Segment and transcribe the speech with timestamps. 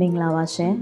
[0.00, 0.74] မင်္ဂလာပါရှင်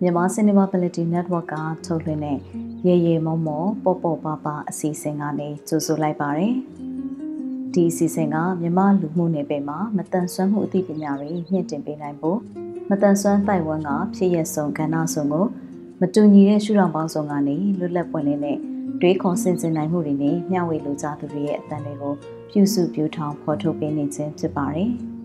[0.00, 1.54] မြန်မာ Cinema Ability Network က
[1.86, 2.38] ထုတ်လွှင့်တဲ့
[2.86, 6.54] ရေရေမုံမောပေါ့ပေါ့ပါပါအစီအစဉ်ကနေကြိုဆိုလိုက်ပါတယ်
[7.74, 12.38] ဒီအစီအစဉ်ကမြန်မာလူမှုနယ်ပယ်မှာမတန်ဆွမ်းမှုအသိပညာတွေမြင့်တင်ပေးနိုင်ဖို့
[12.90, 15.46] မတန်ဆွမ်းတိုင်ဝမ်ကဖြစ်ရဆုံးကဏ္ဍဆုံးကို
[16.00, 18.58] မတူညီတဲ့ရှုထောင့်ပေါင်းစုံကနေလွတ်လပ်ပွင့်လင်းတဲ့
[19.00, 22.14] တွေးခေါ်ဆင်ခြင်နိုင်မှုတွေနဲ့မျှဝေလိုကြသူတွေရဲ့အသံတွေကို
[22.50, 24.92] ပြုစုပြောင်းထောင်ဖော်ထုတ်ပေးနေခြင်းဖြစ်ပါတယ်။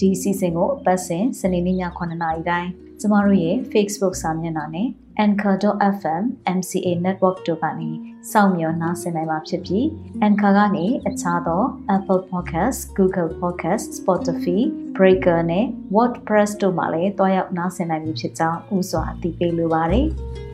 [0.00, 4.88] ဒီအစီအစဉ်ကိုအပတ်စဉ်စနေနေ့ည9:00နာရီတိုင်းကျမတို့ရဲ့ Facebook စာမျက်နှာနဲ့
[5.24, 6.24] anchor.fm
[6.56, 7.90] MCA network တို့ကနေ
[8.32, 9.84] စောင့်မျှော်နားဆင်နိုင်မှာဖြစ်ပြီး
[10.26, 11.62] anchor ကနေအခြားသော
[11.96, 14.60] Apple Podcast, Google Podcast, Spotify,
[14.96, 20.06] Breaker နဲ့ WordPress တို့မှာလည်းတွားရောက်နားဆင်နိုင်ပြီဖြစ်ကြောင်းဥစွာအသိပေးလိုပါတယ်။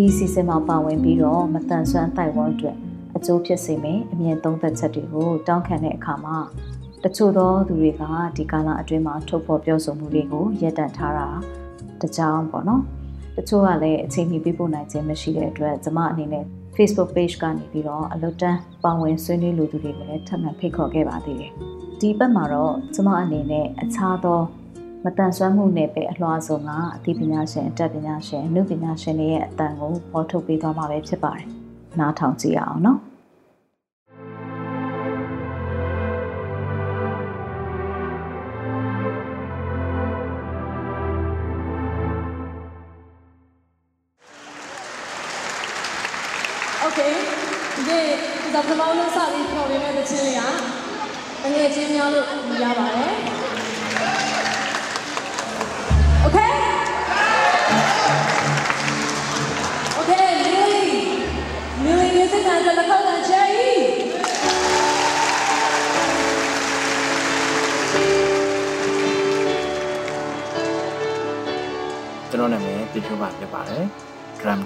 [0.00, 2.76] ဒီအစီအစဉ်မှာပါဝင်ပြီးတော့မတန်ဆွမ်းတိုက်ဝန်းအတွက်
[3.16, 6.36] အကျိုးဖြစ်စေမယ့်အမြင်သုံးသက်ချက်တွေကိုတောင်းခံတဲ့အခါမှာ
[7.04, 8.02] တချို့သောသူတွေက
[8.36, 11.28] ဒီကာလအတွင်းမှာထုတ်ဖော်ပြောဆိုမှုတွေကိုရပ်တန့်ထားတာ
[12.00, 12.82] တကြောင်ပေါ့နော်
[13.36, 16.44] တချို့ကလည်းအချိန်မီပြပို့နိုင်ခြင်းမရှိတဲ့အတွက်ကျမအနေနဲ့
[16.76, 21.52] Facebook page ကနေပြီးတော့အလွတ်တန်းပါဝင်ဆွေးနွေးလူသူတွေကိုလည်းထပ်မံဖိတ်ခေါ်ခဲ့ပါသေးတယ်
[22.00, 24.40] ဒီဘက်မှာတော့ကျမအနေနဲ့အခြားသော
[25.04, 31.46] မတန်ဆွမ်းမှုနယ်ပယ်အလွှာဆုံးကအသိပညာရှင်အတတ်ပညာရှင်အမှုပညာရှင်တွေရဲ့အတန်ကိုပေါ်ထုတ်ပေးသွားမှာပဲဖြစ်ပါတယ်။
[31.98, 32.98] နားထောင်ကြည့်ရအောင်နော်။
[46.86, 47.12] Okay
[47.76, 50.36] ဒီနေ့ဒီကပမောင်းလို့စပြီးပြောပေးမယ့်တခြင်းလေး
[51.42, 52.26] ကငွေချင်းများလို့
[52.62, 53.39] ရပါတယ်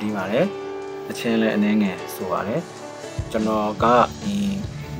[0.05, 0.47] တီးပါတယ်
[1.11, 2.61] အချင်းလည်းအနည်းငယ်ဆိုပါတယ်
[3.31, 3.85] ကျွန်တော်က
[4.23, 4.37] ဒီ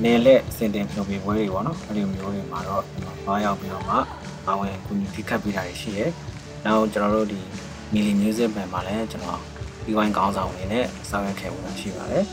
[0.03, 3.97] နယ်လက်စင်တင်ဖြိုးပြပွဲတွေပေါ့နော်အဲ့ဒီမျိုးတွေမှာတော့ကျွန်တော်ဘာရောက်ပြီးတော့မှ
[4.49, 6.07] အဝင်ကူညီဖိခတ်ပေးတာတွေရှိရဲ
[6.65, 7.41] နောက်ကျွန်တော်တို့ဒီ
[7.93, 9.41] မီလီ music band မှာလည်းကျွန်တော်
[9.85, 12.25] ဒီဝိုင်းကောင်းဆောင်အနေနဲ့ဆောင်ရွက်ခဲ့မှုရှိပါတယ်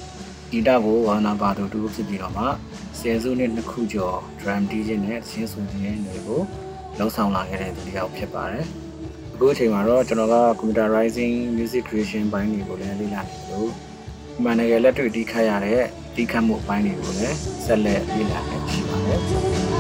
[0.49, 2.45] ဂီတကိုဝါနာပါတူတူဖြစ်ပြီးတော့မှ
[2.99, 6.41] ဆယ်စုနှစ်နှစ်ခုကျော် drum တီးခြင်းနဲ့ချင်းဆိုခြင်းတွေကို
[6.97, 8.65] လှုပ်ဆောင်လာခဲ့တဲ့သူတစ်ယောက်ဖြစ်ပါတယ်
[9.41, 13.69] အခုအချိန်မှာတော့ကျွန်တော်က computerizing music creation ဘိုင်းတွေကိုလည်းလေ့လာနေလို့
[14.33, 15.85] ဒီမှာငယ်လက်တွေ့တီးခတ်ရတဲ့
[16.15, 19.70] တီးခတ်မှုဘိုင်းတွေကိုလည်းဆက်လက်လေ့လာနေရှိပါတယ်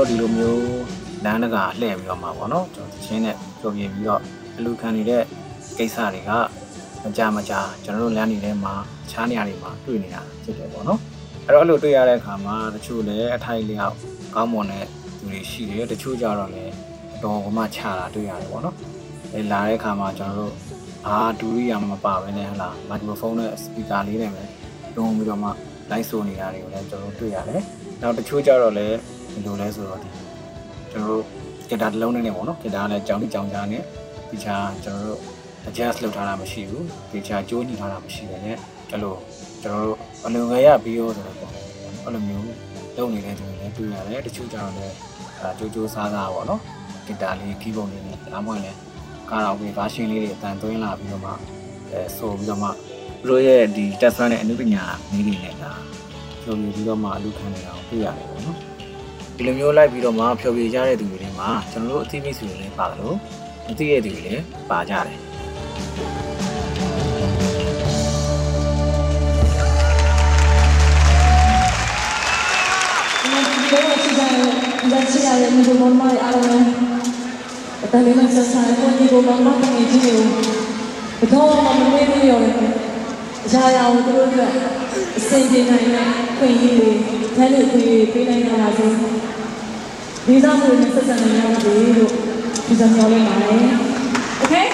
[0.00, 0.64] တော်တို့ဒီလိုမျိုး
[1.24, 4.20] လမ်းတကာလှည့်ပြီးတော့မှာပေါ့နော်ကျွန်တော်ချင်းနဲ့ပြောပြပြီးတော့
[4.56, 5.22] အလူခံနေတဲ့
[5.78, 6.30] ကိစ္စတွေက
[7.02, 8.74] မကြမကြကျွန်တော်တို့လမ်းတွေထဲမှာ
[9.10, 11.00] ခြားနေရာတွေမှာတွေ့နေတာဖြစ်တယ်ပေါ့နော်
[11.46, 13.94] အဲ့တော့အဲ့လိုတွေ့ရတဲ့အခါမှာတချို့လည်းအထိုက်လျောက်
[14.34, 14.84] ကောင်းမွန်တဲ့
[15.18, 16.72] သူတွေရှိတယ်တချို့ကြတော့လည်း
[17.24, 18.76] တော်ကမှခြားတာတွေ့ရတယ်ပေါ့နော်
[19.34, 20.54] အဲလာတဲ့အခါမှာကျွန်တော်တို့
[21.06, 24.42] အာဒူရိယာမပါဘဲနဲ့ဟလာမိုက်ခရိုဖုန်းနဲ့စပီကာလေးနဲ့ပဲ
[24.96, 25.48] တုံးပြီးတော့မှ
[25.90, 27.62] လိုက်ဆိုနေတာတွေကိုလည်းကျွန်တော်တို့တွေ့ရတယ်
[28.00, 30.08] နောက်တချို့ကြတော့လည်းဘယ် လိုလဲဆိုတော့ဒီ
[30.90, 31.24] ကျွန်တော်တို့
[31.68, 33.82] ဂီတာတစ်လုံးနဲ့ပေါ့နော်ဂီတာကလည်းကြောင်တိကြောင်ကြားနဲ့
[34.30, 35.20] ဒီချာကျွန်တော်တို့
[35.68, 38.56] adjust လုပ်ထားတာမရှိဘူးဒီချာကြိုးညှိထားတာမရှိပဲနဲ့
[38.90, 39.14] အဲ့လို
[39.62, 39.96] ကျွန်တော်တို့
[40.26, 41.52] အလုံငယ်ရပြီးရောဆိုတော့ပေါ့
[42.04, 42.44] အဲ့လိုမျိုး
[42.96, 44.94] လုပ်နေတဲ့သူတွေလည်းတွေ့ရတယ်တချို့ကြတော့လည်း
[45.40, 46.60] အဲကြိုးကြိုးစားစားပေါ့နော်
[47.06, 48.78] ဂီတာလေးကီးဘုံလေးနဲ့ဒါမှမဟုတ်လည်း
[49.30, 51.30] ကာရာအိုကေ version လေးတွေအတန်သွင်းလာပြီးတော့မှ
[51.90, 55.72] အဲဆိုပြီးတော့မှသူတို့ရဲ့ဒီ test run နဲ့အနုပညာနည်းတွေနဲ့ဒါ
[56.42, 58.58] ပြောပြီးပြီးတော့မှအလူခံနေတာကိုတွေ့ရတယ်ပေါ့နော်
[59.40, 63.16] ဒီလိုမျိုးလိုက်ပြီးတော့မှဖျော်ဖြေကြတဲ့သူတွေထဲမှာကျွန်တော်တို့အသိမိတ်ဆွေတွေလည်းပါတယ်လို့
[63.66, 65.16] မသိတဲ့သူတွေလည်းပါကြတယ်ဒီ
[73.32, 76.66] နေ့ဒီလိုရှိကြတယ်ဒီလိုရှိရတယ်ဒီလိုမမအားလုံး
[77.84, 80.14] အတလေးနဲ့ဆက်ဆံကိုဒီလိုမမကနေကြည့်နေ
[81.20, 82.50] ဘတော်မှမမေ့ဘူးရောလေ
[83.46, 84.52] အရာရာကိုသူတို့အတွက်
[85.18, 86.90] အစင်ပြေနိုင်တဲ့ ခွင့်ရည်တွေ
[87.34, 88.86] ဖန်လို့ခွင့်ရည်ပေးနိုင်တာပါစေ
[90.26, 92.10] ဒီသားမှုနဲ့ဆက်ဆံနိုင်ရပါစေလို့
[92.66, 93.56] ဒီစံပြောလိုက်ပါတယ်
[94.42, 94.66] Okay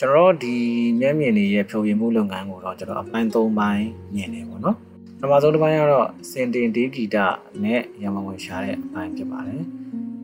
[0.00, 0.54] ကျွန်တော်တို့ဒီ
[1.00, 4.76] မျက်မြင်တွေရဲ့ဖျော်ဖြေမှုလုပ်ငန်းကိုတော့ကျွန်တော်အပိုင်း၃ပိုင်းမြင်နေပေါ့နော်
[5.20, 7.16] ပထမဆုံးတစ်ပိုင်းကတော့စင်တင်ဒီဂီတ
[7.64, 9.62] နဲ့ရမဝင်ရှာတဲ့အပိုင်းဖြစ်ပါတယ်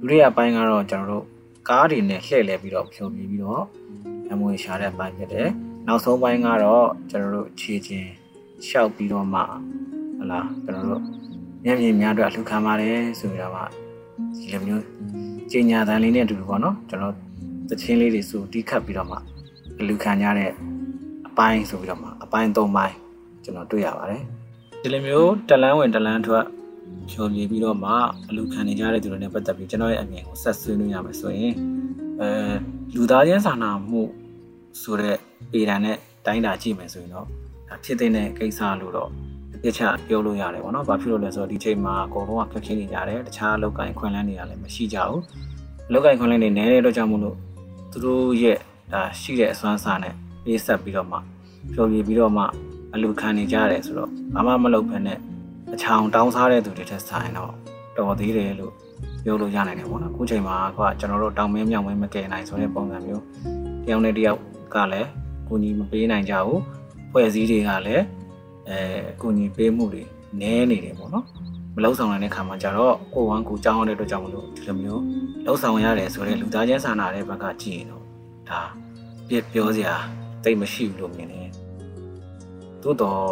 [0.00, 1.24] ဒုတိယပိုင်းကတော့ကျွန်တော်တို့
[1.68, 3.62] ကားတွေနဲ့လှည့်လည်ပြီးတော့ဖြုံပြပြီးတော့
[4.28, 5.48] ရမဝင်ရှာတဲ့အပိုင်းဖြစ်တယ်
[5.86, 8.10] နောက်ဆုံးပိုင်းကတော့ကျွန်တော်တို့ခြေချင်း
[8.68, 9.40] ရှောက်ပြီးတော့မှ
[10.18, 11.02] ဟလာကျွန်တော်တို့
[11.64, 13.62] မျက်မြင်များအတွက်လှူခံပါတယ်ဆိုပြီးတော့မှ
[14.38, 14.82] ဒီလိုမျိုး
[15.50, 17.14] ကြေညာတန်လေးနဲ့အတူတူပေါ့နော်ကျွန်တော်
[17.68, 19.16] သချင်းလေးတွေဆိုတီးခတ်ပြီးတော့မှ
[19.86, 20.50] လှူခံကြတဲ့
[21.28, 22.94] အပိုင်းဆိုပြီးတော့မှအပိုင်း၃ပိုင်း
[23.44, 24.22] ကျွန်တော်တွေ့ရပါတယ်
[24.82, 26.44] ဒီလိုမျိုးတလန်းဝင်တလန်းထွက်
[27.10, 27.92] ဖြောပြပြီးတော့မှ
[28.28, 31.54] အလူခံနေကြတဲ့သူတွေနဲ့ပတ်သက်ပြီးကျွန်တော်ရဲ့အမြင်ကိုဆက်ဆွေးနွေးရမယ်ဆိုရင်
[32.20, 32.28] အဲ
[32.94, 34.02] လူသားချင်းစာနာမှု
[34.82, 35.16] ဆိုတဲ့
[35.52, 37.26] ပေဒံနဲ့တိုင်းတာကြည့်မယ်ဆိုရင်တော့
[37.84, 39.10] ဖြစ်တဲ့ကိစ္စလို့တော့
[39.62, 45.20] ပြချပြောလို့ရတယ်ပေါ့နော်။ဘာဖြစ်လို့လဲဆိုတော့ဒီချိန်မှာအကုန်လုံးကခက်ခဲနေကြတယ်။တခြားလောက်ကင်ခွင့်လန်းတွေကလည်းမရှိကြဘူး။
[45.92, 47.36] လောက်ကင်ခွင့်လန်းတွေနည်းတဲ့တော့ကြောင့်မို့လို့
[47.90, 48.58] သူတို့ရဲ့
[48.92, 50.14] ဒါရှိတဲ့အစွမ်းစားနဲ့
[50.44, 51.18] ပေးဆက်ပြီးတော့မှ
[51.72, 52.42] ဖြောပြပြီးတော့မှ
[52.94, 55.18] အလူခံနေကြရတယ်ဆိုတော့ဘာမှမလုပ်ဘဲနဲ့
[55.74, 57.52] အချောင်တောင်းစားတဲ့သူတွေထက်ဆိုင်တော့
[57.98, 58.72] တော်သေးတယ်လို့
[59.24, 63.22] ပြောလို့ရနိုင်တယ်ပေါ့နော်။အခုချိန်မှာကကျွန်တော်တို့တောင်းမင်းမြောင်မင်းမကယ်နိုင်ဆိုတဲ့ပုံစံမျိုး
[63.84, 64.40] တယောက်နဲ့တယောက်
[64.74, 65.08] ကလည်း
[65.48, 66.60] ကိုကြီးမပေးနိုင်ကြဘူး။
[67.16, 68.04] ဖွဲ့စည်းတွေကလည်း
[68.68, 68.78] အဲ
[69.22, 70.02] ကိုကြီးပေးမှုတွေ
[70.40, 71.24] နည်းနေတယ်ပေါ့နော်။
[71.74, 75.02] မလောက်ဆောင်နိုင်တဲ့ခါမှာကျတော့ကိုဝမ်းကိုကြောင်းရတဲ့အတွက်ကြောင့်မလို့ဒီလိုမျိုး
[75.46, 78.02] လောက်ဆောင်ရတယ်ဆိုတဲ့လူသားချင်းစာနာတဲ့ဘက်ကကြည့်ရင်တော့
[78.48, 78.60] ဒါ
[79.28, 79.94] ပြပြောစရာ
[80.44, 81.48] တိတ်မရှိဘူးလို့မြင်တယ်။
[82.82, 83.22] သို့တော့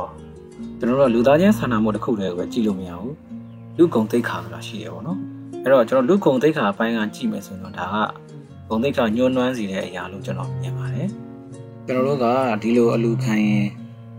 [0.79, 3.15] ကျွန်တော်တို့လူသားချင်းစာနာမှုတစ်ခုတည်းကိုပဲကြည့်လို့မရဘူး။
[3.77, 5.19] လူကုံသိက္ခာဆိုတာရှိတယ်ပေါ့နော်။
[5.63, 7.97] အဲ့တော့ကျွန်တော်လူကုံသိက္ခာအပိုင်းကကြည့်မယ်ဆိုရင်တော့ဒါက
[8.69, 11.11] ဂုံသိက္ခာညှိုးနှွမ်းစီတဲ့အရာလို့ကျွန်တော်မြင်ပါတယ်။
[11.87, 12.27] ကျွန်တော်တို့က
[12.63, 13.67] ဒီလိုအလူခံရင်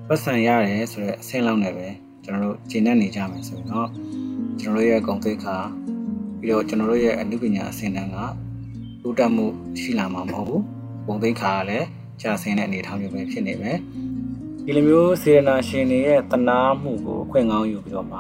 [0.08, 1.88] ပတ်စံရတယ်ဆိုတော့အဆင့်လောက်နဲ့ပဲ
[2.24, 3.90] ကျွန်တော်တို့ကျင့်တတ်နေကြမယ်ဆိုရင်တော့
[4.60, 5.56] ကျွန်တော်တို့ရဲ့ဂုံသိက္ခာ
[6.40, 8.18] ပြီးတော့ကျွန်တော်တို့ရဲ့အနုပညာအဆင့်တန်းက
[9.02, 9.46] တိုးတက်မှု
[9.80, 10.62] ရှိလာမှာမဟုတ်ဘူး။
[11.06, 11.88] ဂုံသိက္ခာကလည်း
[12.22, 13.78] ကြာဆင်းတဲ့အနေအထားမျိုးပဲဖြစ်နေမယ်။
[14.66, 18.20] ဒီလိုမျိုးစေရနာရှင်တွေရဲ့တနာမှုကိုအခွင့်ကောင်းယူပြီးတော့မှ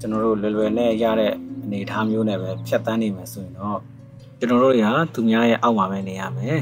[0.00, 1.32] ကျွန်တော်တို့လွယ်လွယ်နဲ့ရတဲ့
[1.64, 3.78] အနေအထားမျိုးနဲ့ပဲဖြတ်တန်းနေမယ်ဆိုရင်တော့
[4.38, 6.58] ကျွန်တော်တို့ရာသူများရဲ့အောက်မှာပဲနေရမယ်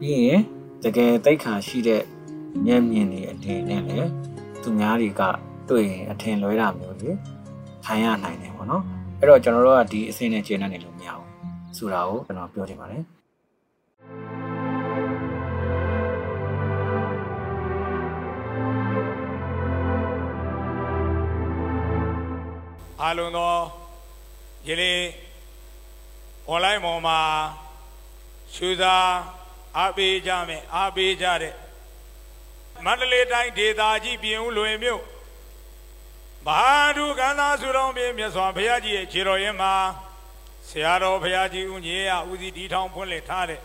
[0.00, 0.40] ပြီးရင်
[0.84, 2.02] တကယ်တိတ်ခါရှိတဲ့
[2.66, 4.10] မျက်မြင်တွေအတင်းနဲ့လည်း
[4.62, 5.22] သူများတွေက
[5.68, 7.10] တွေ့ရင်အထင်လွဲတာမျိုးတွေ
[7.84, 8.82] ခံရနိုင်တယ်ပေါ့နော်
[9.18, 11.26] အဲ့တော့ကျွန်တော်တို့ကဒီအဆင့်နဲ့ကျင်းနေလို့မရဘူး
[11.76, 13.02] ဆိုတာကိုကျွန်တော်ပြောချင်ပါတယ်
[23.00, 23.54] အားလုံးသော
[24.66, 25.00] ယလေး
[26.50, 27.20] online ပေါ်မှာ
[28.54, 28.96] ရှုသာ
[29.78, 31.54] အားပေးကြမယ်အားပေးကြတဲ့
[32.84, 35.02] မန္တလေးတိုင်းဒေသကြီးပြင်ဦးလွင်မြို့
[36.46, 39.72] မဟာဒုကန္နာစုတော်ပြည့်မြတ်စွာဘုရားကြီးရဲ့ခြေတော်ရင်မှာ
[40.68, 43.60] ဆရာတော်ဘုရားကြီးဦးညေယဦးစီးတီထောင်ဖွင့်လှစ်ထားတဲ့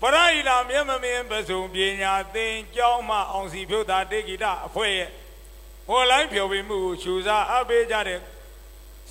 [0.00, 5.10] ပရိဟိလာမြတ်မမင်းပစုံပညာသင်ကျောင်းမှအောင်စီဖြုတ်တာတေဂိတအဖွဲ့ရဲ့
[5.88, 8.20] ဟောလိုက်ဖြော်ပြမှုကိုရှုစားအားပေးကြတဲ့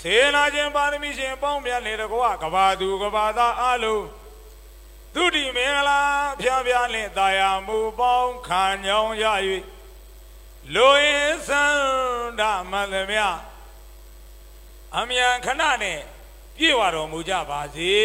[0.01, 4.03] စေနာခြင်းပါရမီရှင်ပေါင်းမြတ်လေတကွာကဘာသူကဘာသာအလုံး
[5.19, 6.01] သူတိမင်္ဂလာ
[6.41, 9.25] ဖျားဖျားလင့်တာယာမူပေါင်းခံညောင်းရ၍
[10.75, 11.63] လူရင်းစံ
[12.39, 12.41] ဓ
[12.71, 13.19] မန္တမြ
[14.97, 15.99] အမြန်ခဏနဲ့
[16.57, 17.95] ပြေဝတော်မူကြပါစေ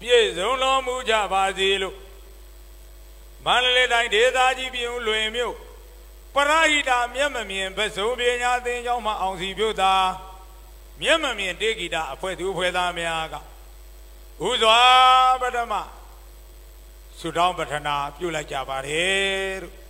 [0.00, 1.96] ပြည့်စုံတော်မူကြပါစေလို့
[3.44, 5.54] မန္တလေးတိုင်းဒေသကြီးပြည်ဦးလွင်မြို့
[6.34, 9.94] ပရဟိတာမျက်မမြင်ပစုံပညာသင်ကျောင်းမှာအောင်စီပြုတာ
[11.00, 13.36] မျက်မမြင်တေဂီတာအဖွဲ့သူအဖွဲ့သားများက
[14.46, 14.80] ဥစွာ
[15.42, 15.72] ပထမ
[17.18, 19.87] ဆုတောင်းပထနာပြုလိုက်ကြပါတယ်လို့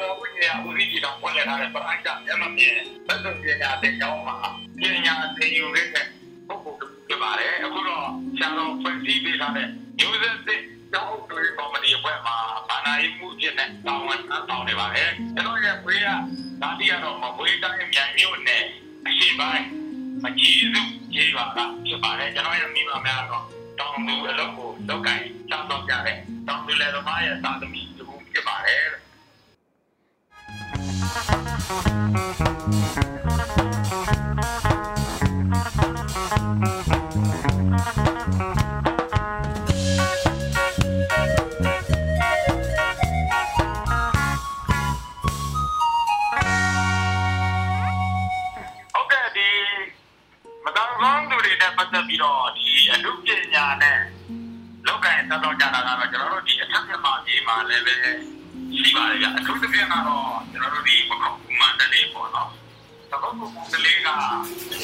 [0.00, 2.74] တော်ဦးကြီးကဦးစီးကြီးတော်ဖွင့်လှစ်ထားတဲ့ပရိုက်တာမျက်မှန်ပြင်
[3.08, 4.36] သက်သေပညာသင်ကျောင်းမှာ
[4.80, 6.06] ပညာသင်ယူရတဲ့
[6.48, 8.06] ပုဂ္ဂိုလ်တစ်ခုဖြစ်ပါတယ်အခုတော့
[8.38, 9.68] ဆရာတော်ဖွင့်စည်းပေးထားတဲ့
[10.06, 12.36] user စစ်ကျောင်းတွေကော်မတီအဖွဲ့မှာ
[12.68, 16.08] ဘာသာရေးမှုဖြစ်တဲ့တောင်းဝန်တောင်းနေပါတယ်ကျွန်တော်ရဲ့ဝေးက
[16.62, 18.64] ဒါတိရတော့မဝေးတိုင်းမြိုင်မြို့နယ်
[19.06, 19.64] အရှိပိုင်း
[20.22, 20.82] မကြီးစု
[21.14, 23.44] ကြီးပါကဖြစ်ပါတယ်ကျွန်တော်ရဲ့မိဘများတော့
[23.78, 53.98] တောင်းသူအလုပ်ကိုလောက်ကင်ချောင်းတော့ကြတယ်တောင်းသူလည်းသမားရဲ့သာသမီတူဖြစ်ပါတယ်ကတော်ကောင်းသူတွောနဲ့
[54.86, 57.96] လောက်ကရင်သတ်တော်ကြတာကတော့ကျွန်တော်တို့ဒီအထက်မြန်မာပြည်မှာလည်းပဲ
[58.76, 61.28] ရှိပါတယ်ဗျအထူးသဖြင့်ကတော့ကျွန်တော်တို့ဒီပခု
[61.60, 62.48] မန္တလေးပေါ့နော်
[63.10, 64.08] ပခုမန္တလေးက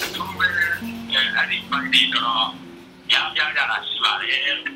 [0.04, 2.46] အထူးပဲအဲ့ဒီပိုင်းဒီတော့
[3.12, 4.72] ရပြကြတာရှိပါတယ်အဲ့ဒီ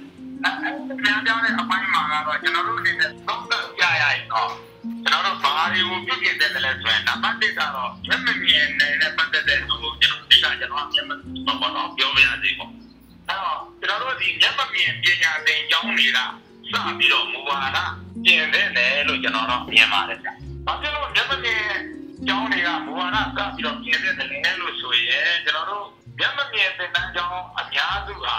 [1.02, 4.50] ပြပြတဲ့အပိုင်းမှာကတော့ကျွန်တော်တို့အနေနဲ့သုံးသပ်ကြရရင်တော့
[5.05, 11.12] ကျွန်တော်တို့ဘာတွေကိုပြည့်ပြည့်တဲ့လဲဆိုရင်နံပါတ်1ကတော့မျက်မမြင်နေတဲ့ပတ်သက်တဲ့ဟိုကျွန်တော်ဒီကကျွန်တော်မျက်မ
[11.61, 12.71] ဘောတော့ပြောပြရစီပေါ့
[13.29, 16.19] အဲ့တော့ကျွန်တော်တို့ဒီမျက်မမြင်ပညာသင်ကျောင်းတွေက
[16.73, 17.79] စပြီးတော့မူဝါဒ
[18.25, 20.29] ပြင်တဲ့တယ်လို့ကျွန်တော်တော့မြင်ပါတယ်ဗျ။
[20.67, 21.65] ဘာဖြစ်လို့မျက်မမြင်
[22.27, 25.87] ကျောင်းတွေကမူဝါဒစပြီးတော့ပြင်တဲ့တယ်လို့ဆိုရင်ကျွန်တော်တို့
[26.19, 28.39] မျက်မမြင်သင်တန်းကျောင်းအများစုဟာ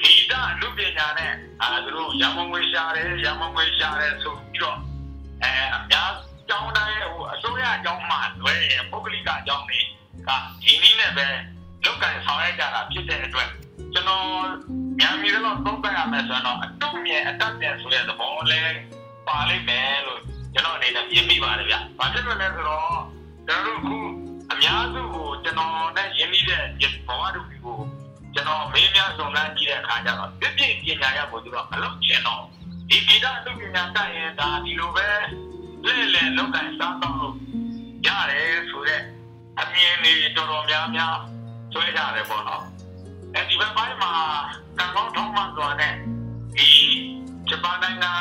[0.00, 4.78] ဂီတလူပညာနဲ့အဲသူတို့ရမုံဝေရှာတယ်ရမုံဝေရှာတယ်ဆိုပြီးတော့
[5.42, 6.10] အဲအများ
[6.48, 9.80] ကျောင်းတိုင်းဟိုအစိုးရကျောင်းမှာလွဲရင်ပုဂ္ဂလိကကျောင်းတွေ
[10.28, 10.30] က
[10.62, 11.28] ဒီနည်းနဲ့ပဲ
[11.84, 13.48] လုတ်ကန်ဆောင်ရွက်ကြတာဖြစ်တဲ့အတွက်
[13.92, 14.24] ကျွန်တော်
[14.98, 18.62] ညာမီတော့သုံးသပ်ရမယ်ဆိုတော့အတုမြင်အတတ်ပြန်ဆိုတဲ့သဘောလဲ
[19.26, 20.20] ပါလိမ့်မယ်လို့
[20.54, 23.00] ကျွန်တော်အနေနဲ့မြင်မိပါတယ်ဗျ။ဘာဖြစ်လို့လဲဆိုတော့
[23.46, 23.98] ကျွန်တော်တို့ခု
[24.52, 26.62] အများစုကိုကျွန်တော်နဲ့ယဉ်နေတဲ့
[27.06, 27.78] ဘဝတူကို
[28.34, 32.42] ကျွန်တော်မေးမြန်းစုံစမ်းကြည့်တဲ့အခါကျတော့ပြည့်ပြည့်ပညာရဖို့သူတော့မလုပ်ချင်တော့
[32.88, 35.08] ဒီဂီတအတုပညာတက်ရင်ဒါဒီလိုပဲ
[35.86, 37.34] လဲလဲလောက်ကန်စားတော့လို့
[38.06, 39.02] ရတယ်ဆိုတဲ့
[39.60, 41.16] အမြင်တွေတော်တော်များများ
[41.72, 42.64] ဆွဲကြတယ်ပေါ့နော်
[43.34, 44.12] အဲဒီဘက်ပိုင်းမှာ
[44.78, 45.94] ကံကောင်းထောင်းမှန်စွာနဲ့
[46.56, 46.68] ဒီ
[47.48, 48.12] ဂျပန်နိုင်ငံ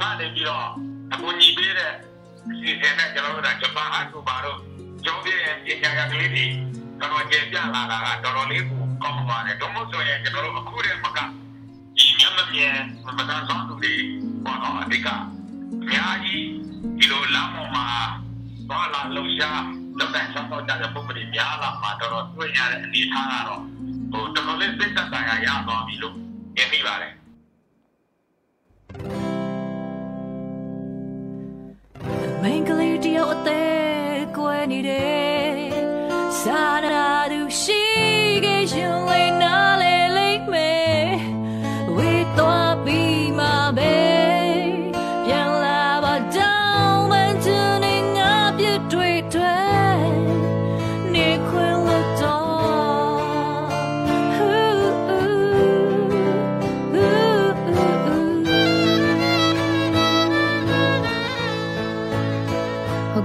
[0.00, 0.66] ကနေပြီးတော့
[1.12, 1.92] အကူအညီပေးတဲ့
[2.50, 4.58] အစီအစဉ်နဲ့ကျွန်တော်တို့ကဂျပန်အကူပါတော့
[5.04, 5.40] ကျောင်းပြည့်
[5.82, 6.44] ပညာရကလေးတွေ
[7.00, 11.18] တော်တော်ကျေပြလာတာကတော်တော်လေးကိုကောင်းပါတယ်။ဒါမှမဟုတ်ရင်ကျွန်တော်တို့အခုတည်းမက
[11.98, 12.76] ဒီမျက်မမြင်
[13.16, 13.94] မတန်ဆောင်သူတွေ
[14.44, 15.08] ပေါ့နော်အဓိက
[15.82, 16.46] အများကြီး
[16.98, 17.86] ဒီလိုလမ်းပေါ်မှာ
[18.68, 19.62] ဘာလာလုံရှား
[19.98, 23.62] လောက်တိုင်းဆောင်တော့ကြတဲ့ပုံစံများလာမှာတော်တော်တွေ့ရတဲ့အနေအထားကတော့
[24.12, 26.14] ဟိုတော်တော်လေးစိတ်သက်သာရရသွားပြီလို့
[26.56, 27.12] မြင်မိပါတယ်
[32.42, 35.56] မင်္ဂလိတယောက်အသေးကွယ်နေတယ်
[36.40, 37.82] စာနာသူရှိ
[38.44, 39.47] ခဲ့ရင်လေး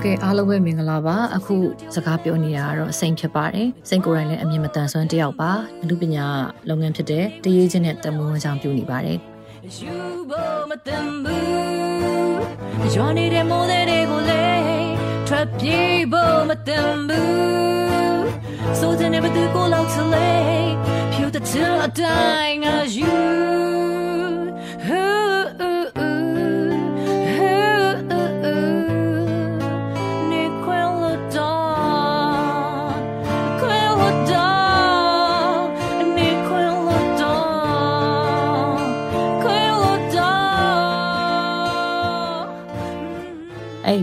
[0.04, 1.56] ကဲ့အားလုံးပဲမင်္ဂလာပါအခု
[1.96, 6.26] စကားပြောနေတာကတော့စိန်ဖြစ်ပါတယ်စိန်ကိုယ်တိုင်လည်းအမြင်မတန်ဆွမ်းတစ်ယောက်ပါအမှုပညာ
[6.70, 9.18] လုပ်ငန်းဖြစ်တဲ့တရေးချင်းနဲ့တမွေးဝန်းချောင်းပြုနေပါတယ်
[9.82, 10.00] You
[10.32, 11.34] both met them boo
[12.94, 14.44] Johnny de mode de gole
[15.28, 15.80] Trap ye
[16.14, 18.28] both met them boo
[18.80, 20.58] So they never do go out to lay
[21.14, 23.18] Pew the till a dying as you
[24.92, 25.13] Ooh,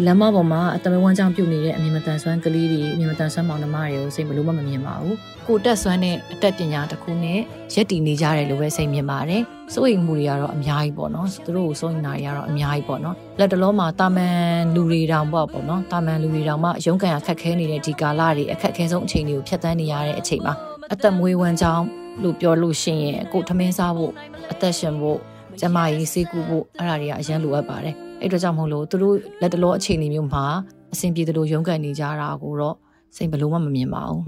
[0.06, 5.16] လမ်းမပေါ်မှာအတမွေးဝန်းချောင်းပြုတ်နေတဲ့အမြင်မတန်ဆွမ်းကလေးတွေအမြင်မတန်ဆွမ်းမောင်နှမတွေကိုစိတ်ဘလို့မှမမြင်ပါဘူး
[5.46, 7.38] ကိုတက်ဆွမ်းတဲ့အတက်ပညာတစ်ခုနဲ့
[7.74, 9.42] ရက်တည်နေကြတယ်လို့ပဲစိတ်မြင်ပါတယ်
[9.74, 14.40] စိုးရိမ်မှုတွေကတော့အများကြီးပေါ့နော်သူတို့ကိုစိုးရိမ်တာတွေကတော့အများကြီးပေါ့နော်လက်တလုံးမှာတာမန်
[14.74, 20.54] လူတွေတောင်ပေါ့ပေါ့နော်တာမန်လူတွေတောင်မှရုန်းကန်ရခက်ခဲနေတဲ့ဒီကာလတွေအခက်အခဲဆုံးအချိန်တွေကိုဖြတ်သန်းနေရတဲ့အချိန်မှာ
[20.92, 21.84] အသက်မွေးဝမ်းကြောင်း
[22.22, 24.12] လို့ပြောလို့ရှိရင်ကိုထမင်းစားဖို့
[24.52, 25.18] အသက်ရှင်ဖို့
[25.60, 30.44] ကျမကြီးစေးကူဖို့အဲ့ဒါတွေကအရန်လိုအပ်ပါတယ် အဲ့အတွက်ကြောင့်မဟုတ်လို့သူတို့လက်တလောအခြေအနေမျိုးမှာ
[30.92, 32.76] အဆင်ပြေတယ်လို့ရုန်းကန်နေကြတာကိုတော့
[33.16, 34.22] စိတ်ဘလို့မှမမြင်ပါဘူး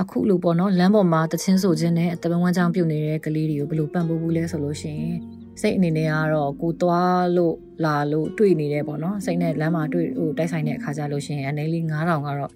[0.00, 5.16] အခုလိုပေါ့နော်လမ်းပေါ်မှာတချင်းဆိုခြင်းနဲ့အတပဝန်းချောင်းပြုတ်နေတဲ့ကလေးတွေကိုဘယ်လိုပံ့ပိုးဘူးလဲဆိုလို့ရှိရင်
[5.60, 7.54] စိတ်အနေနဲ့ကတော့ကိုသွားလို့
[7.84, 12.52] လာလို့တွေ့နေတယ်ပေါ့နော်စိတ်နဲ့လမ်းမှာတွေ့ဟိုတိုက်ဆိုင်တဲ့အခါကျလို့ရှိရင်အနေလေး9000ကတော့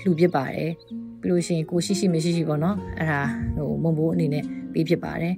[0.00, 0.70] လှူပစ်ပါတယ်
[1.20, 3.20] ပြီးလို့ရှိရင်ကိုရှိရှိမရှိရှိပေါ့နော်အဲ့ဒါ
[3.56, 5.34] ဟိုမုံဘိုးအနေနဲ့ပေးဖြစ်ပါတယ်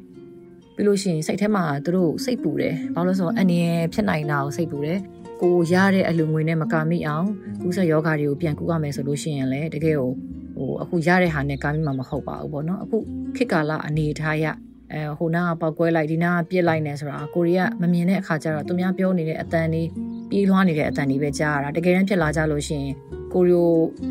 [0.78, 4.99] ပြီးလို့ရှိရင်စိတ်ထဲမှာသူတို့စိတ်ပူတယ်ဘာလို့လဲဆိုတော့အနေရဖြစ်နိုင်တာကိုစိတ်ပူတယ်
[5.42, 7.26] ကိုရတဲ့အလူငွေနဲ့မကာမိအောင်
[7.62, 10.11] ကူးဆက်ယောဂါတွေကိုပြန်ကူရမယ်ဆိုလို့ရှိရင်လည်းတကယ်ကို
[10.56, 12.97] ဟိုအခုရတဲ့ဟာနဲ့ကာမိမှာမဟုတ်ပါဘူးပေါ့နော်အခု
[13.37, 14.47] ခေတ်ကာလအနေထားရ
[14.92, 19.88] အဲဟိုနာကပောက်ကွဲလိုက်ဒီနာကပြစ်လိုက်နေဆိုတာကိုရီးယားမမြင်တဲ့အခါကျတော့သူများပြောနေတဲ့အတန်လေး
[20.30, 22.94] ပြေးလွှားနေတဲ့အတန်လေးပဲကြားရတာတကယ်တမ်းဖြစ်လာကြလို့ရှိရင်
[23.32, 23.68] ကိုရီယို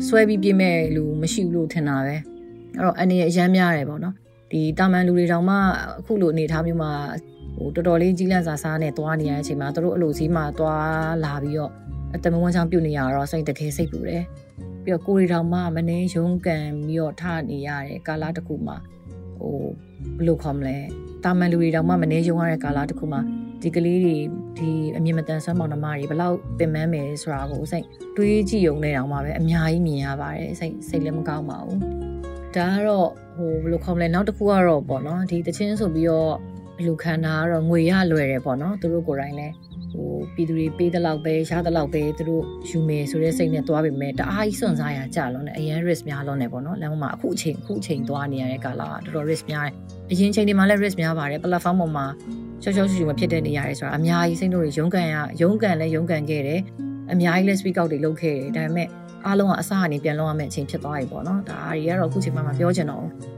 [0.08, 2.20] ဆွဲပြီးပြင်းမဲ့လူမရှိဘူးလို့ထင်တာပဲအဲ့
[2.84, 4.14] တော့အနေရအရမ်းများတယ်ပေါ့နော်
[4.50, 6.92] ဒီတာမန်လူတွေတောင်မှအခုလိုအနေထားမျိုးမှာ
[7.56, 11.72] ဟိုတော်တော်လေးကြီးလန့်စာစားနဲ့သွားနေရတဲ့အချိန်မှာတို့အလိုစီးမှာသွားလာပြီးတော့
[12.14, 14.24] အတမဝန်းချောင်းပြုတ်နေရတော့စိတ်တကယ်စိတ်ပူတယ်
[14.84, 18.76] ပြီးပြီးတော့ကိုရီတောင်မှမနေရုံးကန်ပြီးတော့ထနေရတဲ့ကာလတစ်ခုမှာ
[19.38, 19.56] ဟို
[20.16, 20.76] ဘယ်လိုခေါ်မလဲ
[21.24, 23.20] တာမန်လူတွေတောင်မှမနေရုံရတဲ့ကာလတစ်ခုမှာ
[23.62, 24.16] ဒီကလေးတွေ
[24.58, 27.86] ဒီအမြင့်မတန်ဆွမ်းမောင်နှမတွေဘလောက်ပင်ပန်းမယ်ဆိုတာကိုစိတ်
[28.16, 31.78] တွေးကြည့်ုံနဲ့တောင်မှပဲအများကြီးမြင်ရပါတယ်စိတ်စိတ်လည်းမကောင်းပါဘူး
[32.56, 36.32] ဒါကတော့ ဟိုဘယ်လိုခေါ်မလဲနောက်တစ်ခုကတော့ပေါ့နော်ဒီတချင်းဆိုပြီးတော့
[36.76, 39.54] ဘယ်လိုခံတာကတော့ငွေရလွယ်တယ်ပေါ့နော်သူတို့ကိုယ်တိုင်လည်း
[39.92, 49.74] ဟိုပြည်သူတွေပေးတဲ့လောက်ပဲရတဲ့လောက်ပဲသူတို့ယူမယ်ဆိုတဲ့စိတ်နဲ့သွားပြီမဲ့တအားကြီးစွန့်စားရကြလုံးနဲ့အရင် risk များလုံးနဲ့ပေါ့နော်လမ်းမှာအခုအချိန်အခုအချိန်သွားနေရတဲ့ကာလကတော်တော် risk များတယ်
[50.12, 52.06] အရင်ချိန်တွေမှာလည်း risk များပါတယ် platform ပေါ်မှာ
[52.62, 56.60] ရှော့ရှော့ရှူရှူမဖြစ်တဲ့နေရာတွေဆိုတာအများကြီးစိတ်တို့တွေရုန်းကန်ရရုန်းကန်လဲရုန်းကန်ခဲ့တယ်
[57.12, 58.88] အများကြီးလဲ speak out တွေလုပ်ခဲ့တယ်ဒါပေမဲ့
[59.26, 63.37] အားလုံးကအစကနေပြန်လုပ်ရမယ့်အချိန်ဖြစ်သွားပြီပေါ့နော်ဒါတွေကတော့အခုချိန်မှမပြောချင်တော့ဘူး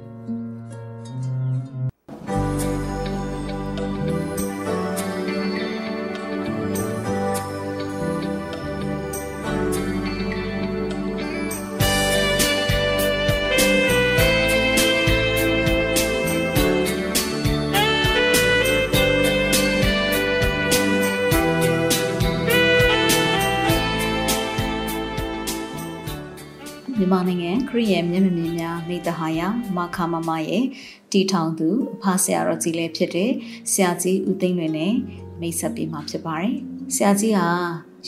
[27.80, 29.40] ရီးရဲ့မျက်မမြင်များမိတ္တဟာယ
[29.76, 30.64] မခမမရဲ့
[31.12, 33.30] တီထောင်သူအဖဆရာတော်ကြီးလည်းဖြစ်တဲ့
[33.72, 34.94] ဆရာကြီးဦးသိန်းလွင်နဲ့
[35.40, 36.54] မိတ်ဆက်ပေးမှာဖြစ်ပါတယ်။
[36.94, 37.48] ဆရာကြီးဟာ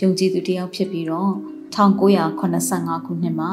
[0.00, 1.32] ယုံကြည်သူတစ်ယောက်ဖြစ်ပြီးတော့
[1.74, 3.52] 1985ခုနှစ်မှာ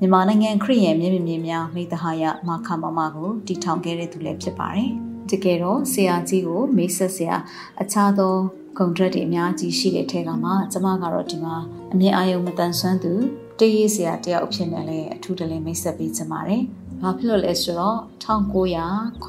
[0.00, 4.90] မြန်မာနိုင်ငံခရီးရဲ့မျက်မမြင်များမိတ္တဟာယမခမမကိုတီထောင်ခဲ့တဲ့သူလည်းဖြစ်ပါတယ်။
[5.30, 7.36] တကယ်တော့ဆရာကြီးကိုမိတ်ဆက်ဆရာ
[7.80, 8.34] အခြားသော
[8.78, 11.56] ဂုံဒရက်တွေအများကြီးရှိတဲ့ထဲကမှကျမကတော့ဒီမှာ
[11.92, 13.14] အမြင်အာရုံမတန်ဆွမ်းသူ
[13.60, 16.62] တရေးစရာတယောက်အဖြစ်နဲ့လည်းအထူးတလင်းမိတ်ဆက်ပေးချင်ပါတယ်။
[17.02, 19.22] ဘာဖြစ်လို့လဲဆိုတော့1984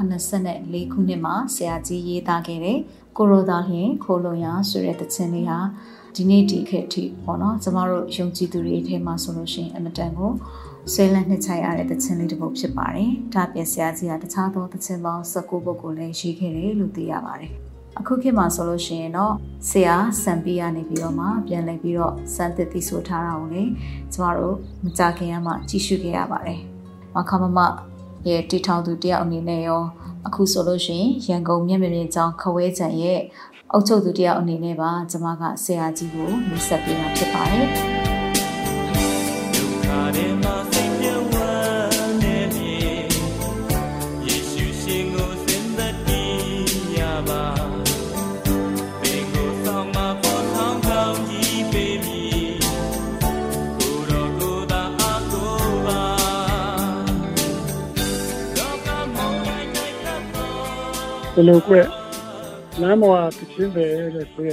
[0.93, 2.77] ခုနှစ်မှာဆရာကြီးရေးသားခဲ့တဲ့
[3.17, 5.59] ကိုရိုသားလျင်ခိုလုံရဆိုတဲ့တခြင်းလေးဟာ
[6.15, 10.31] ဒီနေ့ဒီခေတ်ထိပေါ့နော်ကျမတို့ယုံကြည်သူတွေအထဲမှာဆိုလို့ရှိရင်အမတန်ကို
[10.93, 17.53] ဆွဲလန်းနှစ်ချိုင်ရတဲ့တခြင်းလေးတစ်ပုဒ်ဖြစ်ပါတယ်။ဒါပြဆရာကြီးကတခြားသောတခြင်းပေါင်း19ပုဒ်ကိုလည်းရေးခဲ့တယ်လို့သိရပါတယ်။
[17.99, 19.33] အခုခေတ်မှာဆိုလို့ရှိရင်တော့
[19.69, 23.63] ဆရာစံပီကနေပြီးတော့မှပြန်လည်ပြီးတော့စံသစ်သီဆိုထားတာကိုလေ
[24.13, 26.61] ကျမတို့မကြခင်ကမှကြည့်ရှုခဲ့ရပါတယ်။
[27.15, 27.59] မခမမ
[28.27, 29.83] ရဲ့တီထောင်သူတယောက်အနေနဲ့ရော
[30.27, 33.19] အခုဆိုလို့ရှိရင်ရန်ကုန်မြင့်မြင့်ကျောင်းခဝဲချံရဲ့
[33.71, 37.67] အုပ်ချုပ်သူတယောက်အနေနဲ့ပါကျမကဆရာကြီးကိုမိတ်ဆက်ပေးတာဖြစ်ပါတယ်။
[61.39, 61.75] ဘယ်လိုကွ
[62.81, 64.51] လမ်းပေါ်ကချင်းပဲလို့ဆိုရ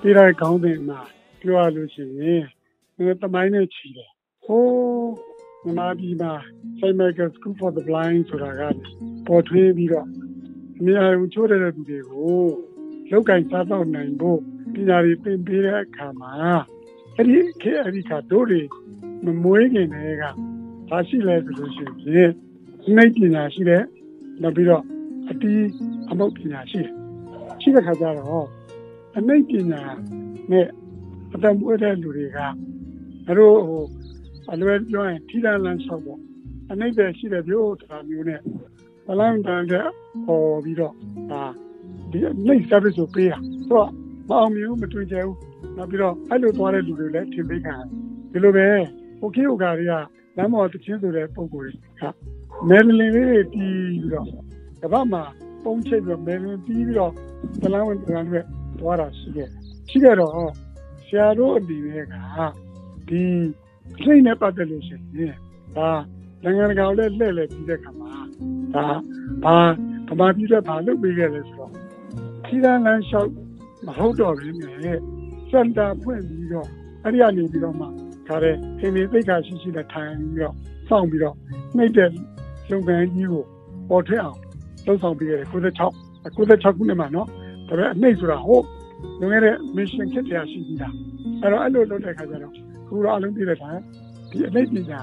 [0.00, 1.00] ပြီးတဲ့ခေါင်းစဉ်မှာ
[1.40, 2.44] ပြောရလို့ရှိရင်
[2.94, 4.10] ဒီတမိုင်းနဲ့ချီတယ်
[4.44, 5.12] ဟိုး
[5.62, 6.32] မြန်မာပြည်မှာ
[6.78, 8.62] Saint Michael School for the Blind ဆိုတာက
[9.26, 10.06] ပေါ်ထွေးပြီးတော့
[10.78, 12.42] အများကြီးချိုးတဲ့သူတွေကို
[13.10, 14.38] လောက်ကင်စားတော့နိုင်ဖို့
[14.74, 16.32] ပညာတွေသင်ပေးတဲ့အခါမှာ
[17.16, 18.60] အဲ့ဒီခေအဲ့ဒီကတို့တွေ
[19.24, 20.24] မမွေးခင်တည်းက
[20.90, 21.84] ဒါရှိလဲဆိုလို့ရှိ
[22.16, 22.30] ရင်
[22.94, 23.84] နှိပ်ပညာရှိတယ်
[24.42, 24.84] နောက်ပြီးတော့
[25.30, 25.64] အတီး
[26.10, 26.94] အမုတ်ပညာရှိတယ်
[27.60, 28.46] ရှိတဲ့ခါကျတော့
[29.16, 29.82] အမိတ်ပညာ
[30.50, 30.66] နဲ့
[31.34, 32.38] အတမွေးတဲ့လူတွေက
[33.38, 33.84] တို့ဟို
[34.52, 36.20] အလွယ်ပြောရင်ထိလန်းလန်းဆောက်ပေါ့
[36.70, 38.40] အနိမ့်ပဲရှိတဲ့မျိုးဆိုတာမျိုးနဲ့
[39.06, 39.86] ဘလန်တန်တဲ့
[40.26, 40.94] ဟောပြီးတော့
[41.30, 41.42] ဒါ
[42.10, 43.38] ဒီလိတ် service ကိုပေးတာ
[43.68, 43.90] ဆိုတော့
[44.28, 45.36] မအောင်မြင်ဘူးမတွေ့ကြဘူး
[45.76, 47.74] နောက်ပြီးတော့အဲ့လိုသွားတဲ့လူတွေလည်းထင်ပေးခံ
[48.32, 48.66] ဒီလိုပဲ
[49.20, 49.94] ဟိုခေဟိုကာတွေက
[50.36, 52.02] လမ်းပေါ်တချင်းဆိုတဲ့ပုံကိုယ်က
[52.68, 54.26] မဲလင်းလေးတွေတီးပြီးတော့
[54.82, 55.22] ကမ္ဘာမှာ
[55.64, 57.12] ပုံချိတ်ပြီးမဲလင်းတီးပြီးတော့
[57.62, 58.40] တလန်းဝင်တလန်းတွေ
[58.80, 59.48] သွားတာရှိတယ်
[59.88, 60.32] ရှိကြတော့
[61.06, 62.14] ဆရာတို့အနေနဲ့က
[63.08, 63.22] ဒီ
[64.02, 65.34] စိတ်နဲ့ပတ်သက်လို့ရှိရင်
[65.76, 65.90] ဒါ
[66.42, 68.12] နိုင်ငံတကာလည်းလှည့်လည်ပြီးတဲ့ခါမှာ
[68.74, 68.86] ဒါ
[69.44, 69.56] ဘာ
[70.08, 71.72] ဗမာပြည်ကဘာလုပ်ပေးခဲ့လဲဆိုတော့
[72.44, 73.30] ခီးရန်လန်းလျှောက်
[73.86, 74.98] မဟုတ်တော့ဘူးနဲ့
[75.50, 76.68] စင်တာဖွင့်ပြီးတော့
[77.02, 77.86] အဲ့ဒီကနေပြီးတော့မှ
[78.28, 80.54] ဒါတဲ့အင်းလေးသိက္ခာရှိရှိနဲ့ထိုင်ပြီးတော့
[80.88, 81.36] စောင့်ပြီးတော့
[81.76, 82.10] နှိမ့်တဲ့
[82.70, 83.44] လုပ်ငန်းကြီးကို
[83.90, 84.38] ပေါ်ထွက်အောင်
[84.86, 85.54] လုပ်ဆောင်ပေးရတယ်96
[86.24, 87.28] 96ခုနှစ်မှာနော်
[87.68, 88.64] ဒါပေမဲ့အနှိမ့်ဆိုတာဟုတ်
[89.20, 90.94] လွန်ခဲ့တဲ့ mission ခက်တရားရှိပြီးသား
[91.42, 92.52] အဲ့တော့အဲ့လိုလုပ်တဲ့ခါကျတော့
[92.88, 93.70] ခုတော့အလုံးပြည့်တဲ့ခါ
[94.30, 95.00] ဒီအနှိမ့်ပညာ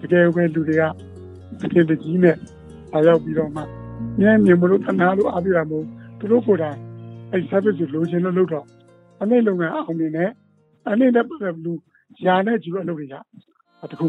[0.00, 0.82] တကယ်ပဲလူတွေက
[1.60, 2.36] တကယ်တကြီးနဲ့
[2.92, 3.62] အားရောက်ပြီးတော့မှ
[4.20, 5.84] ညံ့မြင်မလို့တနာလို့အားပြတာမို့
[6.18, 6.78] သူတို့ကိုယ်တိုင်
[7.32, 8.66] အဲ့ service ကိုလိုချင်လို့လုပ်တော့
[9.22, 10.30] အနှိမ့်လုပ်ငန်းအောင်နေနဲ့
[10.90, 11.80] အနှိမ့်နဲ့ပတ်သက်လို့
[12.24, 13.14] ညာနဲ့ကျူအလုပ်တွေရ
[13.90, 14.06] တခု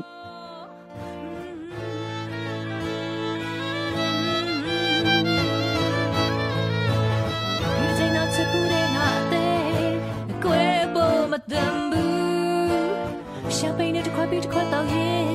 [13.62, 15.28] ရှာပိန်နဲ့တစ်ခွက်ပြီးတစ်ခွက်တောက်ရင်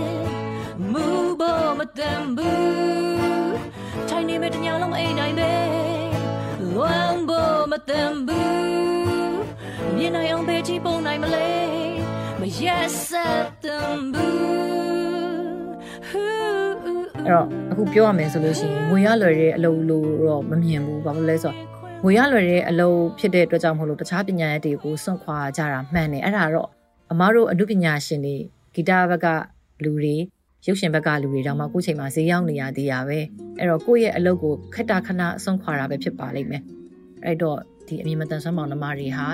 [0.92, 1.04] မူ
[1.40, 3.56] ဘောမတန်ဘူး
[4.08, 5.52] ထိုင်နေမဲ့တညာလုံးအိမ်တိုင်းပဲ
[6.74, 9.40] လွမ်းဘောမတန်ဘူး
[9.96, 11.50] မြင်နိုင်အောင်ပဲကြည့်ပုံနိုင်မလဲ
[12.40, 14.42] မရက်ဆက်တန်ဘူး
[17.26, 21.56] အဲ့တော့အခုပြောရမယ်ဆိုလို့ရှိရင်ငွေရလွယ်တဲ့အလုပ်လို့တော့မမြင်ဘူးဘာလို့လဲဆိုတော့
[22.04, 26.70] ငွေရလွယ်တဲ့အလုပ်ဖြစ်တဲ့အတွက်ကြောင့်မဟုတ်လို့တခြားပညာရည်တွေကိုစွန့်ခွာကြတာမှန်တယ်အဲ့ဒါတော့
[27.12, 28.36] အမားတို့အမှုပညာရှင်တွေ
[28.74, 29.26] ဂီတဘက်က
[29.84, 30.16] လူတွေ
[30.66, 33.18] ရုပ်ရှင်ဘက်ကလူတွေတောင်မှကိုယ့်ချိန်မှာဈေးရောက်နေရသေးတာပဲ
[33.58, 36.62] အဲ့တော့ကိုယ့်ရဲ့အလုပ်ကိုခက်တာခဏအစွန့်ခွာတာပဲဖြစ်ပါလိမ့်မယ်
[37.24, 39.26] အဲ့တော့ဒီအမြင်မတန်ဆွမ်းမောင်နှမတွေဟာ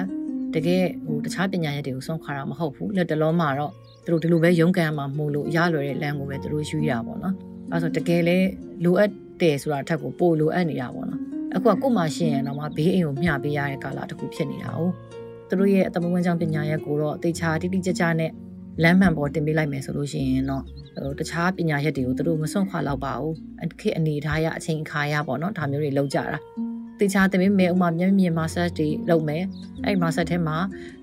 [0.55, 3.73] တကယ်ဟိုတခြားပညာရပ်တွေကိုစွန့်ခွာတာမဟုတ်ဘူးလက်တလုံးမှာတော့
[4.05, 7.35] သူတို့ဒီလိုပဲရုန်းကန်မှာမို့လို့ရလွယ်တဲ့လမ်းကိုပဲသူတို့ယူရပါပေါ့နော်
[7.73, 8.37] အဲဆိုတကယ်လဲ
[8.85, 9.11] လိုအပ်
[9.41, 11.21] တယ်ဆိုတာထက်ကိုပိုလိုအပ်နေတာပေါ့နော်
[11.55, 14.81] အခုကကို့မှာရှင်းရင်တော့မှဘေးအိမ်ကိုမျှပေးရတဲ့ကာလတစ်ခုဖြစ်နေတာ哦
[15.49, 18.31] သူတို့ရဲ့အသမဝန်းချောင်းပညာရပ်ကိုတော့အသေးချာတိတိကျကျနဲ့
[18.83, 20.63] လမ်းမှန်ပေါ်တင်ပေးလိုက်မယ်ဆိုလို့ရှိရင်တော့
[20.97, 23.35] ဟိုတခြားပညာရပ်တွေကိုသူတို့မစွန့်ခွာတော့ပါဘူး
[23.81, 26.39] ခေအနေထားရအချိန်အခါရပေါ့နော်ဒါမျိုးတွေလောက်ကြတာ
[27.01, 29.43] တေချာတင်ပေးမယ်ဥမာမျက်မြင်မာဆက်တွေလုပ်မယ်
[29.85, 30.57] အဲ့မာဆက်ထဲမှာ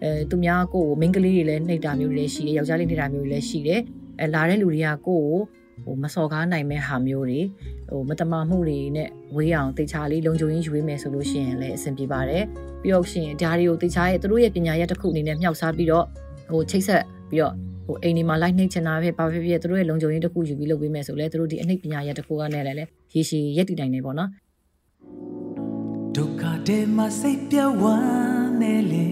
[0.03, 3.81] အဲသူများကိုယ်ကိုမိန်းကလေးတွေလည်းနှိပ်တာမျိုးတွေလည်းရှိတယ်ယောက်ျားလေးနှိပ်တာမျိုးတွေလည်းရှိတယ်
[4.21, 5.25] အဲလာတဲ့လူတွေကကိုယ့်ကို
[5.83, 7.41] ဟိုမစော်ကားနိုင်မဲ့ဟာမျိုးတွေ
[7.89, 12.43] ဟိုမတမာမှုတွေနဲ့ဝေးအောင်တေချာလေးလုံခြုံရေးယူပေးမယ်ဆိုလို့ရှိရင်လည်းအဆင်ပြေပါတယ်
[12.81, 16.05] ပြီးတော့ရှင်ဒါတွေကိုတေချာရဲ့သူတို့ရဲ့ပညာရပ်တစ်ခုအနေနဲ့မြှောက်စားပြီးတော့
[16.51, 17.53] ဟိုချိတ်ဆက်ပြီးတော့
[17.85, 24.29] ဟိုအိမ်ဒီမှာလိုက်နှိပ်ချင်တာပဲဘာဖြစ်ဖြစ်သူတို့ရဲ့လုံခြုံရေးတစ်ခုယူပြီးလုပ်ပေးမယ်ဆိုလဲသူတို့ဒီအနှိပ်ပညာရပ်တစ်ခုကလည်းလည်းရေရှည်ရက်တည်နိုင်နေပေါ့နော်
[26.15, 29.07] ဒုက္ခတွေမှာစိတ်ပြဝမ်းနေလေ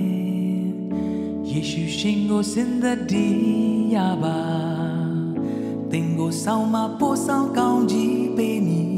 [1.50, 3.26] ယေရှုရှင်ကိုစင်သက်ဒီ
[3.94, 4.83] ရပါ
[5.96, 8.90] သင်ကိုဆောင်မပို့ဆောင်ကောင်းကြီးပေးမည်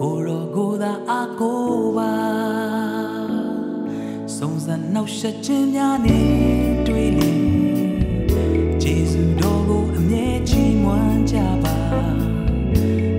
[0.00, 1.64] ကိုရောကိုသာအကို
[1.96, 2.14] ပါ
[4.36, 6.18] စုံစမ်းနှောက်ယှက်ခြင်းများနေ
[6.86, 7.32] တွေ့လေ
[8.82, 11.76] ဂျေဇုတော်ကိုအမြဲချီးမွမ်းကြပါ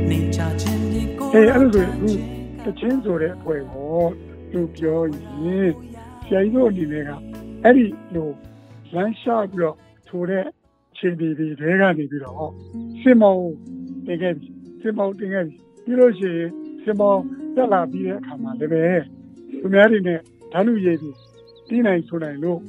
[0.09, 3.99] နေချခြင်းဖြင့်ကိုအေးအဲ့လိုဆိုရင်အခုတချင်းဆိုတဲ့အဖွဲ့ကို
[4.51, 4.99] သူပြော
[5.43, 5.71] ရင်
[6.25, 7.09] ဆရာကြီးတို့အနေနဲ့က
[7.63, 8.29] အဲ့ဒီလို
[8.93, 9.75] လမ်းလျှောက်ပြီးတော့
[10.07, 10.45] ထိုတဲ့
[10.97, 12.51] ခြေဒီတွေတွေကနေပြီးတော့
[13.01, 13.41] စင်မောင်
[14.05, 14.47] တင်ခဲ့ပြီ
[14.81, 16.49] စင်မောင်တင်ခဲ့ပြီပြီးလို့ရှိရင်
[16.83, 17.21] စင်မောင်
[17.55, 18.85] တက်လာပြီးတဲ့အခါမှာလည်းပဲ
[19.61, 20.19] သူများတွေနဲ့
[20.51, 21.15] ဓာတ်လူရည်ပြီး
[21.67, 22.59] တီးနိုင်ဆိုနိုင်လို့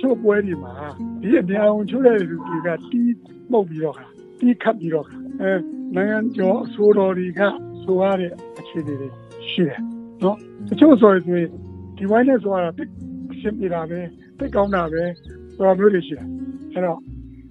[0.00, 0.74] ချို့ပွဲတွေမှာ
[1.22, 3.14] ဒီအပြောင်းချို့တဲ့လူတွေကတီး
[3.50, 4.06] မှုတ်ပြီးတော့ခါ
[4.40, 5.52] တီးခတ်ပြီးတော့ခါအဲ
[5.94, 7.40] နိုင်ငံကျော်အစိုးရတွေက
[7.82, 9.08] ဆိုရတဲ့အခြေအနေတွေ
[9.50, 9.80] ရှိတယ်
[10.22, 10.36] နော်
[10.68, 11.22] တချို့ဆိုရင်
[11.96, 12.90] ဒီဝိုင်းနဲ့ဆိုရတာတိတ်
[13.32, 14.00] အရှင်းပြတာပဲ
[14.38, 15.02] တိတ်ကောင်းတာပဲ
[15.54, 16.28] ဆိုတာမျိုးတွေရှိတယ်
[16.72, 17.00] အဲ့တော့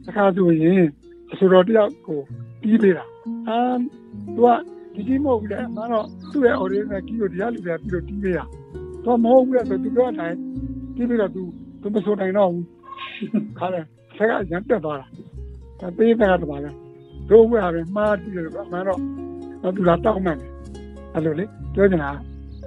[0.08, 0.84] အခါဆိုရင်
[1.32, 2.20] အစိုးရတယောက်ကို
[2.62, 3.06] ပြီးပေးတာ
[3.48, 3.60] အာ
[4.36, 4.48] သူက
[4.94, 8.40] ဒီဒီမဟုတ်ဘူးလေမတော့သူ့ရဲ့ original key ကိုတရားလူတွေပြီးတော့တီးပေးရ
[9.06, 10.38] တော့မဟုတ်ဘူးလေဆိုသူပြောတိုင်း
[10.96, 11.44] တီးပြီးတော့သူ
[11.82, 12.66] သူမဆိုနိုင်တော့ဘူး
[13.60, 13.86] ခါတယ်
[14.18, 15.08] ဆက်ကရန်တက်သွားတာ
[15.80, 16.72] ဒါပေးတဲ့ကတော့ပါလဲ
[17.30, 19.00] တို့ဝဲရတယ်မှားတီးတယ်ကွာမတော့
[19.62, 20.52] တော့သူကတောက်မှန်တယ်
[21.14, 22.12] အဲ့လိုလေပြောချင်တာ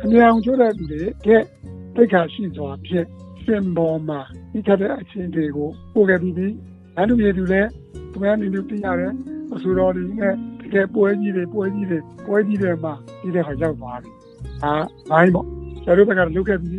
[0.02, 1.28] အမြဲအောင်ချိုးတဲ့သူတွေက
[1.96, 3.06] တိတ်ခါရှိစွာဖြင့်
[3.44, 4.20] စင်ပေါ်မှာ
[4.52, 6.54] ဒီခတဲ့အခြေအနေကိုပို့ခဲ့ပြီး
[6.98, 7.68] ပြီးအဲ့လိုမျိုးသူလည်း
[8.12, 9.12] သူများနေလို့သိရတယ်
[9.54, 14.14] အဆိုတော်တွေနဲ့တကယ်ပွဲကြီးတွေပွဲကြီးတွေပွဲကြီးတွေမှာဒီတဲ့ခါရောက်သွားတယ်
[14.62, 14.72] အာ
[15.10, 15.46] ဘိုင်းပေါ့
[15.84, 16.72] ကျတို့ဘက်ကလုတ်ခဲ့ပြီး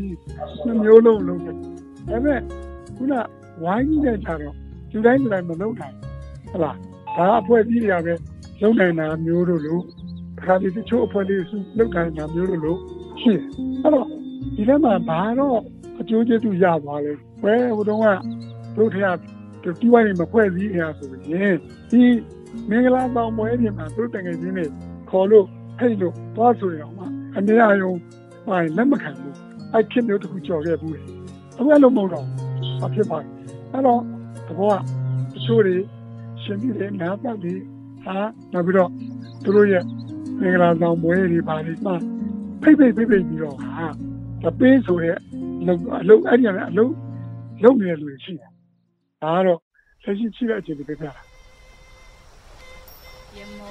[0.65, 1.63] နှစ်မျိုးလုံးလုတ်ခဲ့ဒါ
[2.07, 2.39] ပေမဲ့
[2.95, 3.13] ခုန
[3.63, 4.55] ဝိုင်းကြီးတဲ့ကြတော့
[4.91, 5.95] လူတိုင်းလူတိုင်းမလုတ်နိုင်
[6.49, 6.75] ဟုတ်လား
[7.17, 8.13] ဒါအဖွဲ့ကြီးတွေကပဲ
[8.61, 9.81] လုံနိုင်တာမျိုးတို့လို့
[10.45, 12.79] ခါဒီတချို့အဖွဲ့လေးစုလုတ်နိုင်တာမျိုးတို့လို့
[13.21, 13.43] ရှိတယ်
[13.83, 14.07] အဲ့တော့
[14.55, 15.59] ဒီထဲမှာဘာတော့
[15.99, 18.07] အကျိုးကျေးဇူးရပါလဲဘယ်ဟိုတုန်းက
[18.77, 19.05] တို့ထရ
[19.63, 21.55] ဒီဝိုင်းနေမဖွဲ့စည်းနေရဆိုရင်
[21.91, 22.01] ဒီ
[22.69, 24.65] မင်္ဂလာဆောင်ပွဲတွေမှာတို့တငယ်ချင်းတွေ
[25.09, 25.45] ခေါ်လို့
[25.79, 27.01] ဟိတ်လို့သွားဆိုရအောင်မ
[27.37, 27.93] အနေအယုံ
[28.47, 29.35] ပိုင်းလက်မခံဘူး
[29.73, 30.99] အဲ့ခင်မျိုးတစ်ခုကြော်ခဲ့ဘူးအ
[31.57, 32.25] ခုအဲ့လိုမဟုတ်တော့
[32.81, 33.27] ဘာဖြစ်ပါလဲ
[33.71, 34.01] အဲ့တော့
[34.47, 34.75] တဘောက
[35.33, 35.75] တချို့တွေ
[36.41, 37.61] ရှင်ပြီးတယ်နားပတ်ပြီး
[38.05, 38.17] ဟာ
[38.53, 38.91] နောက်ပြီးတော့
[39.43, 39.83] သူတို့ရဲ့
[40.39, 41.95] မင်္ဂလာဆောင်ပွဲတွေပါလိမ့်မှာ
[42.61, 43.85] ဖိတ်ဖိတ်ဖိတ်ဖိတ်ပြီးတော့ဟာ
[44.43, 45.17] တပေးဆိုတဲ့
[45.61, 46.93] အလုပ်အလုပ်အဲ့ဒီကအလုပ်
[47.63, 48.48] လုပ်နေတဲ့လူတွေရှိတယ်
[49.23, 49.59] ဒါကတော့
[50.03, 51.13] ဆက်ရှိရှိတဲ့အချိန်တွေပြပြတာ
[53.37, 53.68] 也梦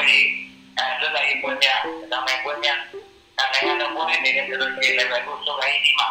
[0.00, 1.80] ပ်တဲ့ကြိုင်ဝဲတွေအဲလွတ်လပ်ရေးပွဲများ
[2.12, 2.78] ဒါမှမဟုတ်ပွဲများ
[3.52, 6.08] နိုင်ငံတော်ပွဲနေတဲ့ဆိုလို့ရှိရင်လည်းအခုဆိုတိုင်းဒီမှာ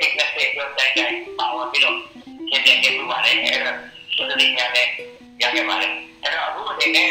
[0.00, 1.96] ဒီကနေ့ပြောတိုင်းတိုင်းပါဝင်ပြီးတော့
[2.48, 3.72] ရှင်းပြခဲ့ပြပါလေအဲဒါ
[4.16, 4.86] ဆိုတဲ့ညနဲ့
[5.42, 5.88] ရခဲ့ပါလေ
[6.22, 7.10] အဲတော့အခုအနေနဲ့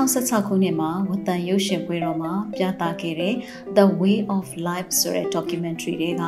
[0.00, 3.34] 2016ခုနှစ်မှာဝတ္တန်ရုပ်ရှင်ပွဲတော်မှာပြသခဲ့တဲ့
[3.76, 6.22] The Way of Life ဆိုတဲ့ documentary တွေက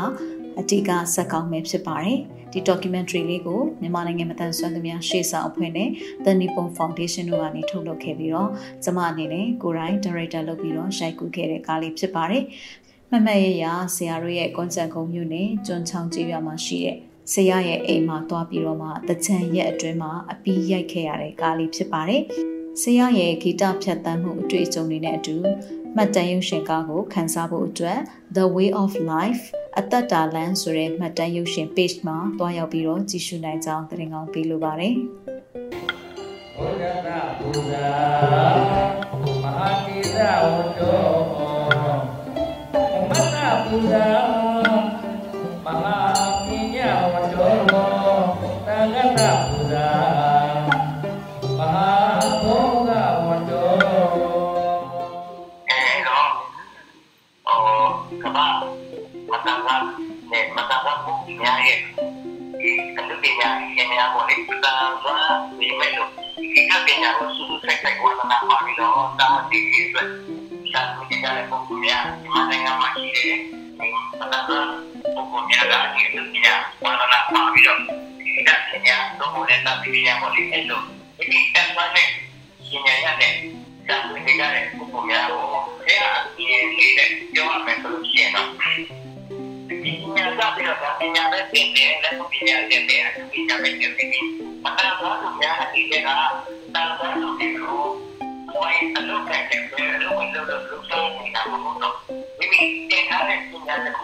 [0.60, 2.18] အတိအကဇက်ကောင်းပဲဖြစ်ပါတယ်။
[2.52, 5.88] ဒီ documentary လေးကိုမြန်မာနိုင်ငံမတန်ဆွမ်းသူများရှေ့ဆောင်အဖွဲ့နဲ့
[6.24, 8.50] The Nippon Foundation တို့ကနေထုတ်လုပ်ခဲ့ပြီးတော့
[8.84, 12.44] ကျမအနေနဲ့ကိုယ်တိုင် director လုပ်ပြီးတော့ရိုက်ကူးခဲ့တဲ့ကားလေးဖြစ်ပါတယ်။
[13.10, 16.96] မမတ်ရရဆရာတို့ရဲ့ကွန်ဆန်ကုံမျိုးနဲ့ကျွန်းချောင်းကျေးရွာမှာရှိတဲ့
[17.32, 22.24] ဆရာရဲ့အိမ်မှာတွားပြီးတော့မှတကြံရက်အတွင်းမှာအပီးရိုက်ခဲ့ရတဲ့ကားလေးဖြစ်ပါတယ်။
[22.80, 25.36] ဆရာရဲ့ဂီတဖြတ်တန်းမှုအတွေ့အကြုံတွေနဲ့အတူ
[25.96, 27.98] မှတ်တမ်းရုပ်ရှင်ကားကိုခန်းစားဖို့အတွက်
[28.36, 29.42] The Way of Life
[29.78, 34.94] အသက်တာလမ်းဆိုတဲ့မှတ်တမ်းရုပ်ရှင် page မှာတွားရောက်ပြီးတော့ကြည့်ရှုနိုင်ကြောင်းတင်ကောင်းပေးလိုပါတယ်။
[36.56, 38.56] ဘုရားသာဘုရား
[39.42, 41.02] မဟာတိသဝတ္တော
[43.08, 44.26] မတ္တဘုရား
[45.64, 45.96] မဟာ
[46.46, 47.50] ပညာဝတ္တော
[48.66, 49.61] သံဃတဘု
[61.42, 61.78] ပုံညာရဲ့
[62.60, 64.74] ဒီအလုပ်ပညာရှင်များပေါ်လေတန်ခါ
[65.58, 66.10] ဒီမဲ့လို့
[66.52, 70.08] ဒီကပညာကိုစူးစူးဆိုင်ဆိုင်ဝါသနာပါပြီးတော့တာဝန်တည်ပြီးအတွက်
[70.70, 72.12] ရှာဖွေကြတဲ့ပုံများ
[89.80, 92.12] ဒီမှာနိုင်ငံမှာရှိတဲ့ဒီ
[94.62, 96.36] မတန်ခါပုံများကဒီအလုပ်ပ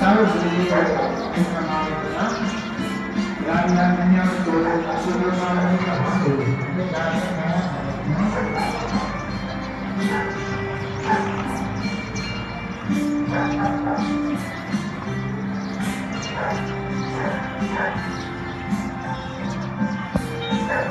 [0.00, 0.80] သာလို့ဒီလိုပဲ
[1.32, 2.32] ပြန်လာပါမယ်နော်။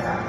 [0.06, 0.29] ဒ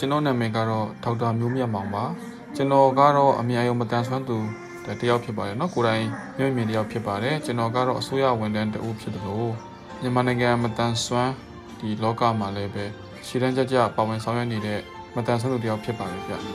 [0.00, 2.04] ျွန်တော်နာမည်ကတော့ဒေါက်တာမျိုးမြတ်မောင်ပါ
[2.56, 4.38] ကျွန်တော်ကတော့အမြန်ယုံမတန်ဆွမ်းသူ
[5.00, 6.04] တယောက်ဖြစ်ပါတယ်เนาะကိုယ်တိုင်
[6.38, 9.52] မြို့မြင်တယောက်ဖြစ်ပါတယ်ကျွန်တော်ကတော့အစိုးရဝန်ထမ်းတဦးဖြစ်တယ်လို့
[10.00, 11.32] မြန်မာနိုင်ငံမတန်ဆွမ်း
[11.78, 12.84] ဒီလောကမှာလည်းပဲ
[13.26, 14.80] ရှည်တန်းကြကြပါဝင်ဆောင်ရွက်နေတဲ့
[15.14, 16.52] မတန်ဆွမ်းသူတယောက်ဖြစ်ပါတယ်ဗျ နေ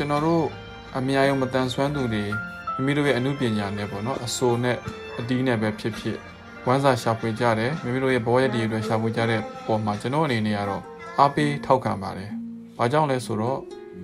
[0.00, 0.44] ကျွန်တော်တို့
[0.98, 2.24] အများယုံမတန်ဆွမ်းသူတွေ
[2.76, 4.76] မိမိတို့ရဲ့အမှုပညာနဲ့ပေါ့နော်အဆိုနဲ့
[5.18, 6.18] အတီးနဲ့ပဲဖြစ်ဖြစ်
[6.66, 10.82] ဝမ်းစာရှာဖွေကြတယ်မိမိတို့ရဲ့ဘဝရည်တည်တွေရှာဖွေကြတဲ့ပုံမှာကျွန်တော်အနေနဲ့ကတော့
[11.18, 12.30] အားပေးထောက်ခံပါတယ်။
[12.78, 13.58] ဘာကြောင့်လဲဆိုတော့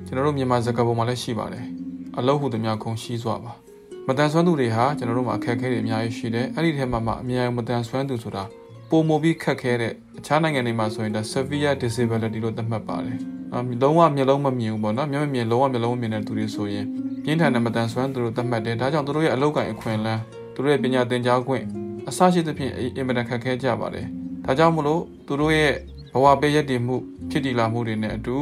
[0.06, 1.64] ကျွန်တော်တို့မြန်မာစကားပုံမှာလည်းရှိပါတယ်။
[2.18, 3.52] အလောက်ဟုသမျှခုံရှိစွာပါ။
[4.06, 8.44] မတန်ဆွမ်းသူတွေဟာကျွန်တော်တို့မှာအခက်အခဲတွေအများကြီးရှိတယ်။အဲ့ဒီထဲမှာမှအများကြီးမတန်ဆွမ်းသူဆိုတာ
[8.90, 13.33] ပုံမပြီးခက်ခဲတဲ့အခြားနိုင်ငံတွေမှာဆိုရင်ဒါ severe disability လို့သတ်မှတ်ပါတယ်။အ
[13.82, 16.86] လုံးဝမျက်လုံးမမြင်ဘူးပေါ့နော်။မျက်မမြင်လုံးဝမျက်လုံးမမြင်တဲ့သူတွေဆိုရင်
[17.24, 20.20] ပြင်းထန်တဲ့မတန်ဆွမ်းသူတို့သတ်မှတ်တယ်။ဒါကြောင့်သူတို့ရဲ့အလောက်ကိုင်အခွင့်အလမ်း
[20.54, 21.64] သူတို့ရဲ့ပညာသင်ကြားခွင့်
[22.08, 24.06] အစရှိသဖြင့်အင်မတန်ခက်ခဲကြပါတယ်။
[24.44, 25.72] ဒါကြောင့်မလို့သူတို့ရဲ့
[26.14, 26.96] ဘဝပေးရည်တည်မှု
[27.30, 28.36] ဖြစ်တည်လာမှုတွေနဲ့အတူ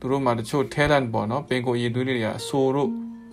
[0.00, 2.90] သူတို့မှာတချို့ talent ပေါ့နော်ပင်ကိုရည်သွေးတွေကအဆိုတို့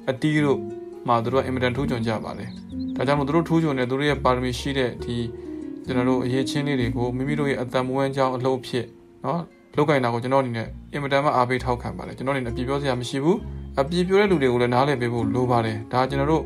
[0.10, 0.60] အတီးတို့
[1.08, 2.50] မှာသူတို့ကအင်မတန်ထူးချွန်ကြပါတယ်။
[2.96, 5.16] ဒါကြောင့်မို့သူတို့ထူးချွန်တဲ့သူတို့ရဲ့ပါရမီရှိတဲ့ဒီ
[5.86, 8.86] ကျွန်တော်တို့အရေးချင်းလေးတွေကိုမိမိတို့ရဲ့အတံမွေးကြောင်းအလုပ်ဖြစ်
[9.26, 9.42] နော်
[9.78, 13.38] လောက်ကင်တာကိုကျွန်တော်အနေနဲ့အင်မတန်မှအားပေးထောက်ခံပါတယ်ကျွန်တော်အနေနဲ့အပြည့်ပြောစရာမရှိဘူး
[13.80, 16.44] အပြည့်ပြောတဲ့လူတွေကိုလည်းနားလည်ပေးဖို့လိုပါတယ်ဒါကျွန်တော်တို့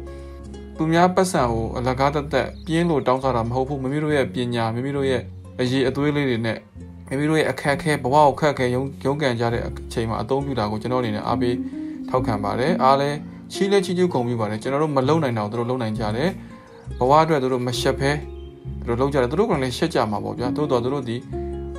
[0.77, 5.21] သူများပတ်စံကိုအလကားတသက်ပြင်းလို့တောင်းစားတာမဟုတ်ဘူးမိမိတို့ရဲ့ပညာမိမိတို့ရဲ့
[5.59, 6.57] အရေးအသွေးလေးတွေနဲ့
[7.07, 11.55] မိမိတို့ရဲ့အခက်အခဲဘဝကိုခက်ခဲရုံရုံးကန်ကြတဲ့အချိန်မှာအသုံးပြုတာကိုကျွန်တော်အနေနဲ့အားပေး
[12.09, 13.09] ထောက်ခံပါတယ်အားလဲ
[13.53, 16.29] ချီးလဲချီးကျူးဂုဏ်ပြုပါတယ်ကျွန်တော်တို့မလုံနိုင်တော့သူတို့လုံနိုင်ကြတယ်
[16.99, 18.11] ဘဝအတွက်သူတို့မရှက်ဖဲ
[18.85, 21.17] သူတို့လုံကြတယ်သူတို့ကလည်းရှက်ကြမှာပေါ့ဗျာတိုးတော်သူတို့ဒီ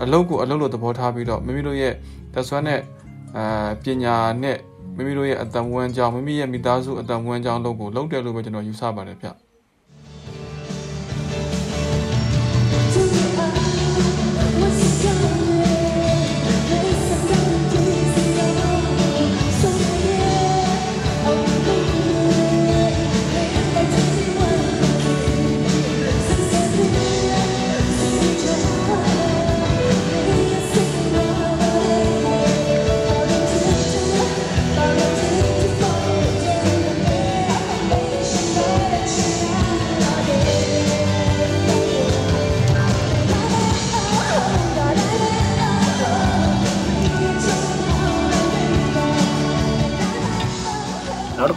[0.02, 1.92] အလုပ်ကိုအလုပ်လို့သဘောထားပြီးတော့မိမိတို့ရဲ့
[2.34, 2.80] သက်ဆွမ်းနဲ့
[3.36, 4.58] အာပညာနဲ့
[4.96, 9.28] မိမိတို့ရဲ့အတံဝမ်းကြောင်းမိမိရဲ့မိသားစုအတံဝမ်းကြောင်းလုပ်ကိုလုပ်တယ်လို့ပဲကျွန်တော်ယူဆပါတယ်ဗျ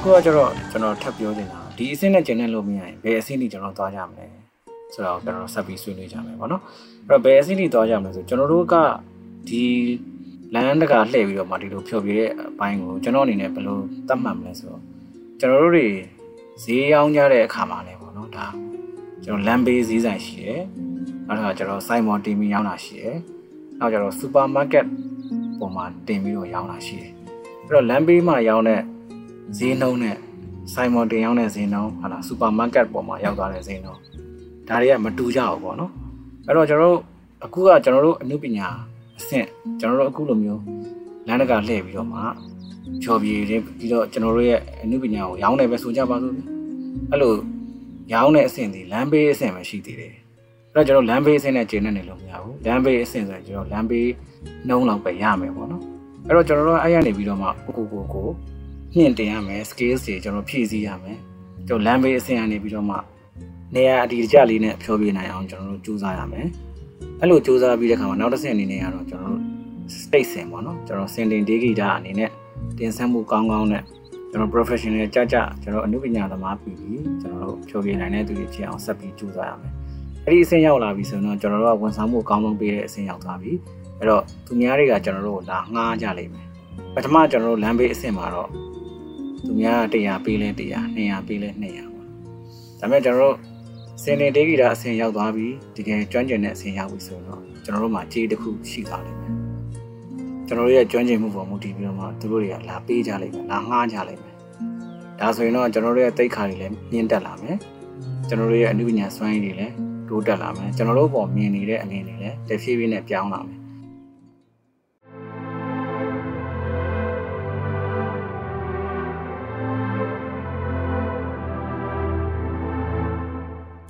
[0.07, 4.25] ခုကကျတော့ကျွန်တော်ထပ်ပြောနေတာဒီအဆင့်နဲ့ကျင်တဲ့လို့မရရင်ဘယ်အဆင့်ထိကျွန်တော်သွားကြမလဲ
[4.93, 6.61] ဆိုတော့ကျွန်တော်ဆက်ပြီးဆွေးနွေးကြမယ်ပေါ့နော်
[7.07, 8.75] အဲ့တော့ဘယ်အဆင့်ထိသွားကြမလဲဆိုကျွန်တော်တို့က
[9.47, 9.63] ဒီ
[10.53, 14.81] လမ်းတကာလှည့်ပြီးတော့မှဒီလိုဖြောပြတဲ့အပိုင်းကိုကျွန်တော်အနေနဲ့ဘယ်လိုသတ်မှတ်မလဲဆိုတော့
[15.39, 15.87] ကျွန်တော်တို့တွေ
[16.63, 18.45] ဈေးရောင်းကြတဲ့အခါမှာလည်းပေါ့နော်ဒါ
[19.23, 20.61] ကျွန်တော်လမ်းဘေးဈေးဆိုင်ရှိတယ်
[21.27, 23.15] နောက်တစ်ခါကျွန်တော်စိုင်းမော်တင်ပြီးရောင်းတာရှိတယ်
[23.79, 24.85] နောက်ကျတော့စူပါမားကတ်
[25.59, 27.11] ပုံမှာတင်ပြီးတော့ရောင်းတာရှိတယ်
[27.63, 28.81] အဲ့တော့လမ်းဘေးမှာရောင်းတဲ့
[29.57, 30.17] ဈေးနှုန်းနဲ့
[30.73, 34.01] ဆိုင်မွန်တင်ရောက်တဲ့ဈေးနှုန်းဟာလားစူပါမားကတ်ပေါ်မှာရောက်သွားတဲ့ဈေးနှုန်း
[34.67, 35.91] ဒါတွေကမတူကြဘူးပေါ့နော်
[36.47, 36.99] အဲ့တော့ကျွန်တော်တို့
[37.45, 38.67] အခုကကျွန်တော်တို့အနုပညာ
[39.17, 39.47] အဆင့်
[39.79, 40.61] ကျွန်တော်တို့အခုလိုမျိုး
[41.27, 42.19] လမ်းတကာလှည့်ပြီးတော့မှ
[43.03, 46.33] ချော်ပြေတွေပြီးတော့ကျွန်တော်တို့ရဲ့အနုပညာကိုရောင်းတယ်ပဲဆိုကြပါစို့
[47.11, 47.33] အဲ့လို
[48.13, 50.13] ရောင်းတဲ့အဆင့်ဒီလမ်းဘေးအဆင့်ပဲရှိသေးတယ်
[50.73, 54.09] အဲ့တော့ကျွန်တော်လမ်းဘေးအဆင့်နဲ့ကျင်းနေနေလို့မရဘူးလမ်းဘေးအဆင့်ဆိုရင်ကျွန်တော်လမ်းဘေး
[54.67, 55.83] နှုံးလောက်ပဲရမယ်ပေါ့နော်
[56.27, 58.27] အဲ့တော့ကျွန်တော်တို့အဲ့ရနေပြီးတော့မှကိုကိုကိုကို
[58.97, 61.17] ညှင့်တင်ရမယ် skills တွေကျွန်တော်ဖြည့်ဆည်းရမယ်
[61.67, 62.97] ကျွန်တော်လမ်းဘေးအဆင့်ကနေပြီးတော့မှ
[63.75, 66.47] နေရာအဒီတကျလေးနဲ့ဖြောပြနိုင်အောင်ကျွန်တော်တို့ကြိုးစားရမယ်
[67.21, 69.43] အဲ့လိုကြိုးစားပြီးတဲ့ခါမှာနောက်တစ်ဆင့်အနေနဲ့ကတော့ကျွန်တော်တို့
[70.01, 72.29] state ဆင်ပေါ့နော်ကျွန်တော်စင်တင်ဒေဂီတာအနေနဲ့
[72.77, 73.83] တင်ဆက်မှုကောင်းကောင်းနဲ့
[74.31, 79.71] ကျွန်တော် professional ကြကြကျွန်တော်အမှုပညာသမားပြီးပြီးကျွန်တော်တို့ဖြောပြနိုင်တဲ့သူတွေဖြစ်အောင်ဆက်ပြီးကြိုးစားရမယ်
[80.25, 83.51] အဲ့ဒီအဆင့်ရောက်လာပြီဆိုတော့ကျွန်တော်တို့ကဝန်ဆောင်မှုအကောင်းဆုံးပေးတဲ့အဆင့်ရောက်သွားပြီ
[83.99, 86.47] အဲ့တော့သူများတွေကကျွန်တော်တို့ကိုလာငှားကြလိမ့်မယ်
[86.95, 88.49] ပထမကျွန်တော်တို့လမ်းဘေးအဆင့်မှာတော့
[89.45, 90.61] သူများ100ပေးလဲ100
[90.97, 92.07] 200ပေးလဲ200ပေါ့
[92.79, 93.35] ဒါပေမဲ့ကျွန်တော်တို့
[94.03, 99.33] စင်တင်ဒေဂီတာအဆင့်ရောက်သွားပြီတကယ်ကျွမ်းကျင်တဲ့အဆင့်ရောက်ပြီဆိုတော့ကျွန်တော်တို့မှာကြေးတစ်ခုရှိသွားလိမ့်မယ်
[100.47, 104.35] ကျွန်တော်တို့ရဲ့ကျွမ်းကျင်မှုပေါ်မူတည်ပြီးတော့မှသူတို့တွေကလာပေးကြလိမ့်မယ်လာငှားကြလိမ့်မယ်
[105.19, 107.57] ဒါဆိုရင်တော့ကျွန်တော်တို့ရဲ့တိတ်ခါတွေလည်းမြင့်တက်လာမယ်
[108.27, 109.73] ကျွန်တော်တို့ရဲ့အနုပညာစွမ်းရည်တွေလည်း
[110.09, 113.59] တိုးတက်လာမယ်ကျွန်တော်တို့ပေါ်မြင်နေတဲ့အမြင်တွေလည်းတဖြည်းဖြည်းနဲ့ပြောင်းလာမယ်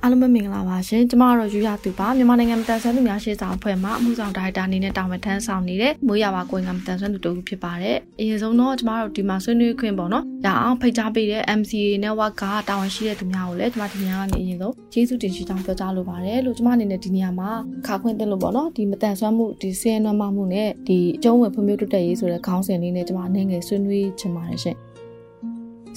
[0.05, 17.49] အားလုံးပဲမင်္ဂလာပါရှင်ကျမတို့ယူရသူပါမြန်မာနိုင်ငံမတန်ဆွမ်းသူများရှေ့ဆောင်အဖွဲ့မှအမှုဆောင်ဒါရိုက်တာအနေနဲ့တာဝန်ထမ်းဆောင်နေတဲ့မိုးရပါကိုင်ကမတန်ဆွမ်းသူတို့ဖြစ်ပါတယ်အရင်ဆုံးတော့ကျမတို့ဒီမှာဆွေးနွေးခွင့်ပေါ့နော်ရအောင်ဖိတ်ကြားပေးတဲ့ MCA network ကတာဝန်ရှိတဲ့သူများကိုလည်းကျမဒီနေရာကနေအရင်ဆုံးကျေးဇူးတင်ရှိကြောင်းပြောကြားလိုပါတယ်လို့ကျမအနေနဲ့ဒီနေရာမှာ
[17.87, 24.77] ခါခွင့်တင်လို့ပေါ့နော်ဒီမတန်ဆွမ်းမှုဒီဆင်းရဲနွမ်းမမှုနဲ့ဒီအကျုံးဝင်ဖွံ့ဖြိုးတိုးတက်ရေးဆိုတဲ့ခေါင်းစဉ်လေးနဲ့ကျမအနေငယ်ဆွေးနွေးချင်ပါတယ်ရှင်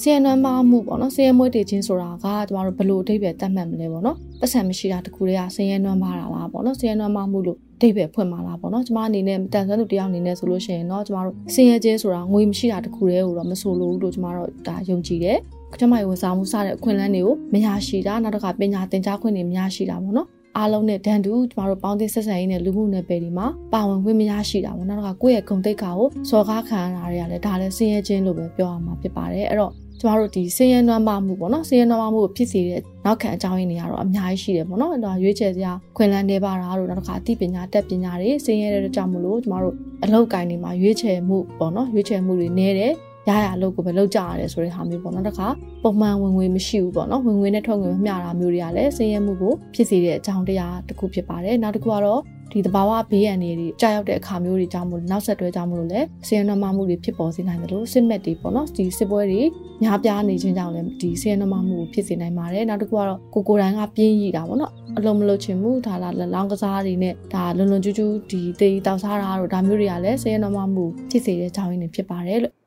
[0.03, 15.39] စီယနွမ်းမမှုပေါ့နော်စီယမွေးတည်ခြင်းဆိုတာကကျမတို့ဘလို့အဓိပ္ပာယ်တတ်မှတ်မလဲပေါ့နော်ပတ်စံမရှိတာတခုတည်းကစီယနွမ်းမတာလားပေါ့နော်စီယနွမ်းမမှုလို့အဓိပ္ပာယ်ဖွင့်มาလားပေါ့နော်ကျမအနေနဲ့တန်ဆွမ်းသူတယောက်အနေနဲ့ဆိုလို့ရှိရင်တော့ကျမတို့စင်ရခြင်းဆိုတာငွေမရှိတာတခုတည်းကိုတော့မဆိုလို့လို့ကျမတို့ဒါယုံကြည်တယ်
[15.81, 39.75] ကျမရဲ့ဝန်ဆောင်မှုစတဲ့အခွင့်အလမ်းတွေကိုမရရှိတာနောက်တစ်ခါပညာသင်ကြားခွင့်တွေမရရှိတာပေါ့နော်အားလုံးနဲ့ဒန်တူကျမတို့ပေါင်းသင်းဆက်ဆံရေးနဲ့လူမှုနယ်ပယ်တွေမှာပါဝင်ခွင့်မရရှိတာပေါ့နော်။နောက်ကကိုယ့်ရဲ့ဂုဏ်သိက္ခာကိုစော်ကားခံရတာတွေကလည်းဒါလည်းဆင်းရဲခြင်းလို့ပဲပြောရမှာဖြစ်ပါတယ်။အဲ့တော့ ကျမတို့ဒီဆင်းရဲနွမ်းမမှုပေါ့နော်ဆင်းရဲနွမ်းမမှုကိုဖြစ်စေတဲ့နောက်ခံအကြောင်းရင်းတွေကတော့အများကြီးရှိတယ်ပေါ့နော်အဲ့ဒါရွေးချယ်စရာခွင့်လန်းနေပါတာတို့နောက်တစ်ခါအသိပညာတက်ပညာတွေဆင်းရဲတဲ့ကြောင့်မလို့ကျမတို့
[40.05, 42.93] အလောက်ကိုင်းတွေမှာရွေးချယ်မှုပေါ့နော်ရွေးချယ်မှုတွေနည်းတယ်
[43.29, 45.47] ရရအလုပ်ကိုပဲလုပ်ကြရတယ်ဆိုတဲ့ဟာမျိုးပေါ့နော်တခါ
[45.83, 52.21] ပုံမှန်ဝင်ငွေမရှိဘူးပေါ့နော်ဝင်ငွေနဲ့ထွက်ငွေမမျှတာမျိုးတွေကလည်းဆင်းရဲမှုကိုဖြစ်စေတဲ့အကြောင်းတရားတစ်ခုဖြစ်ပါတယ်နောက်တစ်ခုကတော့
[52.53, 59.43] ဒီတဘာဝဘေးရန်တွေကြာရောက်တဲ့အခါမျိုးတွေကြောင့်မို့နောက်ဆက်တွဲကြောင့်မလို့လဲဆင်းရဲနှမမှုတွေဖြစ်ပေါ်စေနိုင်တယ်လို့စစ်မက်တွေပေါ့နော်ဒီစစ်ပွဲတွေ
[59.83, 72.58] များပြားနေခြင်းကြောင့်လည်းဒီဆင်းရဲနှမမှုကိုဖြစ်စေနိုင်ပါတယ်နောက်တစ်ခုကတော့ကိုကိုတိုင်းကပြင်းရည်တာပေါ့နော်အလုံးမလို့ချင်မှုဒါလာလောင်းကစားတွေနဲ့ဒါလွန်လွန်ကျူးကျူးဒီတေးတောက်စားတာတို့ဒါမျိုးတွေကလည်းဆင်းရဲနှမမှုဖြစ်စေတဲ့ကြောင်းရင်းတွေဖြစ်ပါတယ်လို့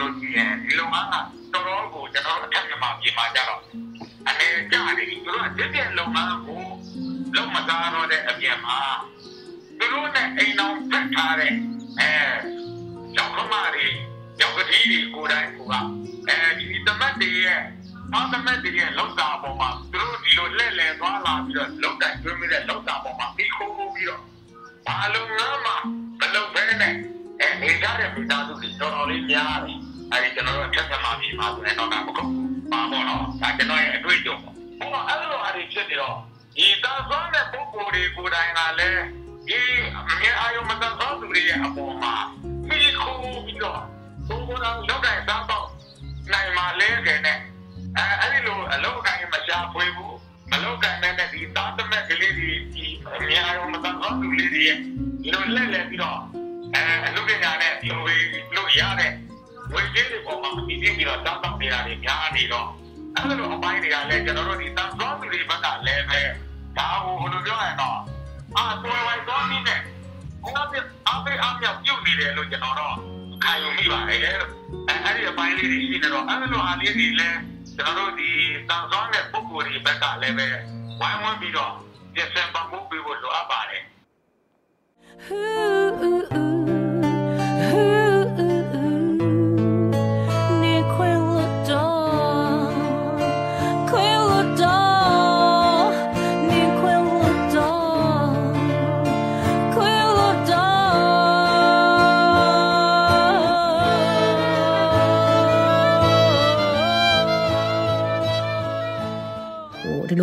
[0.00, 1.14] လို့ရှိရင်ဒီလုံငန်းက
[1.52, 3.62] တော်တော်ကိုကျွန်တော်တို့အထက်မှာပြင်มาကြတော့
[4.28, 6.62] အနေကြတယ်သူတို့အစ်စ်လုံငန်းကို
[7.36, 8.78] လုံမသားတော့တဲ့အပြင်မှာ
[9.78, 11.52] သူတို့နဲ့အိမ်အောင်ဖက်ထားတဲ့
[12.00, 12.10] အဲ
[13.16, 13.86] ရောက်ခမတွေ
[14.40, 15.58] ရောက်ကတိတွေကိုယ်တိုင်က
[16.28, 17.60] အဲဒီသမတ်တွေရဲ့
[18.12, 24.22] မောင်သမတ်တွေရဲ့လောက်တာပေါ်မှာသူတို့ဒီလိုလက်လဲသွားလာပြီးတော့လောက်တိုင်တွင်းမိတဲ့လောက်တာပေါ်မှာပြီးခိုးခိုးပြီးတော့
[24.86, 25.72] ဘာလုံးငါမှ
[26.20, 26.94] မလုပ်ဘဲနဲ့
[27.40, 29.78] အဲနေကြတဲ့မိသားစုတွေတော်တော်လေးများတယ်
[30.12, 36.16] အဲဒီကျွန်တော်တို့အထက်ထမှာပြီးမှာဆိုရင်တော့ဒါမဟုတ်ဘူးပါပေါ့နော်ဒါကျွန်တော်ရဲ့အတွေ့အကြုံပေါ့ဟောအဲ့လိုအရေးဖြစ်နေတော့
[36.56, 39.02] ဒီသာသွားတဲ့ပုံကိုယ်တွေကိုယ်တိုင်ကလည်း
[39.48, 39.60] ဒီ
[40.10, 42.14] အမြဲအာရုံမတန်သောသူတွေရဲ့အပေါ်မှာ
[42.68, 43.80] ပြီးခိုးပြီးတော့
[44.28, 45.66] ဘုံဘုံလောက်တိုင်သားတော့
[46.32, 47.38] နိုင်မှာလဲခဲ့နဲ့
[47.96, 50.16] အဲအဲ့ဒီလိုအလောက်ကိုင်းမရှာဖွေဘူး
[50.50, 52.86] မလောက်ကိုင်းတဲ့ဒီသားသမက်ကလေးတွေဒီ
[53.18, 54.68] အများရောမတန်တော့သူလေးတွေ
[55.22, 56.20] ဒီလိုလဲလဲပြီးတော့
[56.74, 58.04] အဲအလုပ်ပညာနဲ့ဒီလို
[58.56, 59.12] လို့ရတဲ့
[59.72, 62.68] ဝေကြီးတွေပေါ်မှာဒီပြီးတော့တောင်းတောင်းနေတာတွေများနေတော့
[63.16, 66.20] အဲ့လိုအပိုင်းတွေကလည်းကျွန်တော်တို့ဒီတန်သောသူတွေဘက်ကလည်းပဲ
[66.78, 68.00] ဒါကိုဘယ်လိုပြောရအောင်
[68.56, 69.80] အာတော်ဝိုင်တော်နည်းနဲ့
[70.42, 72.94] ဘုရားပြအားပေးအားမြောက်ပြုတ်နေတယ်လို့ကျွန်တော်တော့
[73.44, 77.38] ခံယူမိပါတယ်အဲ့ဒီအပိုင်းလေးတွေရှိနေတော့အဲ့လိုအားလေးတွေလည်း
[77.76, 78.30] တကျွန်တော်တို့ဒီ
[78.68, 80.46] တန်ဆောင်တဲ့ပုံကိုယ်တွေဘက်ကလည်းပဲ
[81.00, 81.72] ဝိုင်းဝန်းပြီးတော့
[82.14, 83.82] ပြင်ဆင်ပမှုပေးဖို့လိုအပ်ပါတယ်
[85.24, 85.44] ဟို
[86.00, 86.39] ဒီလို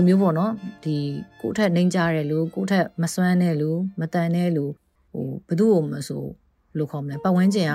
[0.08, 0.52] မျိုးပေါ့နော်
[0.84, 0.96] ဒီ
[1.42, 4.66] ကိုယ့်ထက်နှိမ့်ကြတဲ့လူကိုယ့်ထက်မစွမ်းတဲ့လူမတန်တဲ့လူ
[5.12, 7.74] ဟိုဘယ်သူ့ကိုမဆိုဘယ်လိုခေါ်မလဲပတ်ဝန်းကျင်က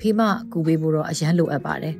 [0.00, 0.20] ဖေးမ
[0.52, 1.94] ကူပေးဖို့တော့အရန်လိုအပ်ပါတယ်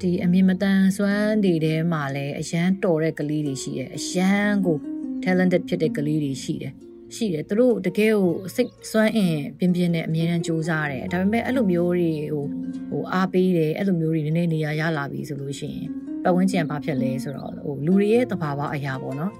[0.00, 4.76] ဒီအမြင်မတန်စွမ်းတွေထဲမှာလည်းအရန်တော်တဲ့ကလေးတွေရှိတယ်အရန်ကို
[5.24, 6.72] talented ဖြစ်တဲ့ကလေးတွေရှိတယ်
[7.14, 12.44] ရှိတယ်သူတို့တကယ်ကိုစိတ်စွမ်းအင်ပြင်းပြင်းနဲ့အမြဲတမ်းကြိုးစားတယ်ဒါပေမဲ့အဲ့လိုမျိုးတွေဟို
[12.90, 15.88] ဟိုအားပေးတယ်အဲ့လိုမျိုးတွေနည်းနည်းနေရာရလာပြီဆိုလို့ရှိရင်
[16.28, 19.32] ပတ်ဝန်းကျင်ဘာဖြစ်လဲဆိုတော့ဟိုလူတွေရဲ့တဘာဝအရာပေါ့နော်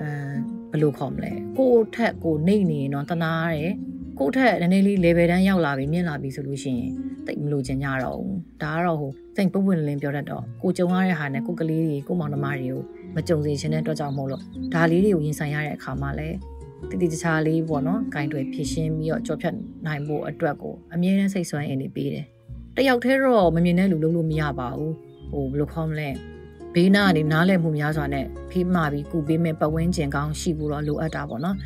[0.00, 0.08] အဲ
[0.70, 3.74] ဘယ်လိုခေါ်မလဲကိုယ့်ထက်ကိုနှိမ့်နေရင်တော့တနာရတယ်
[4.18, 6.90] ကိုယ့်ထက်နည်းနည်းလေး level တန်းရောက်လာပြီမြင့်လာပြီဆိုလို့ရှိရင်
[7.26, 12.80] တိတ်မလို့ချင်ကြတော့ဘူးဒါကတော့ဟိုစိတ်ပုတ်ပွင့်လင်းပြောတတ်တော့ကိုကြုံရတဲ့ဟာနဲ့ကိုကလေးတွေကိုမောင်နှမတွေကို
[13.16, 14.42] မကြုံစေချင်တဲ့အတွက်ကြောင့်မို့လို့
[14.74, 16.36] ဒါလေးတွေကိုရင်ဆိုင်ရတဲ့အခါမှာလည်း
[16.90, 19.54] တတိတခြားလေးပေါ့နော်ဂိုင်းတွေဖြည့်ရှင်းပြီးတော့ကြော်ဖြတ်
[19.86, 22.26] နိုင်ဖို့အတွက်ကိုအမြဲတမ်းစိတ်ဆွမ်းအင်နေပေးတယ်
[22.76, 24.94] တယောက်တည်းတော့မမြင်တဲ့လူလုံးလို့မရပါဘူး
[25.30, 26.08] ဟိုဘယ်လိုခေါ်မလဲ
[26.74, 31.56] ဘေးနားကနေနားလည်မှုများစွာနဲ့ဖေးမှပြီးကုပေးမဲ့ပတ်ဝန်းကျင်ကောင်းရှိဖို့တော့လိုအပ်တာပေါ့နော်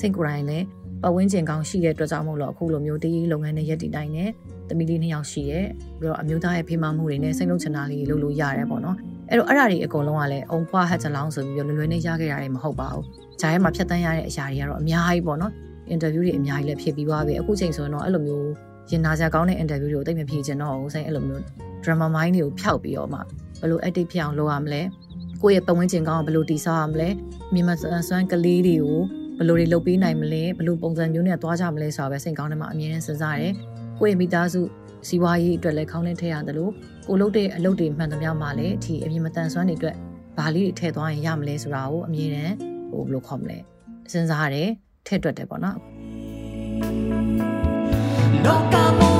[0.00, 0.64] စိတ်ကိုယ်တိုင်လည်း
[1.02, 4.30] ပတ်ဝန်းကျင်ကောင်းရှိတဲ့အတွက်ကြောင့်မို့လို့အခုလိုမျိုးတည်လုပ်ငန်းနဲ့ရက်တည်တိုင်းနဲ့
[4.68, 5.66] တမီလေးနှစ်ယောက်ရှိတယ်
[6.00, 8.96] ပြီးတော့အမျိုးသားရဲ့ဖေးမှမှုတွေနဲ့စိတ်လုံးချင်တာလေးလုပ်လို့ရတယ်ပေါ့နော်
[9.30, 13.04] အဲ့တော့အဲ့ဒါတွေအကုန်လုံးကလည်းအုံဖွားဟတ်ချလောင်းဆိုပြီးတော့လွယ်လွယ်နဲ့ရခဲ့တာတွေမဟုတ်ပါဘူး
[13.40, 15.52] ဂျားရဲမှာဖြတ်တန်းရတဲ့အရာတွေကတော့အများကြီးပေါ့နော်
[15.90, 18.48] အင်တာဗျူးတွေအများကြီးလည်းဖြစ်ပြီးသွားပြီအခုချိန်ဆိုရင်တော့အဲ့လိုမျိုး
[18.90, 21.42] ရင်နာစရာကောင်းတဲ့အင်တာဗျူးတွေကိုတိတ်မဖြေချင်တော့ဘူးဆိုင်အဲ့လိုမျိုး
[21.84, 23.20] drama mind တွေကိုဖျောက်ပြီးတော့မှ
[23.60, 24.82] ဘယ်လို active ဖြစ်အောင်လုပ်ရမလဲ
[25.42, 27.08] ကိုယ့်ရဲ့ပတ်ဝန်းကျင်ကောင်းအောင်ဘယ်လိုတည်ဆောက်ရမလဲ
[27.54, 29.00] မြန်မာစွမ်းကလေးတွေကို
[29.38, 33.52] ဘယ်လိုတွေလုပ်ပေးနိုင်မလဲဘယ်လိုပုံစံမျိုးနဲ့သွားကြမလဲဆိုတာပဲစိတ်ကောင်းထဲမှာအမြဲတမ်းစဉ်းစားတယ်
[33.98, 34.60] ကိုယ့်ရဲ့မိသားစု
[35.08, 36.72] စီးပွားရေးအတွက်လည်းခေါင်းနဲ့ထည့်ရတယ်လို့
[37.08, 39.96] ကိုလုပ်တဲ့အလုပ်တွေမှန်သမျှမှာလည်းဒီအမြင်မတန်ဆွမ်းတွေအတွက်
[40.38, 42.54] ဘာလေးတွေထည့်သွားရင်ရမလဲဆိုတာကိုအမြဲတမ်း
[42.90, 43.58] ဟိုဘယ်လိုခေါ်မလဲ
[44.12, 44.68] စဉ်းစားရတယ်
[45.06, 45.76] ထည့်တွက်တယ်ပေါ့နော်
[48.46, 49.17] လောက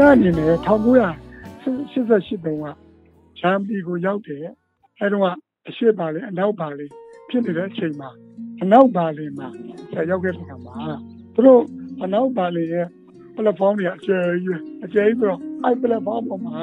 [0.00, 2.66] တိုင်းတိုက်ပြအနေနဲ့1988တုန်းက
[3.38, 4.44] ချမ်ပီကိုရောက်တယ်
[4.98, 5.26] အဲတုန်းက
[5.68, 6.86] အရှိပါလေအနောက်ပါလေ
[7.28, 8.10] ဖြစ်နေတဲ့အချိန်မှာ
[8.62, 9.48] အနောက်ပါလေမှာ
[9.92, 10.74] ဆက်ရောက်ခဲ့တဲ့ခါမှာ
[11.34, 11.62] သူတို့
[12.02, 12.86] အနောက်ပါလေရဲ့
[13.36, 16.58] platform တွေအကျယ်ကြီးအကျယ်ကြီးဆိုတော့အဲ့ platform ပေါ်မှာ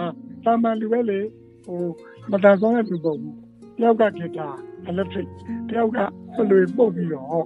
[0.45, 1.19] တာမန်လူပဲလေ
[1.65, 1.81] ဟို
[2.31, 3.35] မတန်ဆောင်တဲ့လူပုံဘူး
[3.77, 4.47] တယောက်ကဂီတာ
[4.89, 5.27] electric
[5.69, 5.99] တယောက်က
[6.35, 7.45] ပလွေပုတ်ပြီးတော့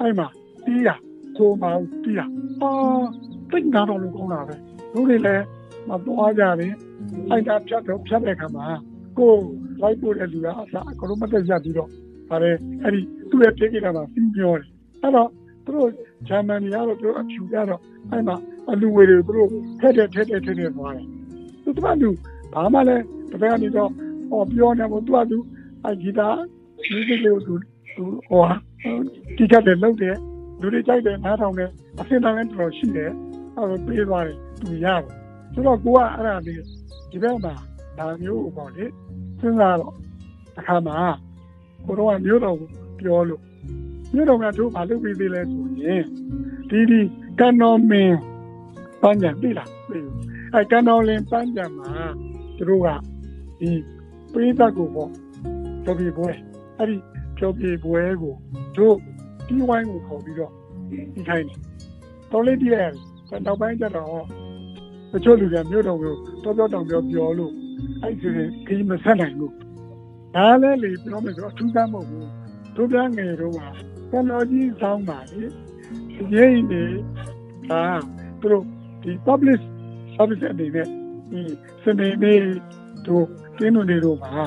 [0.00, 0.28] အဲ့မှာ
[0.64, 0.88] တီးရ
[1.36, 2.20] ကိုမောင်တီးရ
[2.62, 2.70] အာ
[3.50, 4.56] တိတ်နာတော့လူကောင်းတာပဲ
[4.92, 5.44] လူတွေလည်း
[5.88, 6.74] မသွားကြဘူး
[7.30, 8.66] အဲ့ဒါဖြတ်တော့ဖြတ်တဲ့ခါမှာ
[9.18, 9.32] ကို
[9.82, 11.90] လိုက်ပို့တဲ့လူကအစားအကုန်လုံးမတက်ရပြီးတော့
[12.28, 14.68] ဗါတယ်အဲ့ဒီသူ့ရဲ့ပြေးကြတာမှာပြီးပြောတယ်
[15.02, 15.28] အဲ့တော့
[15.64, 15.90] သူတို့
[16.28, 17.80] ဂျာမန်တွေကတော့သူတို့အဖြူကြတော့
[18.10, 18.36] အဲ့မှာ
[18.70, 21.06] အလူဝေတွေသူတို့ထက်တဲ့ထက်တဲ့ထက်တဲ့သွားတယ်
[21.62, 22.10] သူတို့ကလူ
[22.54, 23.90] ဘာမှလည်းတစ်ဖက်ကနေတော့
[24.30, 25.38] ဟောပြောနေမို့သူကသူ
[25.86, 26.28] အဂီတာ
[26.88, 27.54] မြူးစစ်လေးကိုသူ
[27.96, 28.44] သူဟော
[29.36, 30.16] ဒီကတဲ့လောက်တယ်
[30.60, 31.70] လူတွေကြိုက်တယ်နားထောင်တယ်
[32.00, 33.10] အစင်တန်းလည်းတော်တော်ရှိတယ်
[33.56, 35.02] အဲ့လိုပြေးသွားတယ် သူရတယ်
[35.52, 36.62] ဆိုတော့ကိုကအဲ့ဒါလေး
[37.10, 37.54] ဒီဘက်မှာ
[37.98, 38.84] ဒါမျိုးပေါ့လေ
[39.40, 39.94] စဉ်းစားတော့
[40.58, 40.96] အခါမှာ
[41.84, 42.68] ကိုတော့ကမျိုးတော်ကို
[43.00, 43.42] ပြောလို့
[44.14, 46.04] မျိုးတော်ကတို့မလုပ်ပြီးသေးလဲဆိုရင်
[46.70, 47.00] ဒီဒီ
[47.38, 48.18] ကန်တော်မင်း
[49.02, 50.00] ပန်းကြံပြီလားပြီ
[50.54, 51.90] အဲကန်တော်လင်းပန်းကြံမှာ
[52.58, 52.88] တို့က
[53.60, 53.70] ဒီ
[54.32, 55.10] ပိသတ်ကိုပေါ့
[55.84, 56.30] ကြော်ပြေပွဲ
[56.78, 56.96] အဲ့ဒီ
[57.38, 58.34] ကြော်ပြေပွဲကို
[58.76, 58.96] တို့
[59.48, 60.52] ဒီဝိုင်းကိုခေါ်ပြီးတော့
[61.14, 61.58] ဒီခိုင်းတယ်
[62.30, 62.90] တော်လေးတည်းရဲ့
[63.46, 64.24] နောက်ပိုင်းကျတော့
[65.12, 67.52] တချို့လူတွေမျိုးတော်ကိုတော်တော်တောင်ပြောပြောလို့
[68.02, 69.54] အဲ့ဒီခကြီးမဆက်နိုင်ဘူး
[70.34, 72.28] ဒါလည်းလေပြောမယ်ဆိုတော့အထူးကမ်းမဟုတ်ဘူး
[72.76, 73.58] တို့ပြငယ်တော့က
[74.10, 75.42] ကျွန်တော်ကြီးစောင်းပါလေ
[76.34, 76.82] ရေးနေ
[77.70, 77.82] ဒါ
[78.40, 78.64] သူတို့
[79.02, 79.60] ဒီ public
[80.14, 80.86] service အနေနဲ့
[81.30, 81.40] ဒီ
[81.82, 82.40] စနေနေ့
[83.06, 83.26] တို့
[83.58, 84.44] တင်းတို့နေတော့မှာ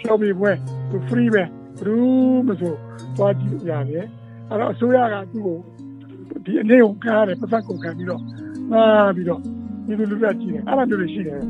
[0.00, 0.52] ပြောပြီးပွဲ
[0.90, 1.42] သူ free ပဲ
[1.80, 2.74] ဘူးမဆို
[3.16, 4.06] သွားကြည့်ရတယ်
[4.48, 5.58] အဲ့တော့အစိုးရကသူ့ကို
[6.44, 8.22] ဒီအနေကိုကားတယ်ပတ်သက်ကိုခံပြီးတော့
[8.70, 8.82] မာ
[9.16, 9.42] ပြီးတော့
[9.86, 11.40] ဒီလိုလူပြကြည့်တယ်အဲ့ဒါမျိုးတွေရှိတယ်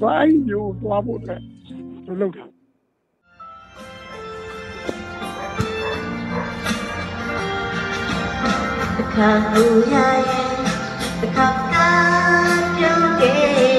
[0.00, 1.40] သွားအဲ့ဒီမျိုးကိုသွားဖို့အတွက်
[2.06, 2.44] သူလုပ်တာ
[9.18, 9.96] ခါဘူရ
[10.28, 10.48] ရဲ့
[11.20, 11.74] တစ်ခါက
[12.76, 13.77] ပြောင်းခဲ့ဘူးရမယ်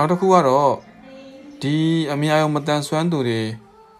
[0.00, 0.74] နောက်တစ်ခုကတော့
[1.62, 1.76] ဒီ
[2.12, 3.40] အမြအယုံမတန်ဆွမ်းသူတွေ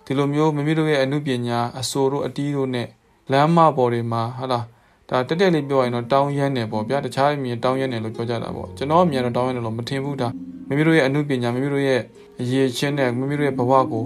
[0.04, 2.88] ဒီလိုမျိုးမိမိတို့ရဲ့အမှုပညာအဆိုတို့အတီးတို့နဲ့
[3.30, 4.64] လမ်းမပေါ်တွေမှာဟာလား
[5.08, 10.28] ဒါတက်တက်လေးပြောရင်တော့တောင်းရမ်းတယ်ပေါ့ဗျာတခြားအမြင်တောင်းရမ်းတယ်လို့ပြောကြတာပေါ့ကျွန်တော်အမြင်တော့တောင်းရမ်းတယ်လို့မထင်ဘူးဒါ
[10.68, 12.00] မိမိတို့ရဲ့အမှုပညာမိမိတို့ရဲ့
[12.40, 14.04] အရေးချင်းနဲ့မိမိတို့ရဲ့ဘဝကို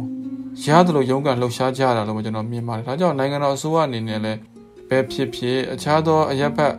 [0.64, 4.38] ရတယ်လို့ရုန်းကန်လှုပ်ရှားကြတာလို့ကျွန်တော်မြင်ပါတယ်ဒါကြောင့်နိုင်ငံတော်အစိုးရအနေနဲ့လည်း
[4.88, 6.72] ဘယ်ဖြစ်ဖြစ်အခြားသောအရက်ဘက်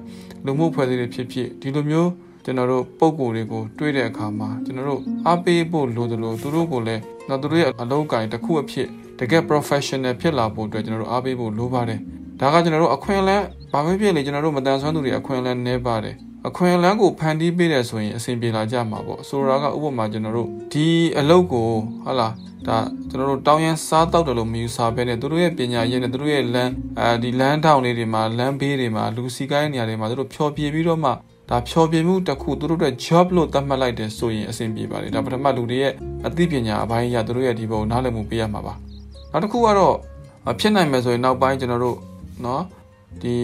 [0.45, 2.09] လူမှုဖွဲ့စည်းတွေဖြစ်ဖြစ်ဒီလိုမျိုး
[2.45, 8.87] ကျွန်တော်တို့ပုံကိုယ်တွေကိုတွေးတဲ့အခါမှာကျွန်တော်တို့အားပေးဖို့လိုသလိုသူတို့ကိုလည်းတော့သူတို့ရဲ့အလုပ်ကိုင်တစ်ခုအဖြစ်
[9.19, 11.99] တကယ် professional ဖြစ်လာဖို့အတွက်ကျွန်တော်တို့အားပေးဖို့လိုပါတယ်
[12.39, 16.15] ဒါကကျွန်တော်တို့အခွင့်အလမ်းဘာပဲဖြစ်လေကျွန်တော်တို့မတန်ဆွမ်းသူတွေအခွင့်အလမ်းနည်းပါတယ်
[16.47, 20.87] အခွင့်အလမ်းကိုဖန်တီးပေးတယ်ဆိုရင်အဆင်ပြေလာကြမှာပေါ့ဆိုတာကဥပမာကျွန်တော်တို့ဒီ
[21.19, 21.69] အလုပ်ကို
[22.05, 22.33] ဟာလား
[22.67, 22.77] ဒါ
[23.09, 31.11] ကျွန်တော်တို့တောင်းရန်စားတောက်တယ်လို့မယူဆဘဲနဲ့သူတို့ရဲ့ပညာရည်နဲ့သူတို့ရဲ့လမ်းအဲဒီလမ်းထောင်လေးတွေမှာလမ်းဘေးတွေမှာလူစီကိုင်းနေရာတွေမှာသူတို့ဖျော်ပြပြီးတော့မှ
[31.50, 35.92] ဒါဖျော်ပြမှုတစ်ခုသူတို့အတွက် job လို့သတ်မှတ်လိုက်တယ်ဆိုရင်အဆင်ပြေပါတယ်ဒါပထမလူတွေရဲ့
[36.26, 38.74] အသိပညာအပိုင်းအရသူတို့ရဲ့ဒီဘုံနားလည်မှုပေးရမှာပါ
[39.32, 39.96] နောက်တစ်ခုကတော့
[40.60, 41.98] ဖြစ်နိုင်မယ်ဆိုရင်နောက်ပိုင်းကျွန်တော်တို့
[42.42, 42.60] เนาะ
[43.22, 43.36] ဒီ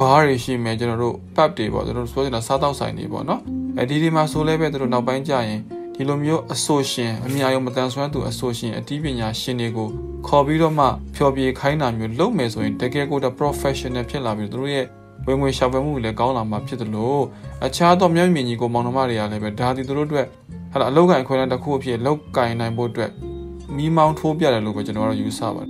[0.00, 3.40] ဘားတွေရှိမယ်ကျွန်တော်တို့ pub တွေပေါ့ကျွန်တော်တို့ဆိုချင်တာစားတောက်ဆိုင်တွေပေါ့နော်
[3.78, 5.60] အဲဒီဒီမှာဆိုလဲပဲတို့နောက်ပိုင်းကြရင်
[5.94, 9.88] ဒီလိုမျိုးအဆိုရှင်အများယုံမတန်ဆွမ်းသူအဆိုရှင်အတီးပညာရှင်တွေကို
[10.26, 14.86] ခေါ်ပြီးတော့မှဖျော်ဖြေခိုင်းတာမျိုးလုပ်မယ်ဆိုရင်တကယ်ကိုတော့ professional ဖြစ်လာပြီးတို့ရဲ့
[15.27, 17.21] ဝင်ငွေရှာဖွေမှုလည်းကောင်းလာမှာဖြစ်တယ်လို့
[17.65, 20.27] အခြားသောမျက်မြင်ကြီးကိုမောင်နှမတွေကလည်းပဲဒါဒီတို့အတွက်
[20.71, 23.11] ဟာအလောက်ကန်ခွဲလန်းတစ်ခုအဖြစ်လောက်ကင်နိုင်ဖို့အတွက်
[23.75, 25.69] မီးမောင်းထိုးပြတယ်လို့ပဲကျွန်တော်တို့ယူဆပါတယ်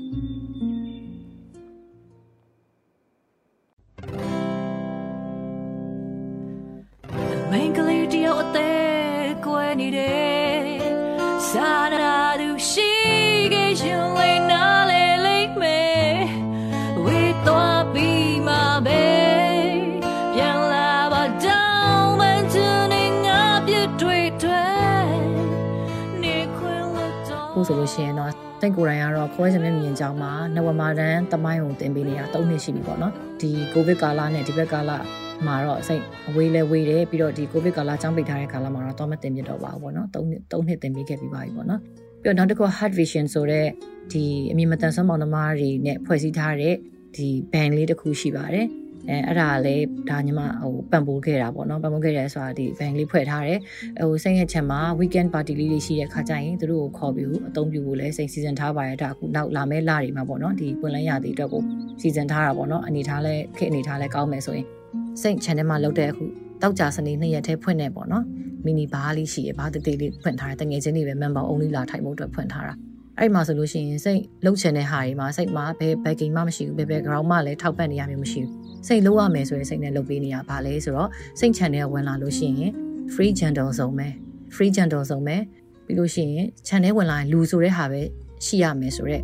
[7.51, 10.65] မင်္ဂလိတယောက်အသေးကွယ်နေတယ်
[11.49, 12.91] စာနာသူရှိ
[13.53, 14.84] ခဲ့ရင်လေးနား
[27.67, 34.91] ဆိုလို့ရှိရင်တော့စိတ်ကိုယ်တိုင်ကတော့ခွဲချင်တဲ့မြင်ကြောင်းမှာနဝမာတန်းတမိုင်းကိုတင်ပေးနေတာ၃နှစ်ရှိပြီပေါ့နော်ဒီကိုဗစ်ကာလနဲ့ဒီဘက်ကာလ
[35.45, 41.79] မှာတော့စိတ်အဝေးလဲဝေးတယ်ပြီးတော့ဒီကိုဗစ်ကာလចောင်းပိတ်ထားတဲ့ကာလမှာတော့တော့မတင်ပြတော့ပါဘူးပေါ့နော်၃နှစ်၃နှစ်တင်ပေးခဲ့ပြီးပါပြီပေါ့နော်
[42.21, 43.65] ပြီးတော့နောက်တစ်ခု Heart Vision ဆိုတဲ့
[44.11, 46.75] ဒီအမြင်မတန်ဆွမ်းမောင်နှမတွေနဲ့ဖွဲ့စည်းထားတဲ့
[47.15, 48.67] ဒီ band လေးတစ်ခုရှိပါတယ်
[49.09, 53.59] အဲအဲ့ဒါလည်းဒါညီမဟိုပံ့ပိုးခဲ့တာပေါ့နော်ပံ့ပိုးခဲ့ရဲဆိုတာဒီ bank လေးဖွဲ့ထားတယ်
[54.01, 61.63] ဟိုစိတ်ရချက်မှာ weekend party လေးတွေရှိတဲ့ခါကျရင်သူတို့ကိုခေါ်ပြီးအသုံးပြုဖို့လည်းစိတ်စီစဉ်ထားပါရတာအခုနောက်လာမဲလာတွေမှာပေါ့နော်ဒီပွင့်လန်းရတဲ့အတွက်ကို
[62.01, 64.65] စီစဉ်ထားတာပေါ့နော်အနေထားလဲခေအနေထားလဲကောင်းမယ်ဆိုရင်
[65.21, 66.23] စိတ် channel မှာလောက်တဲ့အခု
[66.61, 68.23] တောက်ကြစနေနှစ်ရက်ထဲဖွင့်နေပေါ့နော်
[68.65, 72.75] မီနီဘားလေးရှိရဘာတသေးလေးဖွင့်ထားတယ်တငယ်ချင်းတွေပဲ member only လာထိုင်ဖို့အတွက်ဖွင့်ထားတာ
[73.19, 81.09] အဲ့မှာဆိုလို့ရှိရင်စိတ်လှုပ်ချင်တဲ့ဟာတွေမှာစိတ်မှာဘယ် backing မှမရှိဘူးဘယ် background မှလည်းထောက်ပံ့နေရမျိုးမရှိဘူး စိတ်လုံးရမယ်ဆိုရင်စိတ်နဲ့လုပ်ပေးနေရပါလေဆိုတော့
[81.39, 82.71] စိတ် channel ဝင်လာလို့ရှိရင်
[83.13, 84.07] free gentle ဆုံးပဲ
[84.55, 85.35] free gentle ဆုံးပဲ
[85.85, 88.01] ပြီးလို့ရှိရင် channel ဝင်လာရင်လူဆိုတဲ့ဟာပဲ
[88.45, 89.23] ရှိရမယ်ဆိုတော့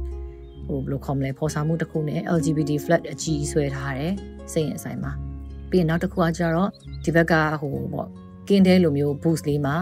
[0.67, 4.13] ဟိုဘယ်လိုခေါ်မလဲပေါ်စာမှုတစ်ခုနဲ့ LGBT flat အကြီးဆွဲထားတယ်
[4.53, 5.11] စိတ်ရင်အဆိုင်မှာ
[5.69, 6.69] ပြီးရင်နောက်တစ်ခုကကျတော့
[7.03, 8.07] ဒီဘက်ကဟိုပေါ့
[8.47, 9.75] ကင်းတဲလိုမျိုး boost လေးမှာ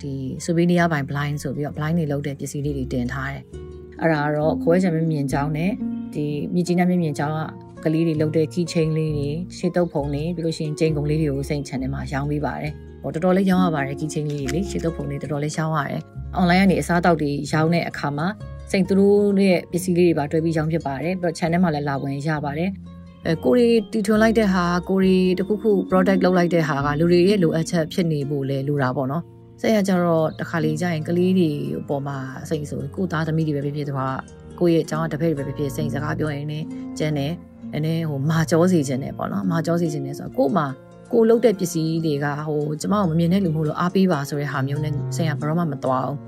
[0.00, 0.12] ဒီ
[0.44, 3.42] ဆိုဗီနီးယားပိုင်း blind ဆိုပြီးတော့ blind တွေလောက်တဲ့ပစ္စည်းလေးတွေတင်ထားတယ်
[4.00, 5.72] အဲ့ဒါကတော့ခွဲချင်မမြင်ကြောင်းနဲ့
[6.14, 7.36] ဒီမြကြီးနားမြင်မြင်ကြောင်း
[7.84, 12.72] ကကလေးတွေလုပ်တဲ့ key chain လေးတွေရှေ့တုပ်ဖုံတွေပြီးလို့ရှိရင်ချိန်ကုန်လေးတွေကိုစိတ် channel မှာရောင်းပေးပါတယ်
[13.02, 16.02] ဟိုတော်တော်လေးရောင်းရပါတယ် key chain လေးတွေလေရှေ့တုပ်ဖုံတွေတော်တော်လေးရောင်းရတယ်
[16.38, 18.26] online ကနေအစားအသောက်တွေရောင်းတဲ့အခါမှာ
[18.70, 19.16] စိတ်သူတို့
[19.48, 22.70] ရဲ့ပစ္စည်းလေးတွေပါတွဲပြီးရောင်းဖြစ်ပါတယ်ပြီးတော့ channel မှာလည်းလာဝင်ရပါတယ်
[23.26, 29.22] အဲကိုရီတီထွန်လိုက်တဲ့ဟာကိုရီတခုခု product လောက်လိုက်တဲ့ဟာကလူတွေရဲ့လိုအပ်ချက်ဖြစ်နေဖို့လဲလိုတာပေါ့နော်
[29.60, 31.50] ဆက်ရကြတော့တခါလေကြာရင်ကလေးတွေ
[31.80, 32.16] အပေါ်မှာ
[32.48, 34.16] စိတ်ဆိုကိုသားသမီးတွေပဲဖြစ်ဖြစ်သွား
[34.58, 36.66] ကိုရဲ့အကြောင်းတစ်ဖက်တွေပဲဖြစ်ဖြစ်စိတ်စကားပြောရင်လည်း
[36.98, 37.32] ကျန်တယ်
[37.74, 40.66] အနေဟိုမာကြောစီခြင်းနဲ့ပေါ့နော်မာကြောစီခြင်းနဲ့ဆိုတော့ကို့မှာ
[41.12, 46.18] ကိုလုတ်တဲ့ပစ္စည်းတွေကဟိုကျမတို့မမြင်တဲ့လူမျိုးလို့အားပေးပါဆိုတဲ့ဟာမျိုးနဲ့စိတ်ကဘယ်တော့မှမသွားအောင်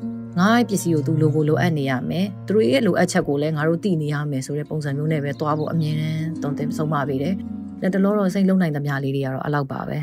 [0.40, 7.34] ငါ့ရဲ့ပစ္စည်းကိုသူလိုဖို့လိုအပ်နေရမယ်သူတို့ရဲ့လိုအပ်ချက်ကိုလည်းငါတို့သိနေရမယ်ဆိုတဲ့ပုံစံမျိုးနဲ့ပဲသွားဖို့အမြင်နဲ့တုံ့တင်ဆုံးမပေးတယ်
[7.82, 9.98] လက်တလောတော့စိတ်လုံးနိုင်သမျှလေးတွေကတော့အလောက်ပါပဲ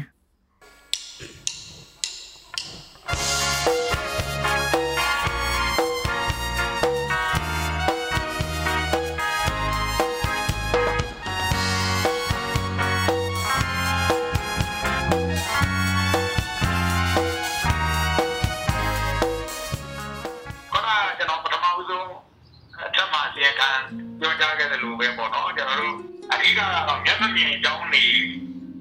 [23.67, 25.95] က်မှာစီကံပြောကြားခဲ့တယ်လို့ပဲပေါ့နော်ကျွန်တော်တို့
[26.31, 28.05] အဓိကကတော့မျက်မမြင်အကြောင်းနေ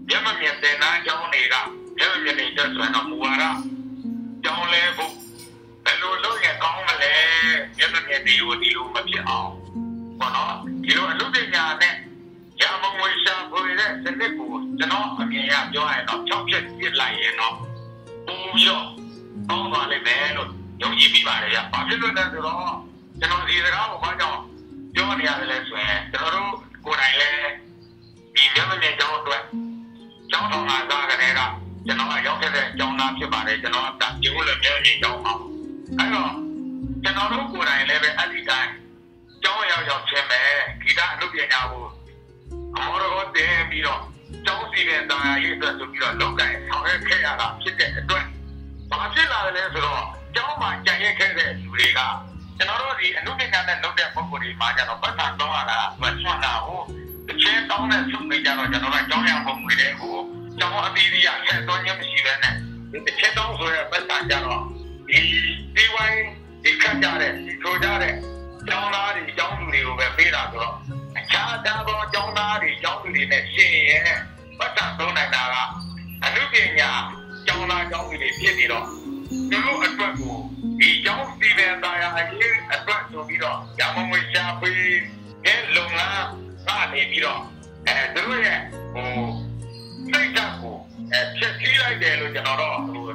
[0.09, 1.55] မျက်မမြင်တဲ့နာအကြောင်းတွေက
[1.99, 3.45] မျက်မမြင်တဲ့ဆိုရင်တော့မူဝါဒ
[4.45, 5.13] ကြောင်းလဲဖို့
[5.85, 7.13] ဘယ်လိုလုပ်ရင်ကောင်းမလဲ
[7.79, 9.51] မျက်မမြင်တွေကိုဒီလိုမဖြစ်အောင်
[10.19, 10.55] ပေါ့နော်
[10.85, 11.95] ဒီလိုအလုပ်ပညာနဲ့
[12.61, 17.55] ရမငွေရှာဖွေတဲ့စနစ်ကိုကျွန်တော်အမြင်ရပြောရရင်တော့ဖြောက်ပြစ်ပြစ်လိုက်ရင်တော့
[18.27, 18.87] ပုံပြီးတော့
[19.49, 20.49] ကောင်းသွားလိမ့်မယ်လို့
[20.83, 22.75] ယုံကြည်မိပါတယ်ဗျ။ဘာဖြစ်လို့လဲဆိုတော့
[23.21, 24.41] ကျွန်တော်ဒီစကားကိုဘာကြောင့်
[24.99, 26.53] ပြောနေရတယ်လဲဆိုရင်ကျွန်တော်တို့
[26.85, 27.51] ကိုယ်တိုင်လည်း
[28.35, 29.43] ဒီမြန်မာပြည်ကျောင်းအတွက်
[30.31, 31.41] ကျောင်းတော်မှာစားကြတဲ့က
[31.87, 35.35] ကျွန်တော်ကရောက်ခဲ့တဲ့ကျောင်းသားဖြစ်ပါတယ်ကျွန်တော်ကဒီလိုလည်းမြန်မာပြည်ကျောင်းမှာ
[35.99, 36.31] အဲ့တော့
[37.03, 38.71] ကျွန်တော်တို့ကိုယ်တိုင်လည်းပဲအဲ့ဒီတိုင်း
[39.43, 40.41] ကျောင်းရောက်ရောက်ချင်းပဲ
[40.83, 41.85] ဂီတအလုပ်ပညာကို
[42.77, 44.03] အမောတော်တင်ပြီးတော့
[44.47, 48.25] ကျောင်းစီတဲ့တာယာရေးအတွက်ဆိုပြီးတော့လောက်ကင်ဆောင်ရွက်ခဲ့ရတာဖြစ်တဲ့အတွက်
[48.91, 50.03] ဘာဖြစ်လာလဲဆိုတော့
[50.35, 52.01] ကျောင်းမှာကြံ့ရက်ခဲ့တဲ့လူတွေက
[52.59, 56.85] ကျွန်တော်တို့ဒီအမှုပညာနဲ့လုပ်တဲ့ပုံကိုယ်တွေမှာကျတော့ပတ်သက်တော့လာတာမဆွမ်းတာဟုတ်
[57.29, 60.15] တချင်းတောင်းတဲ့ဆုနေကြတော့ကျွန်တော်ကကျောင်းရပုံတွေတဲ့ကို
[60.59, 62.55] ကျောင်းအသီးသီးရဆက်သွင်းခြင်းမရှိဘဲနဲ့
[62.93, 64.63] ဒီတချင်းတောင်းဆိုရပတ်သက်ကြတော့
[65.09, 65.19] ဒီ
[65.77, 66.23] ဒီဝိုင်း
[66.65, 68.15] ဒီခန့်ကြတဲ့ဒီထိုကြတဲ့
[68.69, 70.77] ကျောင်းသားတွေကျောင်းသူတွေကိုပဲပေးတာဆိုတော့
[71.19, 74.19] အခြားသောကျောင်းသားတွေကျောင်းသူတွေနဲ့ရှင်ရဲ့
[74.59, 75.57] ပတ်သက်သုံးနိုင်တာက
[76.25, 76.91] အမှုပညာ
[77.47, 78.85] ကျောင်းသားကျောင်းသူတွေဖြစ်နေတော့
[79.51, 80.37] သူတို့အတွက်ကို
[80.81, 84.77] ဒီကျောင်းစီမံသားရာအရေးအတွက်ဆိုပြီးတော့ရမငွေရှာပေး
[85.45, 86.27] တဲ့လုပ်ငန်း
[86.67, 87.41] ကနေပြီးတော့
[87.87, 88.59] အဲသူတို့ရဲ့
[88.95, 89.09] ဟို
[90.11, 90.77] စိတ်ဓာတ်ကို
[91.13, 93.07] အဲချက်စီးလိုက်တယ်လို့ကျွန်တော်တော့ဟို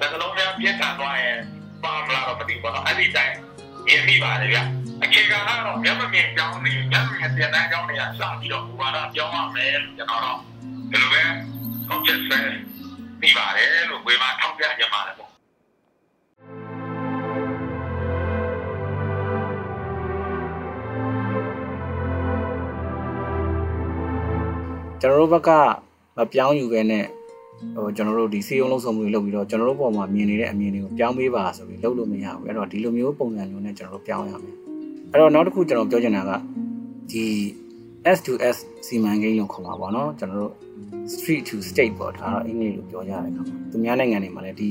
[0.00, 1.38] သကလုံးများပြတ်ထန်သွားရင်
[1.82, 3.34] ပါမလားတော့မသိဘူးတော့အဲ့ဒီတိုင်း
[3.90, 4.58] ရင်းမိပါတယ်ဗျ
[5.02, 10.38] အခြေခံကတော့မျက်မမြင်ကြောင်းနေမျက်မမြင်ပြန်တဲ့ကြောင်းတွေကစပြီးတော့ဟိုကတော့ပြောင်းရမယ်လို့ကျွန်တော်တော့
[10.90, 11.22] ဒီလိုပဲ
[11.88, 12.40] ဟုတ်ကဲ့ဆဲ
[13.20, 15.27] ပြီးပါတယ်လို့ဝေမထောက်ပြကြပါတယ်ပေါ့
[25.00, 25.50] ကျွန်တော်တို့ဘက်က
[26.16, 27.04] မပြောင်းယူခဲ့နဲ့
[27.76, 34.54] ဟိုကျွန်တော်တို့ဒီစီယုံလုံးဆောင်မှုတွေလုပ်ပြီးတော့ကျွန်တော်တို့ပေါ်မှာမြင်နေတဲ့အမြင်တွေကိုပြောင်းပေးပါဆိုပြီးလုပ်လို့မရဘူးအဲ့တော့ဒီလိုမျိုးပုံစံမျိုးနဲ့ကျွန်တော်တို့ပြောင်းရမယ်
[35.12, 36.30] အဲ့တော့နောက်တစ်ခုကျွန်တော်ပြောချင်တာက
[37.10, 37.24] ဒီ
[38.16, 40.52] S2S စီမံကိန်းလို့ခေါ်မှာပေါ့နော်ကျွန်တော်တို့
[41.12, 43.40] street to state ပေါ့ဒါတော့အင်္ဂလိပ်လိုပြောကြတယ်ခင်ဗျ
[43.70, 44.70] သူများနိုင်ငံတွေမှာလည်းဒီ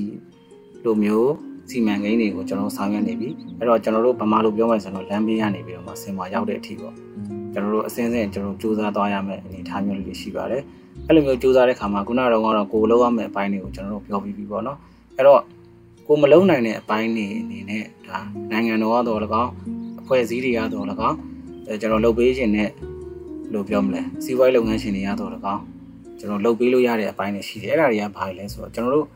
[0.83, 1.31] လိုမျိုး
[1.69, 6.95] စီမံကိန်းတွေကိုကျွန်တော်ဆောင်ရွက်နေပြီအဲ့တော့ကျွန်တော်တို့ဗမာလိုပြောမယ်ဆိုတော့လမ်းဘေးကနေပြီးတော့မှဆင်မာရောက်တဲ့အထိပေါ့
[7.53, 10.61] ကျွန်တော်တို့အစင်းစင်းကျွန်တော်တို့စူးစမ်းသွားရမယ်အနေအထားမျိုးလေးတွေရှိပါတယ်
[11.07, 14.77] အဲ့လိုမျိုးစူးစမ်းတဲ့ခါမှာခုနကတော့ကတော့ကိုလုံးရမယ့်အပိုင်းတွေကိုကျွန်တော်တို့ပြောပြီးပြီပေါ့နော်
[15.15, 15.41] အဲ့တော့
[16.07, 18.19] ကိုမလုံးနိုင်တဲ့အပိုင်းတွေအနေနဲ့ဒါ
[18.51, 19.51] နိုင်ငံတော်ကတော့၎င်း
[20.01, 21.17] အဖွဲ့အစည်းတွေကတော့၎င်း
[21.67, 22.69] အဲကျွန်တော်လုပ်ပေးခြင်းနဲ့
[23.53, 25.61] လို့ပြောမလဲစီးပွားရေးလုပ်ငန်းရှင်တွေကတော့၎င်း
[26.19, 29.07] ကျွန်တော်လုပ်ပေးလို့ရတဲ့အပိုင်းတွေရှိတယ်အဲ့ဒါတွေကဘာလဲဆိုတော့ကျွန်တော်တို့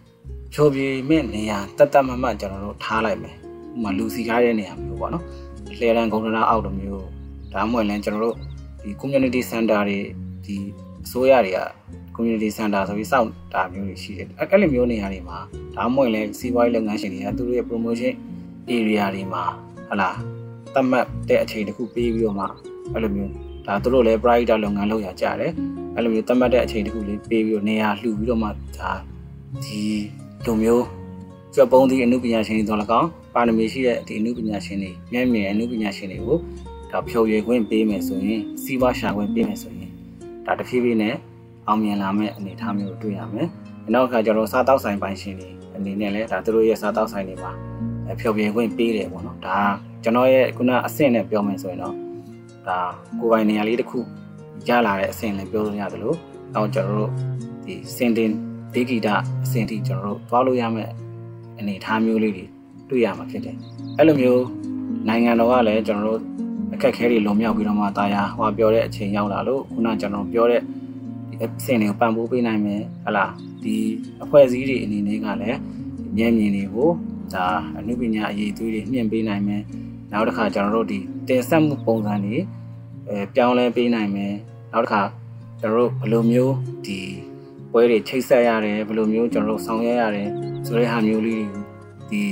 [0.53, 5.23] ဖြိုပြေမဲ့နေရာတတ်တတ်မတ်မတ်ကျွန်တော်တို့ထားလိုက်မယ်ဥပမာလူစီကားတဲ့နေရာမျိုးပေါ့နော်
[5.77, 7.05] လှည့်ရန်ဂုံနာအောက်လိုမျိုး
[7.53, 8.35] ဒါမှမဟုတ်လည်းကျွန်တော်တို့
[8.81, 9.99] ဒီ community center တွေ
[10.45, 10.55] ဒီ
[11.05, 11.59] အစိုးရတွေက
[12.15, 15.37] community center ဆိုပြီးစောင့်တာမျိုးတွေရှိတယ်အဲ့လိုမျိုးနေရာတွေမှာ
[15.75, 18.13] ဒါမှမဟုတ်လည်းစီးပွားရေးလုပ်ငန်းရှင်တွေကသူတို့ရဲ့ promotion
[18.75, 19.43] area တွေမှာ
[19.89, 20.09] ဟလာ
[20.73, 22.45] သတ်မှတ်တဲ့အချိန်တစ်ခုပေးပြီးတော့မှ
[22.93, 23.31] အဲ့လိုမျိုး
[23.65, 25.51] ဒါသူတို့လည်း private လုပ်ငန်းလုပ်ရကြတယ်
[25.95, 28.91] အဲ့လိုမျိုးသတ်မှတ်တဲ့အချိန်တစ်ခုလေးပေးပြီးတော့နေရာလှူပြီးတော့မှဒါ
[29.65, 29.81] ဒီ
[30.45, 30.85] လိုမျိုး
[31.53, 36.37] ကျွတ်ပုံးသည့်အမှုပညာရှင်တွေတော့၎င်းပါရမီရှိတဲ့ဒီအမှုပညာရှင်တွေမျက်မြင်အမှုပညာရှင်တွေကို
[36.91, 39.89] ဒါဖြော်ရည်ခွင့်ပေးမယ်ဆိုရင်စီးပွားရှာခွင့်ပေးမယ်ဆိုရင်
[40.45, 41.15] ဒါတဖြည်းဖြည်းနဲ့
[41.67, 43.47] အောင်မြင်လာမယ့်အနေအထားမျိုးတွေ့ရမယ်။
[43.93, 47.51] နောက်တစ်ခါကျတော့စားတောက်ဆိုင်ပိုင်ရှင်တွေအနေနဲ့လည်းဒါသူတို့ရဲ့စားတောက်ဆိုင်တွေမှာ
[48.19, 49.57] ဖြော်ပြခွင့်ပေးတယ်ပေါ့နော်။ဒါ
[50.03, 51.95] ကျွန်တော်ရဲ့ခုနအဆင့်နဲ့ပြောမယ်ဆိုရင်တော့
[52.67, 52.77] ဒါ
[53.19, 53.99] ကိုယ်ပိုင်နေရာလေးတစ်ခု
[54.67, 56.17] ရလာတဲ့အဆင့်လည်းပြောလို့ရတယ်လို့
[56.53, 57.11] နောက်ကျွန်တော်တို့
[57.65, 58.31] ဒီစင်တင်
[58.73, 60.91] ဒေဂီတာအဆင့်ထိကျွန်တော်တို့သွားလို့ရမယ့်
[61.59, 62.45] အနေအထားမျိုးလေးတွေ
[62.89, 63.55] တွေ့ရမှာဖြစ်တယ်။
[63.97, 64.43] အဲ့လိုမျိုး
[65.07, 66.21] နိုင်ငံတော်ကလည်းကျွန်တော်တို့
[66.81, 70.61] အခက်အခဲတွေလွန်မြောက်ပြီးတော့မှတာယာဟောပြောတဲ့အချိန်ရောက်လာလို့ခုနကျွန်တော်ပြောတဲ့
[71.43, 73.25] အဆင့်တွေကိုပံ့ပိုးပေးနိုင်မယ်ဟလာ
[73.63, 73.75] ဒီ
[74.23, 75.59] အဖွဲ့အစည်းတွေအနေနဲ့ကလည်း
[76.17, 76.89] မျက်မြင်တွေကို
[77.33, 77.45] ဒါ
[77.77, 79.61] အနုပညာအရေးသွေးတွေမြင့်ပေးနိုင်မယ်
[80.11, 82.37] နောက်တစ်ခါကျွန်တော်တို့ဒီတင်ဆက်မှုပုံစံတွေ
[83.09, 84.33] အဲပြောင်းလဲပေးနိုင်မယ်
[84.73, 85.01] နောက်တစ်ခါ
[85.59, 86.55] ကျွန်တော်တို့ဘယ်လိုမျိုး
[86.85, 86.99] ဒီ
[87.71, 90.29] ပွဲတွေချိတ်ဆက်ရတယ်ဘယ်လိုမျိုးကျွန်တော်တို့ဆောင်ရွက်ရတယ်
[90.65, 91.61] ဆိုတဲ့ဟာမျိုးလေးတွေ
[92.11, 92.23] ဒီ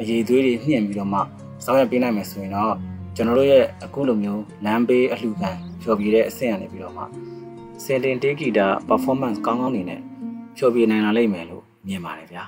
[0.00, 1.20] အရေးသွေးတွေနှင့်ပြီးတော့မှ
[1.64, 2.74] ဆောင်ရွက်ပေးနိုင်မယ်ဆိုရင်တော့
[3.18, 5.50] ကျွန်တော်တို့ရဲ့အခုလိုမျိုးလမ်းဘေးအလှူခံ
[5.82, 7.02] ဖြော်ပြတဲ့အဆင့်ရနေပြီးတော့မှ
[7.84, 10.00] စင်တင်တေးဂီတာ performance ကောင်းကောင်းနေနဲ့
[10.56, 12.44] ဖြော်ပြနိုင်လာလိမ့်မယ်လို့မြင်ပါတယ်ဗျာ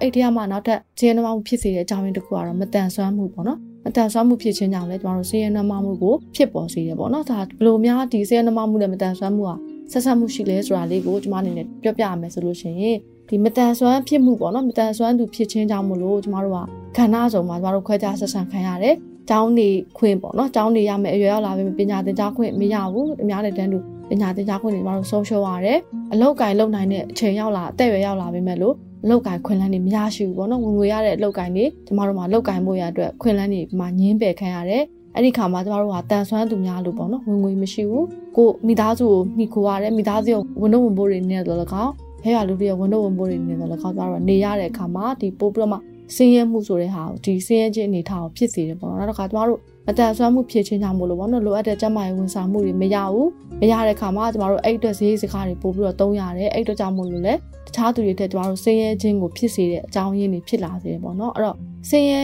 [0.00, 9.52] အဲ့ဒီမှာနောက်ထပ်ဇင်းနှမမှုဖြစ်စေတဲ့အကြောင်းရင်းတစ်ခုကတော့မတန်ဆွမ်းမှုပေါ့နော်မတန်ဆွမ်းမှုဖြစ်ခြင်းကြောင့်လည်းကျမတို့ဇင်းနှမမှုကိုဖြစ်ပေါ်စေတယ်ပေါ့နော်ဒါဘယ်လိုများဒီဇင်းနှမမှုနဲ့မတန်ဆွမ်းမှုက
[9.90, 12.96] ဆက်ဆက်မှုရှိလဲဆိုတာလေးကိုကျမအနေနဲ့ပြောပြရမယ်ဆိုလို့ရှိရင်
[13.28, 16.58] ဒီမတန်ဆွမ်းဖြစ်မှုပေါ့နော်မတန်ဆွမ်းသူဖြစ်ခြင်းကြောင့်မလို့ကျမတို့က
[16.96, 18.94] ခန္ဓာဆောင်မှာကျမတို့ခွဲခြားဆက်ဆံခံရတယ်
[19.28, 19.68] ကျောင်းနေ
[19.98, 23.78] ခွင့်ပေါ့နော်ကျောင်းနေရမယ်အရွယ်ရောက်လာပြီပညာသင်ကြားခွင့်မရဘူးအများနဲ့တန်းတူ
[24.10, 25.78] ပညာသင်ကြားခွင့်တွေကျမတို့ဆုံးရှုံးရတယ်
[26.12, 28.74] အလောက်ကင်လုံနိုင်တဲ့အချိန်ရောက်လာအသက်အရွယ်ရောက်လာပြီမဲ့လို့
[29.04, 34.82] အလောက်ကင်ခွင့်လန်းတွေမရရှိဘူးပေါ့နော်ဝင်ငွေရတဲ့အလောက်ကင်တွေကျမတို့မှာလောက်ကင်ဖို့ရအတွက်ခွင့်လန်းတွေမှာညင်းပယ်ခံရတယ်
[35.14, 38.06] အဲ့ဒီခါမှာကျမတို့ကတန်ဆွမ်းသူများလို့ပေါ့နော်ဝင်ငွေမရှိဘူး
[38.36, 41.90] ကိုမိသားစုကိုမိခိုရတယ်မိသားစုကိုဝန်တော့ဝန်ပိုးတွေနေတော့လကောက်
[42.22, 45.78] ဖဲရလူတွေဝန်တော့ဝန်ပိုးတွေနေတော့လကောက်ကျမတို့ကနေရတဲ့အခါမှာဒီပို့ပြီးတော့မှ
[46.16, 53.28] စင်းရဲမှုဆိုတဲ့ဟာကိုဒီစင်းရဲခြင်းအနေထားကိုဖြစ်စေတယ်ပေါ့နော်နောက်တစ်ခါကျမတို့အတန်ဆွမ်းမှုဖြစ်ချင်းကြောင့်မို့လို့ပေါ့နော်လိုအပ်တဲ့ကျန်းမာရေးဝန်ဆောင်မှုတွေမရဘူး
[53.60, 57.36] မရတဲ့ခါမှာကျမတို့အဲ့အတွက်ဈေးစကားတွေပို့ပြီးတော့သုံးရတယ်အဲ့အတွက်ကြောင့်မို့လို့လေတ
[57.76, 61.56] ခြားသူတွေထက်ကျမတို့စင်းရဲခြင်းကိုဖြစ်စေတဲ့အကြောင်းရင်းတွေဖြစ်လာစေတယ်ပေါ့နော်အဲ့တော့
[61.90, 62.22] စင်းရဲ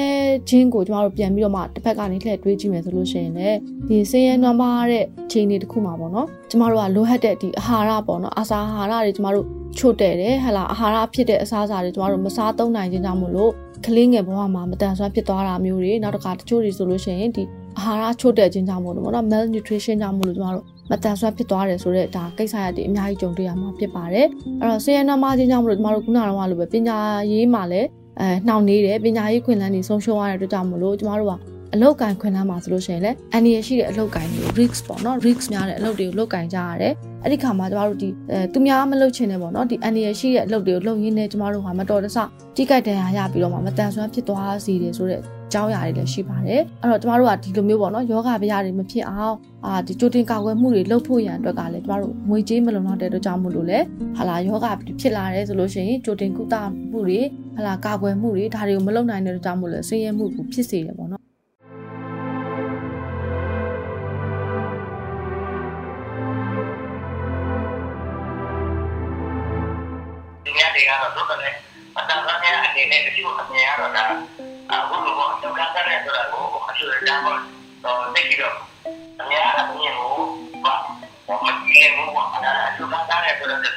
[0.48, 9.46] ခြင်းကိုကျမတို့ပြန်ပြီးတော့မှတစ်ဖက်ကနေလှည့်တွေးကြည့်မယ်ဆိုလို့ရှိရင်လည်းဒီစင်းရဲနွမ်းပါတဲ့ချိန်တွေတစ်ခုမှာပေါ့နော်ကျမတို့ကလိုဟတ်တဲ့ဒီအာဟာရပေါ့နော်အာစာအာဟာရတွေကျမတို့
[9.78, 13.52] ချို့တဲ့တယ်ဟလာအာဟာရဖြစ်တဲ့အစားအစာတွေကျမတို့မစားသုံးနိုင်ခြင်းကြောင့်မို့လို့
[13.86, 17.44] ကလေးငယ်ဘဝမှာမတန်ဆွမ်းဖြစ်သွားတာမျိုးတွေနောက်တစ်ခါတချို့တွေဆိုလို့ရှိရင်ဒီ
[17.78, 24.26] အာဟာရချို့တဲ့ခြင်းကြောင့်မို့လို့ပေါ့နော် malnutrition ကြောင့်မို့လို့ကျမတို့ မတန်ဆွမ်းဖြစ်သွားတယ်ဆိုတော့ဒါကိစ္စရတဲ့အများကြီးကြုံတွေ့ရမှာဖြစ်ပါတယ်
[24.60, 26.98] အဲ့တော့ဆေးရနမခြင်းကြောင့်မို့လို့ကျမတို့ခုနကတော့လိုပဲပညာ
[27.32, 27.88] ရေးမှာလည်း
[28.20, 31.34] အဲနှောင့်နေတယ်ပညာရေးခွင့်လန်းတွေဆုံးရှုံးရတဲ့အတွက်ကြောင့်မို့လို့ကျမတို့က
[31.74, 42.18] အလောက်ကန်ခွင့်လန်းမှာဆိုလို့ရှိရင်လည်းအန်ဒီရရှိတဲ့အလောက်ကန်တွေ risk ပေါ့နော် risk များတဲ့အလောက်တွေကိုလောက်ကန်ကြရတယ်အဲ့ဒီခါမှာကျမတို့ဒီအဲသူများမလုပ်ချင်နဲ့ပေါ့နော်ဒီအန်ဒီရရှိတဲ့အလောက်တွေကိုလုပ်ရင်းနဲ့ကျမတို့ဟာမတော်တဆ
[42.56, 45.20] တိကြိုက်တန်ရာရပြီးတော့မှမတန်ဆွမ်းဖြစ်သွားစေတယ်ဆိုတဲ့
[45.52, 49.36] ကြောင်းရာတွေလည်းရှိပါတယ်အဲ့တော့ကျမတို့ကဒီလိုမျိုးပေါ့နော်ယောဂဗျာတွေမဖြစ်အောင်
[49.66, 53.78] အာဒီကြိုတင်ကာကွယ်မှုတွေလုပ်ဖို့ရန်အတွက်ကလည်းကျမတို့ငွေကြေးမလုံလောက်တဲ့အတွက်ကြောင့်မို့လို့လေ
[54.16, 54.66] ဟာလာယောဂ
[55.00, 56.54] ဖြစ်လာတယ်ဆိုလို့ရှိရင်ကြိုတင်ကုသ
[56.90, 57.20] မှုတွေ
[57.56, 61.17] ဟာလာကာကွယ်မှုတွေဒါတွေကိုမလုပ်နိုင်တဲ့အတွက်ကြောင့်မို့လို့ဆင်းရဲမှုကိုဖြစ်စေတယ်ပေါ့နော်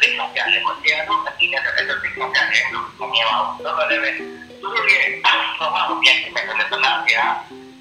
[0.01, 4.25] တဲ့ဆိုတာသိချင်ကြတယ်ပေါ့တရားတို့အတိနဲ့အဲ့ဒါသိချင်ကြတယ်လို့မြင်ပါဘူးတော့လည်းသူ
[4.61, 7.13] တို့ရဲ့တော့ဘာကိုပြန်ကြည့်မယ်ဆိုတော့နားပြ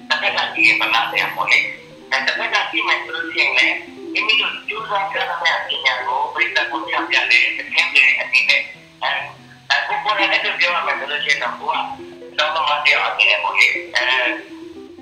[0.09, 1.59] တစ်ခါကြည့်ရင်မနာတယ်ပေါ့လေ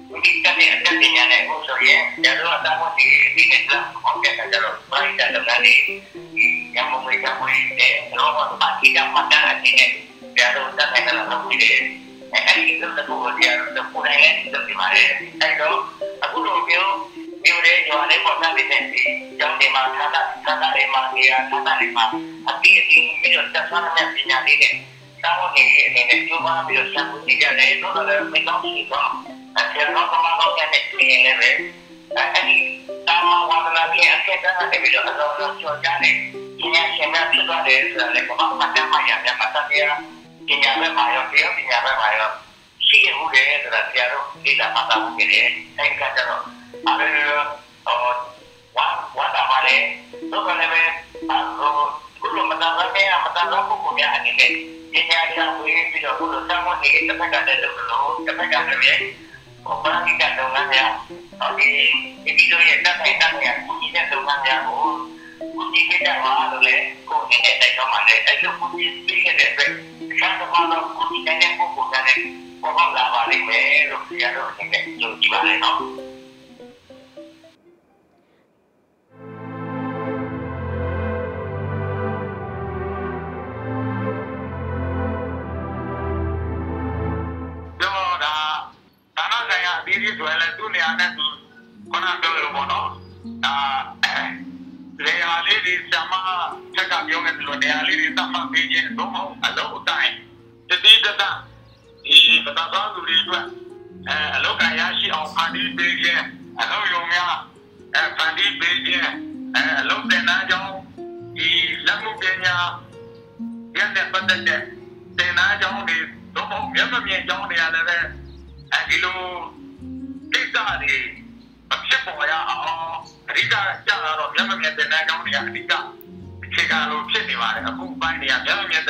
[0.09, 5.81] အဲ့တစ်ခါကြည့်မယ်ဆိုလို့ရှိရင်လည်းမိမိတို့ကြိုးစားကြတဲ့ပညာကိုပြည့်စုံဖို့ပြပြတယ်အထင်ကြီးအနည်းနဲ့အခုပေါ်နေတဲ့ပြောရမယ်ဆိုလို့ရှိရင်တော့ဘုရားတော့မှတရားအပြင်ကိုလေအဲဒီကနေ့အတက်ပညာနဲ့ကိုဆိုရင်ကျတော့တာဝန်ဒီဒီနဲ့တော့ဟုတ်ကဲ့ကျတော့ဘိုင်းတဲ့လုပ်ငန်းလေး
[6.75, 8.31] ညမမွေးကမွေးတဲ့တော့
[8.61, 9.91] ဘာကြီးကမှတ်တဲ့အချိန်နဲ့
[10.37, 11.79] ကျတော့တက်နေတယ်လို့ပြောတယ်
[12.33, 15.07] အဲဒီလိုတော့တရားတော့ကိုယ်တိုင်လည်းလုပ်ပြပါတယ်
[15.41, 15.77] အဲတော့
[16.23, 16.93] အခုလိုမျိုး
[17.45, 19.01] မျိုးတွေညောလေးပေါ်လာတဲ့ဒီ
[19.39, 22.05] ကျောင်းတွေမှာဌာနဌာနတွေမှာနေရာဌာနတွေမှာ
[22.49, 24.69] အပြည့်အစုံမျိုးတက်သွားတဲ့ပညာလေးတွေ
[25.23, 29.09] တောင်းနေအနေနဲ့ကျိုးပါပြီးတော့ဆက်မှုကြည့်ရတယ်တော့လည်းမကောင်းဘူးတော့
[29.59, 31.55] အဲတော့ကမှတော့ကနေပြင်းနေတယ်
[32.17, 32.57] အဲဒီ
[33.07, 36.15] တာမဝါဒနာကြီးအကဲတာတဲ့ပြီးတော့အလုံးလုံးကြော်ကြတယ်
[36.59, 39.81] ဒီနေ့ရှင်များဖြစ်သွားတယ်ဆိုတော့လည်းဘာမှမတမ်းမရမြတ်မတမ်းရ
[40.47, 42.29] ပညာပဲမှာရောတရားပညာပဲမှာရော
[42.87, 45.45] ရှိရမှုတယ်ဆိုတာတရားတို့ဒီလာမှာတော့ကြည့်တယ်
[45.77, 46.41] အဲဒီကကြတော့
[46.85, 47.07] အဲ
[47.85, 47.97] ဟော
[48.77, 48.85] ဝါ
[49.17, 49.75] ဝါတာပါလေ
[50.31, 50.81] တော့လည်းပဲ
[51.29, 51.33] အ
[52.21, 52.79] ခုလိုမတမ်းမ
[53.09, 54.51] ရမတမ်းတော့ပုံများအနေနဲ့
[54.93, 59.03] ပညာရှာဖွေပြီးတော့ဘုလိုဆောင်းဝင်နေတဲ့တစ်ဖက်ကလည်းလုပ်လို့တစ်ဖက်ကလည်း
[59.65, 60.91] ဟောဘာကြီးကလုပ်ငန်းများ
[61.39, 61.69] ဟောဒီ
[62.37, 64.77] ဒီလိုရဲ့တက်တဲ့တက်တဲ့ကိုကြီးတဲ့လုပ်ငန်းများကို
[65.55, 66.75] ကိုကြီးကတည်းကလို့လေ
[67.09, 69.71] ကိုကြီးတဲ့တိုက်တော့မှလည်းအဲ့လိုကိုကြီးပြီးခဲ့တဲ့အတွက်
[70.19, 72.17] ဆန်းတော့တော့ကိုကြီးတဲ့ပုံပုံနဲ့
[72.61, 75.77] ပေါ်ပေါက်လာပါလိမ့်မယ်လို့ဆရာတော်အနေနဲ့ယုံကြည်ပါတယ်နော်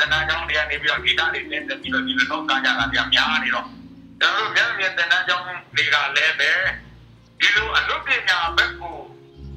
[0.02, 3.66] ဲ့နာကြောင့်တွေကနေပြီးတော့ဒီတာတွေတင်းပြီးတော့ဒီလိုတော့ကားကြတာပြများနေတော့
[4.20, 5.44] ကျွန်တော်တို့မျက်မမြင်တဲ့နာကြောင့်
[5.76, 6.50] တွေကလည်းပဲ
[7.40, 8.96] ဒီလိုအလုပ်ပညာဘက်ကို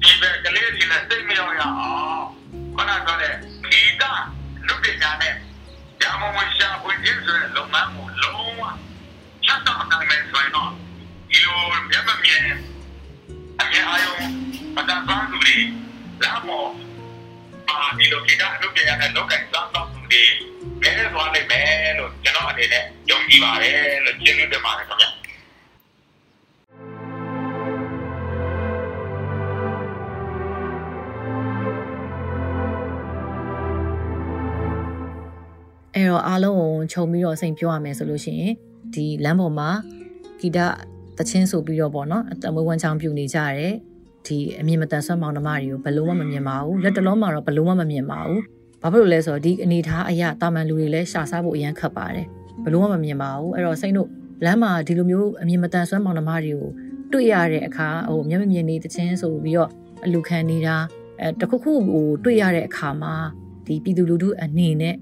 [0.02, 2.24] ဒီဘက်ကလေးတွေနဲ့စိတ်မရောက်ရအောင်
[2.76, 3.34] ခဏတော့တဲ့
[3.70, 4.12] ဒီတာ
[4.66, 5.34] လူပညာနဲ့
[6.02, 8.62] ရမဝင်ရှာဖွင့်ခြင်းဆိုတဲ့လုပ်ငန်းကိုလုံးဝ
[9.44, 10.70] ချက်တော့နိုင်မယ်ဆိုရင်တော့
[11.30, 12.40] ဒီလိုမျက်မမြင်
[13.60, 14.16] အမြင်အာရုံ
[14.76, 15.56] ပဒပန်းသူတွေ
[16.24, 16.66] လာမော
[17.68, 20.22] အာဒီလိုကိတာလုပ်ကြရတဲ့လောက်ကစားတော့သူ တွေ
[20.80, 25.10] မဲသွားနိုင်မယ်လို့ကျွန်တော်အနေနဲ့ယုံကြည်ပါတယ်လို့ကျေးဇူးတင်ပါတယ်ခင်ဗျာ
[35.94, 38.54] အဲ့တော့အားလုံးကိုခြုံပြီးတော့အစိမ်ပြောရမယ်ဆိုလို့ရှိရင်
[38.94, 39.70] ဒီလမ်းပေါ်မှာ
[40.40, 40.58] ဂီတ
[41.18, 43.74] တချင်းဆိုပြီးတော့ပေါ့နော်တမွေးဝမ်းချောင်းပြူနေကြရတယ်
[44.26, 48.40] ဒီအမြင်မတန်ဆွမ်းမောင်နှမတွေကိုဘယ်လိုမှမမြင်ပါဘူးလက်တလုံးမှာတော့ဘယ်လိုမှမမြင်ပါဘူး
[48.84, 52.26] ဘာဖြစ်လို့လဲဆိုတော့ဒီအနေထားအရာတာမန်လူတွေလည်းရှာစားဖို့အရန်ခက်ပါတယ်
[52.64, 54.08] ဘလို့မှမမြင်ပါဘူးအဲ့တော့စိတ်တို့
[54.44, 56.66] လမ်းမှာဒီလိုမျိုးအမြင်မတန်ဆွမ်းမောင်နှမတွေကို
[57.12, 59.70] တွေ့ရတဲ့အခါဟိုမျက်မမြင်နေတချင်းဆိုပြီးတော့
[60.04, 60.76] အလူခံနေတာ
[61.20, 63.14] အဲတခုခုဟိုတွေ့ရတဲ့အခါမှာ
[63.66, 64.96] ဒီပြည်သူလူထုအနေနဲ့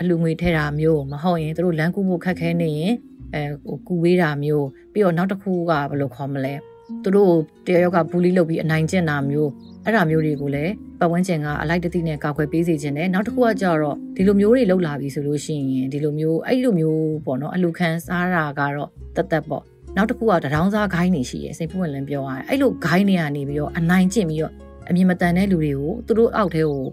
[0.00, 2.94] အလူငွေထဲတာမျိုးမဟုတ်ရင်တို့လမ်းကူဖို့ခက်ခဲနေရင်
[3.34, 6.54] အဲဟိုကူဝေးတာမျိုးပြီးတော့နောက်တစ်ခုကဘယ်လိုခေါ်မလဲ
[7.02, 7.32] သူတို့
[7.66, 9.50] တယောက်ကဘူးလီလုပ်ပြီးအနိုင်ကျင့်တာမျိုး
[9.84, 19.64] အဲ့ဒါမျိုးတွေကိုလည်းပတ်ဝန်းကျင်ကအလိုက်တသိနဲ့ကာကွယ်ပေးစေခြင်းနဲ့နောက်တစ်ခုကကြတော့ဒီလိုမျိုးတွေလောက်လာပြီဆိုလို့ရှိရင်ဒီလိုမျိုးအဲ့လိုမျိုးပေါ့နော်အလူခံစားတာကတော့တသက်ပေါ့
[19.96, 24.52] နောက်တစ်ခုကတရောင်းစားဂိုင်းနေရှိရယ်စိတ်ပွင့်လင်းပြောရတယ်အဲ့လိုဂိုင်းတွေကနေပြီးတော့အနိုင်ကျင့်ပြီးတော့
[24.88, 26.84] အမြင်မတန်တဲ့လူတွေကိုသူတို့အောက်ထဲကို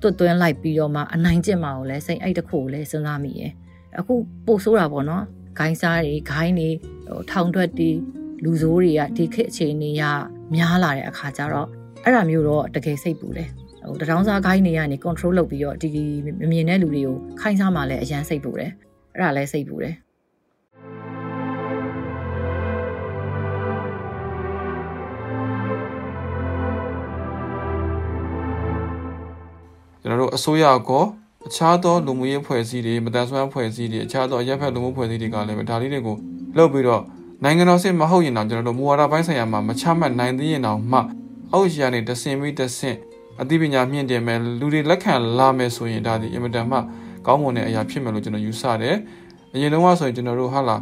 [0.00, 3.52] တွတ်သွင်းလိုက်ပြီးတော့မှအနိုင်ကျင့်မှာကိုလည်းစိတ်အဲ့တစ်ခုကိုလည်းစဉ်းစားမိရယ်
[3.98, 4.14] အခု
[4.46, 5.24] ပို့ဆိုးတာပေါ့နော်
[5.58, 6.68] ဂိုင်းစားတွေဂိုင်းတွေ
[7.08, 7.90] ဟိုထောင်ထွက်တွေ
[8.44, 10.02] လူဆိုးတွေကဒီခေတ်အခြေအနေက
[10.54, 11.68] များလာတဲ့အခါကျတော့
[12.04, 13.48] အဲ့ဒါမျိုးတော့တကယ်စိတ်ပူတယ်
[13.86, 15.88] ဟိုတရောင်းစားဂိုင်းတွေကနေ control လုပ်ပြီးတော့ဒီ
[16.40, 18.72] မမြင်တဲ့လူတွေကိုခိုင်းစားမှလည်းအရန်စိတ်ပူတယ်
[19.14, 19.94] အဲ့ဒါလည်းစိတ်ပူတယ်
[30.02, 31.04] ကျွန်တော်တို့အစိုးရကော
[31.46, 36.16] အခြားသောလူမှုရေးဖွဲ့စည်းတွေမတန်ဆွမ်းဖွဲ့စည်းတွေအခြားသောအရက်ဖက်လူမှုဖွဲ့စည်းတွေကလည်းဒါလေးတွေကို
[36.56, 37.02] လုပ်ပြီးတော့
[37.44, 40.98] နိုင်ငံတော်စစ်မဟုတ်ရင်တော့ကျွန်တော်တို့မူဝါဒပိုင်းဆိုင်ရာမှာမချမှတ်နိုင်သေးရင်တော့မှ
[41.52, 42.96] အောက်ရှာနေတဆင်ပြီးတဆင်
[43.40, 46.78] အသိပညာမြင့်တင်မယ်လူတွေလက်ခံလာမယ်ဆိုရင်ဒါဒီအင်မတန်မှ
[47.26, 48.96] ကောင်းမွန်တဲ့အရာဖြစ်မယ်လို့ကျွန်တော်ယူဆတယ်
[49.54, 50.76] အရင်တုန်းကဆိုရင်ကျွန်တော်တို့ဟာလာ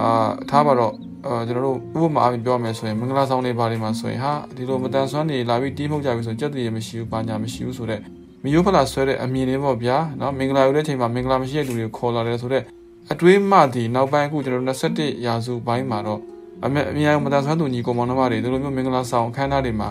[0.00, 0.92] အာထားပါတော့
[1.26, 8.00] အာကျွန်တော်တို့ဥပမာအပြင်ပြောမယ်ဆိုရင်မင်္ဂလာဆောင်တွေဘာတွေမှာဆိုရင်ဟာဒီလိုမတန်ဆွမ်းနေလာပြီးတီးမှုတ်ကြပြီဆိုရင်ကြက်တည်းရမရှိဘူးဘာညာမရှိဘူးဆိုတော့
[8.42, 12.64] မယိုးဖလာဆွဲတဲ့အမြင်လေးပေါ့ဗျာနော်မင်္ဂလာယူတဲ့ချိန်မှာမင်္ဂလာမရှိတဲ့လူတွေခေါ်လာတယ်ဆိုတော့
[13.12, 16.20] အတွေးမှဒီနောက်ပိုင်းအခုကျွန်တော်တို့21ရာစုပိုင်းမှာတော့
[16.64, 19.88] အမေအများမတန်ဆွမ်းသူညီကောင်မောင်နှမတွေဒီလိုမျိုးမင်္ဂလာဆောင်အခမ်းအနားတွေမှာ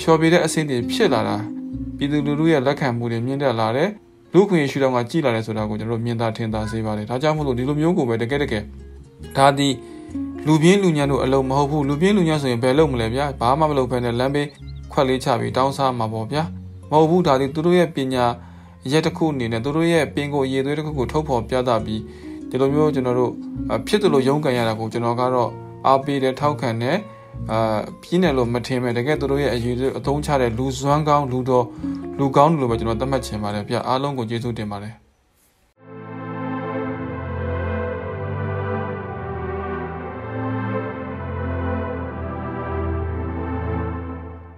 [0.00, 1.36] ဖျော်ပြတဲ့အဆင့်တွေဖြစ်လာတာ
[1.96, 3.88] ပြည်သူလူထုရဲ့လက်ခံမှုတွေမြင့်တက်လာတယ်
[4.32, 8.62] လူခွင့်ရှုထောင့်ကကြည်လာတယ်ဆိုတာကိုကျွန်တော်တို့မြင်သာထင်သာစေပါတယ်ဒါကြောင့်မို့လို့ဒီလိုမျိုးကိုပဲတကယ်တကယ်
[9.36, 9.68] ဒါဒီ
[10.46, 14.48] လူပြင်းလူညံ့တို့အလုံးမဟုတ်ဘူးလူပြင်းလူညံ့ဆိုရင်ဘယ်လုပ်မလဲဗျာဘာမှမလုပ်ဘဲနဲ့လမ်းဘေး
[14.92, 16.42] ခွက်လေးချပြီးတောင်းစားမှာပေါ့ဗျာ
[16.90, 18.24] မဟုတ်ဘူးဒါဒီသူတို့ရဲ့ပညာ
[18.92, 22.00] ရက်တစ်ခုအနေနဲ့သူတို့ရဲ့ပင်ကိုရည်သွေးတစ်ခုကိုထုတ်ဖော်ပြသပြီး
[22.50, 23.32] ဒီလိုမျိုးကျွန်တော်တို့
[23.86, 25.50] ဖြစ်တယ်လို့ရုန်းကန်ရတာကိုကျွန်တော်ကတော့
[25.86, 26.96] အားပေးတယ်ထောက်ခံတယ်
[27.52, 31.66] အာပြင်းတယ်လို့မထင်မဲ့တကယ်သူတို့ရဲ့အရေးအသုံးချတဲ့လူစွမ်းကောင်းလူတော်
[32.18, 34.94] လူကောင်းလို့ပဲကျွန်တော်သတ်မှတ်ချင်ပါတယ်ဗျအားလုံးကိုကျေးဇူးတင်ပါတယ်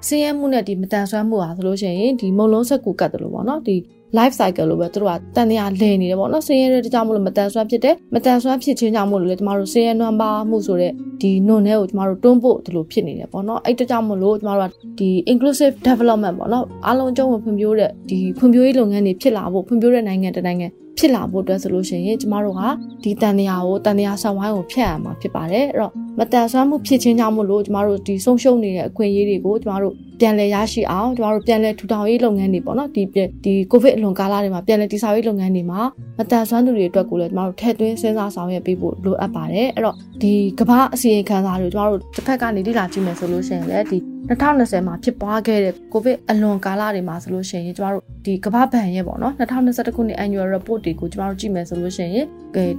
[0.06, 3.76] ဆင်းရဲမှုနဲ့ဒီမတန်ဆွမ်းမှုဟာဆိုလို့ရှိရင်ဒီမုံလုံးဆက်ကူကတ်တယ်လို့ပေါ့နော်ဒီ
[4.18, 10.92] life cycle လို့ပဲသူတို့ကတန်တရားလဲနေတယ်ပေါ့နော်ဆင်းရဲတဲ့ကြောင့်မလို့မတန်ဆွမ်းဖြစ်တယ်မတန်ဆွမ်းဖြစ်ခြင်းကြောင့်မလို့လေကျမတို့ဆင်းရဲနွမ်းပါမှုဆိုတဲ့
[11.22, 20.66] ဒီနွန်ထဲကိုကျမတို့တွန်းဖို့ဒီလိုဖြစ်နေတယ်ပေါ့နော်အဲ့တကြောင့်မလို့ကျမတို့ကဒီ inclusive development ပေါ့နော်အားလုံးအကျုံးဝင်ဖွံ့ဖြိုးတဲ့ဒီဖွံ့ဖြိုးရေးလုပ်ငန်းတွေဖြစ်လာဖို့ဖွံ့ဖြိုးတဲ့နိုင်ငံတနိုင်ငံ
[20.98, 22.62] ဖြစ်လာဖို့အတွက်ဆိုလို့ရှိရင်ကျမတို့က
[23.04, 33.02] ဒီတန်တရားကိုတန်တရားဆောင်ဝိုင်းကိုဖျက်ရမှာဖြစ်ပါတယ်အဲ့တော့မတန်ဆွမ်းမှုဖြစ်ခြင်းကြောင့်မလို့ကျမတို့ဒီဆုံးရှုံးနေတဲ့အခွင့်အရေးတွေကိုကျမတို့ပြန်လည်ရရှိအောင်ကျမတို့ပြန်လည်ထူထောင်ရေးလုပ်ငန်းတွေပေါ့နော်ဒီ
[33.44, 35.80] ဒီကိုဗစ်အလွန်ကာလတွေမှာပြန်လည်တည်ဆောက်ရေးလုပ်ငန်းတွေမှာ
[36.18, 52.26] မတန်ဆွမ်းသူတွေအတွက်ကိုလည်းကျမတို့ထည့်သွင်းစဉ်းစားဆောင်ရွက်ပေးဖို့လိုအပ်ပါတယ်အဲ့တော့ဒီကမ္ဘာအစီရင်ခံစာတွေကျမတို့တစ်ဖက်ကနေလေ့လာကြည့်မယ်ဆိုလို့ရှိရင်လည်းဒီ2020မှာဖြစ်ပွားခဲ့တဲ့ကိုဗစ်အလွန်ကာလတွေမှာဆိုလို့ရှိရင်ကျမတို့ဒီကမ္ဘာဘဏ်ရဲ့ပေါ့နော်2021ခုနှစ် annual report တွေကိုကျမတို့ကြည့်မယ်ဆိုလို့ရှိရင်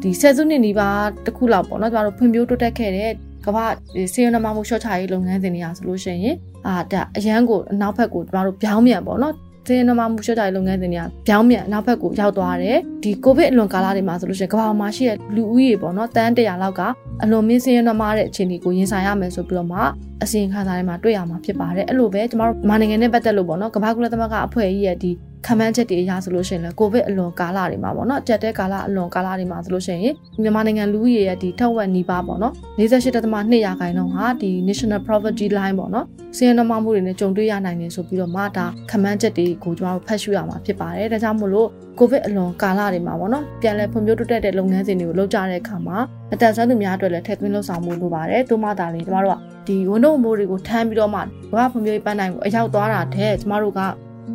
[0.03, 3.11] ဒီဆယ်စုနှစ်နီးပါးတစ်ခုလောက်ပေါ့နော်ကျမတို့ဖွံ့ဖြိုးတိုးတက်ခဲ့တဲ့
[3.45, 3.65] ကမ္ဘာ
[4.13, 6.35] စေရနမမှုရှော့ချရေးလုပ်ငန်းစဉ်တွေအားဆိုလို့ရှိရင်
[6.67, 9.33] အာဒါအရန်ကိုအနောက်ဘက်ကိုကျမတို့ပြောင်းမြန်ပေါ့နော်
[9.67, 16.81] စေရနမမှုရှော့ချရေးလုပ်ငန်းစဉ်တွေကပြောင်းမြန်အနောက်ဘက်ကိုရောက်သွားတယ်ဒီကိုဗစ်အလွန်ကာလတွေမှာဆိုလို့ရှိရင်ကမ္ဘာမှာရှိတဲ့လူဦးရေပေါ့နော်တန်းတရာလောက်က
[17.23, 19.79] အလွန်မင်းစေရနမတဲ့အခြေအနေကိုရင်ဆိုင်ရမယ်ဆိုပြီးတော့မှ
[20.23, 25.11] အစီရင်ခံစာတွေမှာတွေ့ရမှာဖြစ်ပါတယ်အဲ့လိုပဲကျမတို့မြန်မာနိုင်ငံနဲ့ပတ်သက်လို့ပေါ့နော်ကမ္ဘာကုလသမဂ္ဂအဖွဲ့ကြီးရဲ့ဒီ
[25.47, 41.67] ခမန်းချက်တွေအရဆိုလို့ရှိရင်လည်းကိုဗစ်အလွန်ကာလတွေမှာပေါ့နော်တက်တဲ့ကာလအလွန်ကာလတွေမှာဆိုလို့ရှိရင်မြန်မာနိုင်ငံလူဦးရေရဲ့ဒီထောက်ဝက်နီးပါးပေါ့နော်48.2ရာခိုင်နှုန်းဟာဒီ national poverty line ပေါ့နော်စီးရဲနှမမှုတွေနဲ့ကြုံတွေ့ရနိုင်တယ်ဆိုပြီးတော့မှဒါခမန်းချက်တွေကိုကျွန်တော်တို့ဖတ်ရှုရမှာဖြစ်ပါတယ်ဒါကြောင့်မို့လို့
[41.99, 45.97] ကိုဗစ်အလွန်ကာလတွေမှာပေါ့နော်ပြန်လည်ဖွံ့ဖြိုးတိုးတက်တဲ့လုပ်ငန်းစဉ်တွေကိုလုပ်ကြတဲ့အခါမှာ
[46.33, 51.19] အတန်ဆန်းသူများအတွက်လည်းထည့်သွင်းလုပ်ဆောင်မှုလိုပါတယ်။သို့မှသာလေကျမတို့ကဒီဝန်တော့မိုးတွေကိုထမ်းပြီးတော့မှ
[51.53, 53.81] ဘာဖွံ့ဖြိုးရေးပန်းနိုင်ကိုအရောက်သွားတာတဲ့ကျမတို့က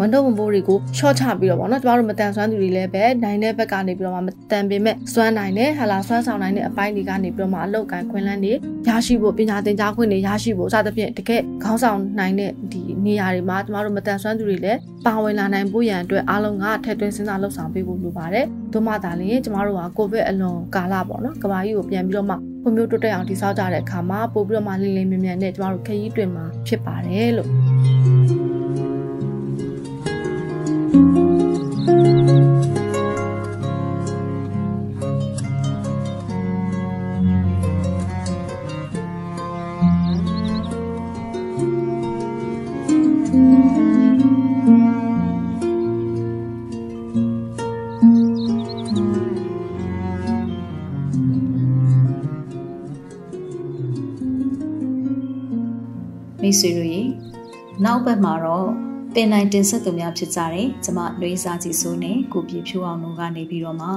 [0.00, 8.52] ဝန်တော့ဝန်ပိုးတွေကို short ချပြီးတော့ပေါ့နော်ကျမတို့မတန်ဆွမ်းသူတွေလည်းပဲနိုင်တဲ့ဘက်ကနေပြီးတော့မှမတန်ပေမဲ့စွမ်းနိုင်တဲ့ဟာလာစွမ်းဆောင်နိုင်တဲ့အပိုင်းတွေကနေပြီးတော့မှအလောက်ကန်ခွင့်လန်းတွေ
[8.88, 28.37] ရရှိဖို့ပညာသင်ကြားခွင့်တွေရရှိဖို့စသဖြင့်တကယ်ခေါင်းဆောင်နိုင်တဲ့ဒီနေရာတွေမှာကျမတို့မတန်ဆွမ်းသူတွေလည်းပါဝင်လာနိုင်ဖို့ရန်အတွက်အားလုံးကထည့်သွင်းစဉ်းစားလှုပ်ဆောင်ပေးဖို့လိုပါတယ်။သို့မှသာလျှင်ကျမတို့ကကိုဗစ်အလွန်ကာလပေါ့နော်ကဘာကြီးကိုပြန်ပြီးတော့မှဖွံ့ဖြိုးတိုးတက်အောင်တည်ဆောက်ကြတဲ့အခါမှာပို့ပြီးတော့မှလင်းလင်းမြန်မြန်နဲ့ကျမတို့ခရီးတွင်မှာဖြစ်ပါတယ်လို့
[30.98, 31.02] မိ
[56.54, 57.02] တ်ဆွေတို့ရေ
[57.84, 58.87] နောက်ဘက်မှာတော့
[59.20, 63.88] ပင်နိုင်တင်ဆက်သူများဖြစ်ကြတယ်ကျမလွေးစားကြည့်စိုးနဲ့ကိုပြဖြိုးအောင်တို့ကနေပြီးတော့မှ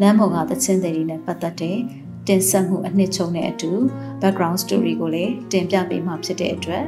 [0.00, 1.78] လမ်းပေါ်ကသချင်းတွေနဲ့ပတ်သက်တဲ့
[2.26, 3.70] တင်ဆက်မှုအနှစ်ချုပ်နဲ့အတူ
[4.22, 6.84] background story ကိုလည်းတင်ပြပေးမှာဖြစ်တဲ့အတွက်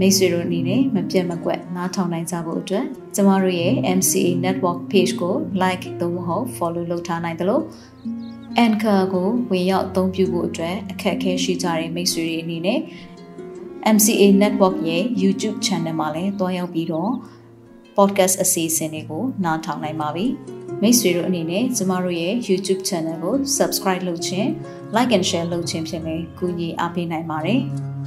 [0.00, 7.64] မိတ်ဆွေတို့အနေနဲ့မပြတ်မကွက်နားထောင်နိုင်ကြဖို့အတွက်ကျမတို့ရဲ့ MCA network page ကို like သို့မဟုတ် follow လုပ်ထားနိုင်တယ်လို့
[8.64, 12.80] Anchor ကိုဝင်ရောက်အသုံးပြုဖို့အတွက်အခက်အခဲရှိကြတဲ့မိတ်ဆွေတွေအနေနဲ့
[13.96, 17.12] MCA Network ရဲ့ YouTube Channel မှာလည်းတွားရောက်ပြီးတော့
[17.96, 20.26] podcast အစီအစဉ်တွေကိုနားထောင်နိုင်ပါပြီ။
[20.82, 24.48] မိတ်ဆွေတို့အနေနဲ့ကျမတို့ရဲ့ YouTube Channel ကို Subscribe လုပ်ခြင်း
[24.96, 27.60] Like and Share လုပ်ခြင်းဖြင့်လည်းကူညီအားပေးနိုင်ပါတယ်။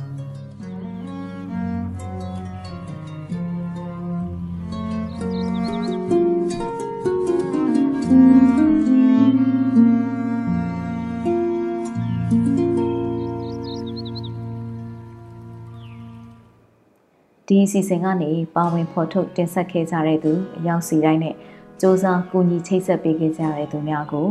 [17.54, 21.38] ဒီအစီအစဉ်ကနေပါဝင်ဖော်ထုတ်တင်ဆက်ခဲ့ကြတဲ့သူအယောက်စီတိုင်းနဲ့စ
[21.82, 24.28] 조사ကူညီချိတ်ဆက်ပေးခဲ့ကြတဲ့သူများကို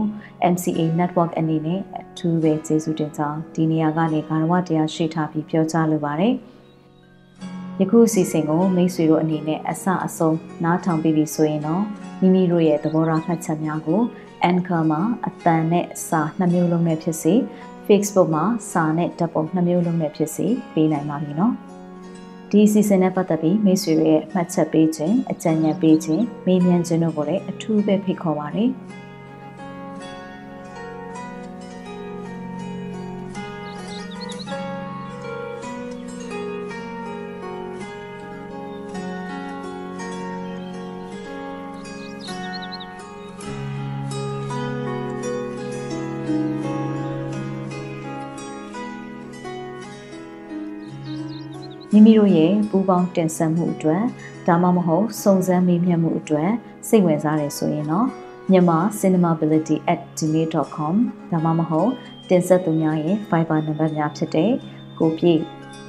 [0.52, 6.34] MCA Network အနေနဲ့အထူးပဲကျေးဇူးတင်ကြောင်းဒီနေရာကနေဂါရဝတရားရှိထားပြီးပြောကြားလိုပါတယ်။
[7.80, 11.82] ယခုအစီအစဉ်ကိုမိတ်ဆွေတို့အနေနဲ့အစအဆုံးနားထောင်ပြီးပြီဆိုရင်တော့
[12.20, 14.00] မိမိတို့ရဲ့သဘောထားမှတ်ချက်များကို
[14.50, 17.34] Anchor မှာအတန်နဲ့စာနှစ်မျိုးလုံးနဲ့ဖြစ်စေ
[17.86, 21.54] Facebook မှာစာနဲ့ဓာတ်ပုံနှစ်မျိုးလုံးနဲ့ဖြစ်စေပေးနိုင်ပါပြီနော်။
[22.55, 28.70] ဒီအစီအစဉ်နဲ့ပတ်သက်ပြီးမိတ်ဆွေတွေရဲ့မှတ်ချက်ပေးခြင်းအကြံဉာဏ်ပေးခြင်းမေးမြန်းခြင်းတို့ကိုလည်းအထူးပဲဖိတ်ခေါ်ပါတယ်
[52.04, 54.02] မိမိတို့ရဲ့ပူပေါင်းတင်ဆက်မှုအတွက်
[54.46, 56.50] ဒါမှမဟုတ်စုံစမ်းမေးမြန်းမှုအတွက်
[56.88, 58.06] စိတ်ဝင်စားတယ်ဆိုရင်တော့
[58.50, 60.94] မြန်မာ cinemability@gmail.com
[61.32, 61.90] ဒါမှမဟုတ်
[62.28, 64.52] တင်ဆက်သူများရဲ့ Viber နံပါတ်များဖြစ်တဲ့
[64.98, 65.40] ကိုပြည့်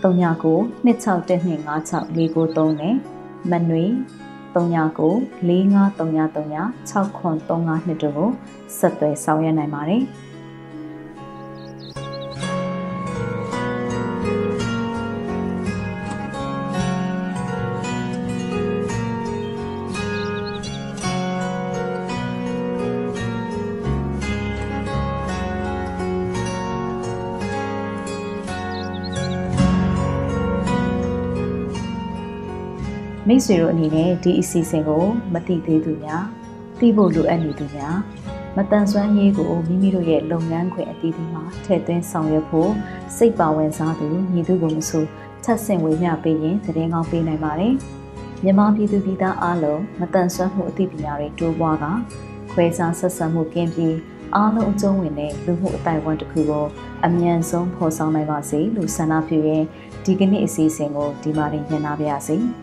[0.04, 2.96] 39 26125643နဲ့
[3.52, 3.86] မနွေ
[4.56, 5.14] 39
[5.48, 8.30] 4533 6935နှစ်တို့ကို
[8.78, 10.04] ဆက်သွယ်ဆောင်ရွက်နိုင်ပါတယ်။
[33.34, 35.04] မိတ်ဆွေတို့အနေနဲ့ဒီအစီအစဉ်ကို
[35.34, 36.26] မသိသေးသူများ
[36.80, 37.98] သိဖို့လိုအပ်နေသူများ
[38.56, 42.72] မတန်ဆွမ်းရေးကိုမိမိတို့ရဲ့လုပ်ငန်းခွင်အသီးသီးမှာထည့်သွင်းဆောင်ရွက်ဖို့
[43.18, 45.06] စိတ်ပါဝင်စားသူညီသူကိုမဆို
[45.44, 47.74] ထပ်ဆင့်ဝေမျှပေးရင်သတင်းကောင်းပေးနိုင်ပါတယ်။
[48.44, 51.86] မြန်မာပြည်သူပြည်သားအားလုံးမတန်ဆွမ်းမှုအသိပညာတွေတိုးပွားက
[52.52, 53.96] ခွဲခြားဆက်ဆံမှုကင်းပြီး
[54.36, 56.66] အားလုံးအကျုံးဝင်တဲ့လူမှုအတိုင်းအဝန်တစ်ခုကို
[57.06, 59.66] အမြန်ဆုံးဖော်ဆောင်နိုင်ပါစေလို့ဆန္ဒပြုရင်း
[60.06, 62.38] ဒီကနေ့အစီအစဉ်ကိုဒီမှာတင်ညှိနှိုင်းပါရစေ။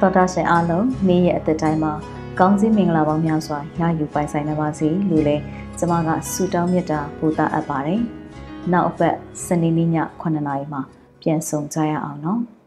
[0.00, 1.92] တော်တာရှင်အားလုံးနေ့ရက်အသက်တိုင်းမှာ
[2.38, 5.42] ကောင်းစည်းမင်္ဂလာပေါင်းများစွာရယူပိုင်ဆိုင်နိုင်ပါစေလို့လည်း
[5.78, 8.00] ကျမကဆုတောင်းမေတ္တာပို့သအပ်ပါတယ်။
[8.72, 9.90] နောက်အပတ်စနေနေ့ည
[10.20, 10.80] 9:00နာရီမှာ
[11.20, 12.40] ပြန်ဆောင်ကြရအောင်နော်။